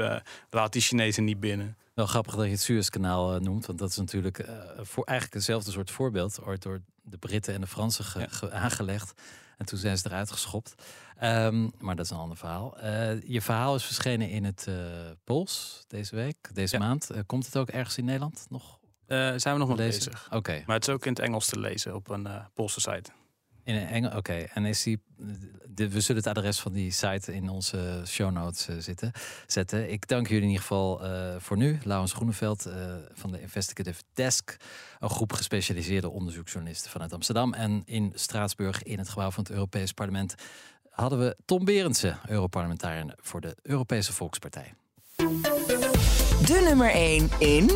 laat 0.50 0.72
die 0.72 0.82
Chinezen 0.82 1.24
niet 1.24 1.40
binnen. 1.40 1.76
Wel 1.97 2.07
grappig 2.07 2.34
dat 2.34 2.44
je 2.44 2.51
het 2.51 2.61
Suezkanaal 2.61 3.34
eh, 3.34 3.40
noemt, 3.40 3.66
want 3.66 3.78
dat 3.78 3.88
is 3.90 3.97
natuurlijk 3.97 4.38
eh, 4.38 4.55
voor 4.76 5.05
eigenlijk 5.05 5.36
hetzelfde 5.38 5.70
soort 5.70 5.90
voorbeeld, 5.90 6.42
ooit 6.42 6.62
door 6.62 6.80
de 7.03 7.16
Britten 7.18 7.55
en 7.55 7.61
de 7.61 7.66
Fransen 7.66 8.05
ge- 8.05 8.18
Ja. 8.20 8.26
ge- 8.30 8.51
aangelegd. 8.51 9.20
En 9.59 9.66
toen 9.66 9.78
zijn 9.78 9.99
ze 9.99 10.07
eruit 10.09 10.30
geschopt. 10.30 10.74
Ehm, 11.18 11.68
maar 11.78 11.97
dat 11.97 12.05
is 12.05 12.11
een 12.11 12.16
ander 12.16 12.36
verhaal. 12.36 12.78
Eh, 12.78 13.22
je 13.22 13.40
verhaal 13.42 13.74
is 13.74 13.84
verschenen 13.84 14.30
in 14.30 14.44
het 14.44 14.68
Pools 15.24 15.84
deze 15.88 16.14
week, 16.16 16.51
deze 16.55 16.74
Ja. 16.76 16.80
maand. 16.82 17.11
Komt 17.26 17.47
het 17.47 17.57
ook 17.57 17.68
ergens 17.68 17.97
in 17.99 18.05
Nederland 18.05 18.47
nog 18.49 18.78
zijn 19.36 19.40
we 19.42 19.57
nog 19.57 19.76
lezen? 19.76 20.05
bezig. 20.12 20.28
Oké, 20.32 20.62
Maar 20.66 20.76
het 20.76 20.88
is 20.88 20.94
ook 20.94 21.05
in 21.07 21.12
het 21.12 21.20
Engels 21.20 21.47
te 21.47 21.59
lezen 21.59 21.94
op 21.94 22.09
een 22.09 22.28
Poolse 22.55 22.80
site. 22.80 23.11
In. 23.66 24.16
Oké, 24.16 24.32
en 24.32 24.64
is 24.64 24.82
die, 24.82 25.00
de, 25.64 25.88
we 25.88 26.00
zullen 26.00 26.22
het 26.22 26.36
adres 26.36 26.60
van 26.60 26.72
die 26.72 26.90
site 26.90 27.34
in 27.34 27.48
onze 27.48 28.02
show 28.06 28.30
notes 28.30 28.68
eh, 28.68 28.76
zitten, 28.78 29.12
zetten. 29.46 29.90
Ik 29.90 30.08
dank 30.08 30.26
jullie 30.26 30.42
in 30.42 30.48
ieder 30.48 30.62
geval 30.62 31.04
eh, 31.04 31.34
voor 31.38 31.56
nu. 31.56 31.78
Laurens 31.82 32.12
Groeneveld 32.12 32.66
eh, 32.66 32.74
van 33.12 33.30
de 33.32 33.40
Investigative 33.40 34.02
Desk, 34.14 34.56
een 35.00 35.10
groep 35.10 35.32
gespecialiseerde 35.32 36.10
onderzoeksjournalisten 36.10 36.90
vanuit 36.90 37.12
Amsterdam. 37.12 37.54
En 37.54 37.82
in 37.84 38.12
Straatsburg, 38.14 38.82
in 38.82 38.98
het 38.98 39.08
gebouw 39.08 39.30
van 39.30 39.42
het 39.42 39.52
Europees 39.52 39.92
Parlement, 39.92 40.34
hadden 40.90 41.18
we 41.18 41.36
Tom 41.44 41.64
Berendsen, 41.64 42.18
Europarlementariër 42.28 43.14
voor 43.16 43.40
de 43.40 43.56
Europese 43.62 44.12
Volkspartij. 44.12 44.74
De 46.46 46.64
nummer 46.64 46.90
1 46.90 47.30
in 47.38 47.70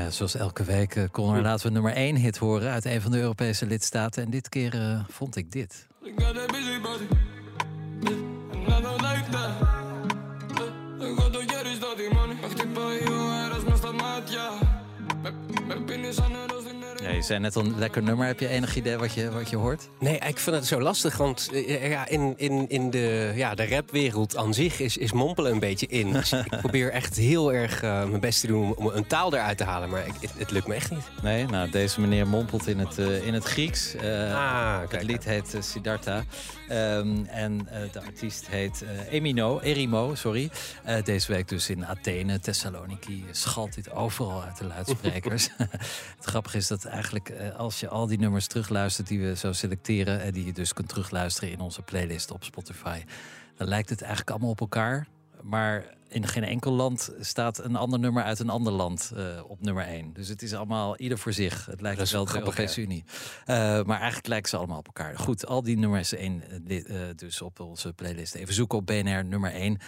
Ja, 0.00 0.10
zoals 0.10 0.34
elke 0.34 0.64
week, 0.64 0.94
uh, 0.94 1.04
Connor, 1.10 1.42
laten 1.42 1.66
we 1.66 1.72
nummer 1.72 1.92
1 1.92 2.16
hit 2.16 2.36
horen 2.36 2.70
uit 2.70 2.84
een 2.84 3.00
van 3.00 3.10
de 3.10 3.18
Europese 3.18 3.66
lidstaten. 3.66 4.24
En 4.24 4.30
dit 4.30 4.48
keer 4.48 4.74
uh, 4.74 5.00
vond 5.08 5.36
ik 5.36 5.52
dit. 5.52 5.86
Je 17.20 17.26
zei 17.26 17.38
net 17.38 17.54
een 17.54 17.78
lekker 17.78 18.02
nummer. 18.02 18.26
Heb 18.26 18.40
je 18.40 18.48
enig 18.48 18.76
idee 18.76 18.96
wat 18.96 19.12
je, 19.12 19.30
wat 19.30 19.50
je 19.50 19.56
hoort? 19.56 19.88
Nee, 19.98 20.18
ik 20.18 20.38
vind 20.38 20.56
het 20.56 20.66
zo 20.66 20.80
lastig. 20.80 21.16
Want 21.16 21.50
eh, 21.52 21.90
ja, 21.90 22.08
in, 22.08 22.34
in, 22.36 22.68
in 22.68 22.90
de, 22.90 23.32
ja, 23.34 23.54
de 23.54 23.68
rapwereld 23.68 24.36
aan 24.36 24.54
zich 24.54 24.80
is, 24.80 24.96
is 24.96 25.12
mompelen 25.12 25.52
een 25.52 25.58
beetje 25.58 25.86
in. 25.86 26.12
Dus 26.12 26.32
ik 26.32 26.58
probeer 26.60 26.90
echt 26.90 27.16
heel 27.16 27.52
erg 27.52 27.82
uh, 27.82 28.04
mijn 28.04 28.20
best 28.20 28.40
te 28.40 28.46
doen 28.46 28.74
om 28.74 28.86
een 28.86 29.06
taal 29.06 29.34
eruit 29.34 29.58
te 29.58 29.64
halen. 29.64 29.88
Maar 29.88 30.06
ik, 30.06 30.12
het, 30.20 30.30
het, 30.36 30.50
lukt 30.50 30.66
me 30.66 30.74
echt 30.74 30.90
niet. 30.90 31.04
Nee, 31.22 31.46
nou, 31.46 31.70
deze 31.70 32.00
meneer 32.00 32.26
mompelt 32.26 32.66
in 32.66 32.78
het, 32.78 32.98
uh, 32.98 33.26
in 33.26 33.34
het 33.34 33.44
Grieks. 33.44 33.96
ah, 34.32 34.80
het 34.88 35.02
lied 35.02 35.24
heet 35.24 35.56
Siddhartha. 35.60 36.24
Um, 36.70 37.26
en 37.26 37.68
de 37.92 38.00
artiest 38.06 38.48
heet 38.48 38.84
Emino, 39.10 39.60
Erimo, 39.60 40.14
sorry. 40.14 40.50
deze 41.04 41.32
week 41.32 41.48
dus 41.48 41.70
in 41.70 41.86
Athene, 41.86 42.40
Thessaloniki. 42.40 43.24
Schalt 43.30 43.74
dit 43.74 43.92
overal 43.92 44.42
uit 44.42 44.58
de 44.58 44.64
luidsprekers. 44.64 45.48
het 46.16 46.24
grappige 46.24 46.56
is 46.56 46.66
dat 46.66 46.84
eigenlijk 46.84 47.09
eh, 47.18 47.56
als 47.56 47.80
je 47.80 47.88
al 47.88 48.06
die 48.06 48.18
nummers 48.18 48.46
terugluistert 48.46 49.08
die 49.08 49.20
we 49.20 49.36
zo 49.36 49.52
selecteren... 49.52 50.20
en 50.20 50.32
die 50.32 50.44
je 50.44 50.52
dus 50.52 50.72
kunt 50.72 50.88
terugluisteren 50.88 51.50
in 51.50 51.60
onze 51.60 51.82
playlist 51.82 52.30
op 52.30 52.44
Spotify... 52.44 53.04
dan 53.56 53.68
lijkt 53.68 53.88
het 53.88 54.00
eigenlijk 54.00 54.30
allemaal 54.30 54.50
op 54.50 54.60
elkaar. 54.60 55.06
Maar 55.42 55.84
in 56.10 56.26
geen 56.26 56.44
enkel 56.44 56.72
land 56.72 57.12
staat 57.20 57.64
een 57.64 57.76
ander 57.76 57.98
nummer 57.98 58.22
uit 58.22 58.38
een 58.38 58.50
ander 58.50 58.72
land 58.72 59.12
uh, 59.16 59.40
op 59.46 59.62
nummer 59.62 59.84
1. 59.84 60.12
Dus 60.12 60.28
het 60.28 60.42
is 60.42 60.54
allemaal 60.54 60.96
ieder 60.96 61.18
voor 61.18 61.32
zich. 61.32 61.66
Het 61.66 61.80
lijkt 61.80 61.98
dus 61.98 62.12
wel 62.12 62.24
de 62.24 62.38
Europese 62.38 62.80
Unie. 62.80 63.04
Uh, 63.06 63.56
maar 63.82 63.98
eigenlijk 63.98 64.26
lijken 64.26 64.48
ze 64.48 64.56
allemaal 64.56 64.78
op 64.78 64.86
elkaar. 64.86 65.18
Goed, 65.18 65.46
al 65.46 65.62
die 65.62 65.78
nummers 65.78 66.12
één, 66.12 66.42
uh, 66.66 66.78
dus 67.16 67.42
op 67.42 67.60
onze 67.60 67.92
playlist. 67.92 68.34
Even 68.34 68.54
zoeken 68.54 68.78
op 68.78 68.86
BNR 68.86 69.24
nummer 69.24 69.52
1. 69.52 69.78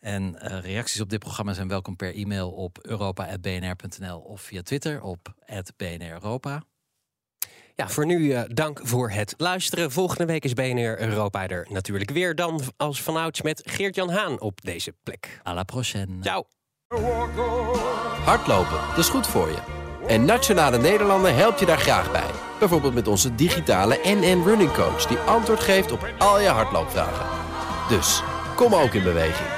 En 0.00 0.36
uh, 0.42 0.60
reacties 0.60 1.00
op 1.00 1.10
dit 1.10 1.18
programma 1.18 1.52
zijn 1.52 1.68
welkom 1.68 1.96
per 1.96 2.14
e-mail 2.14 2.50
op 2.50 2.78
europa.bnr.nl 2.86 4.18
of 4.18 4.40
via 4.40 4.62
Twitter 4.62 5.02
op 5.02 5.34
@bnreuropa. 5.76 6.62
Ja, 7.74 7.88
voor 7.88 8.06
nu 8.06 8.18
uh, 8.18 8.42
dank 8.46 8.80
voor 8.82 9.10
het 9.10 9.34
luisteren. 9.36 9.90
Volgende 9.90 10.26
week 10.26 10.44
is 10.44 10.52
BNR 10.52 11.00
Europa 11.00 11.48
er 11.48 11.66
natuurlijk 11.70 12.10
weer. 12.10 12.34
Dan 12.34 12.60
als 12.76 13.02
vanouds 13.02 13.42
met 13.42 13.62
Geert-Jan 13.64 14.10
Haan 14.10 14.40
op 14.40 14.60
deze 14.62 14.94
plek. 15.02 15.40
À 15.48 15.54
la 15.54 15.62
prochaine. 15.62 16.22
Ciao. 16.22 16.46
Hardlopen, 18.24 18.80
dat 18.88 18.98
is 18.98 19.08
goed 19.08 19.26
voor 19.26 19.48
je. 19.48 19.58
En 20.06 20.24
Nationale 20.24 20.78
Nederlanden 20.78 21.36
helpt 21.36 21.60
je 21.60 21.66
daar 21.66 21.78
graag 21.78 22.12
bij. 22.12 22.30
Bijvoorbeeld 22.58 22.94
met 22.94 23.08
onze 23.08 23.34
digitale 23.34 24.00
NN 24.04 24.42
Running 24.44 24.72
Coach... 24.72 25.06
die 25.06 25.18
antwoord 25.18 25.60
geeft 25.60 25.92
op 25.92 26.14
al 26.18 26.40
je 26.40 26.48
hardloopvragen. 26.48 27.26
Dus, 27.88 28.22
kom 28.56 28.74
ook 28.74 28.92
in 28.92 29.02
beweging. 29.02 29.57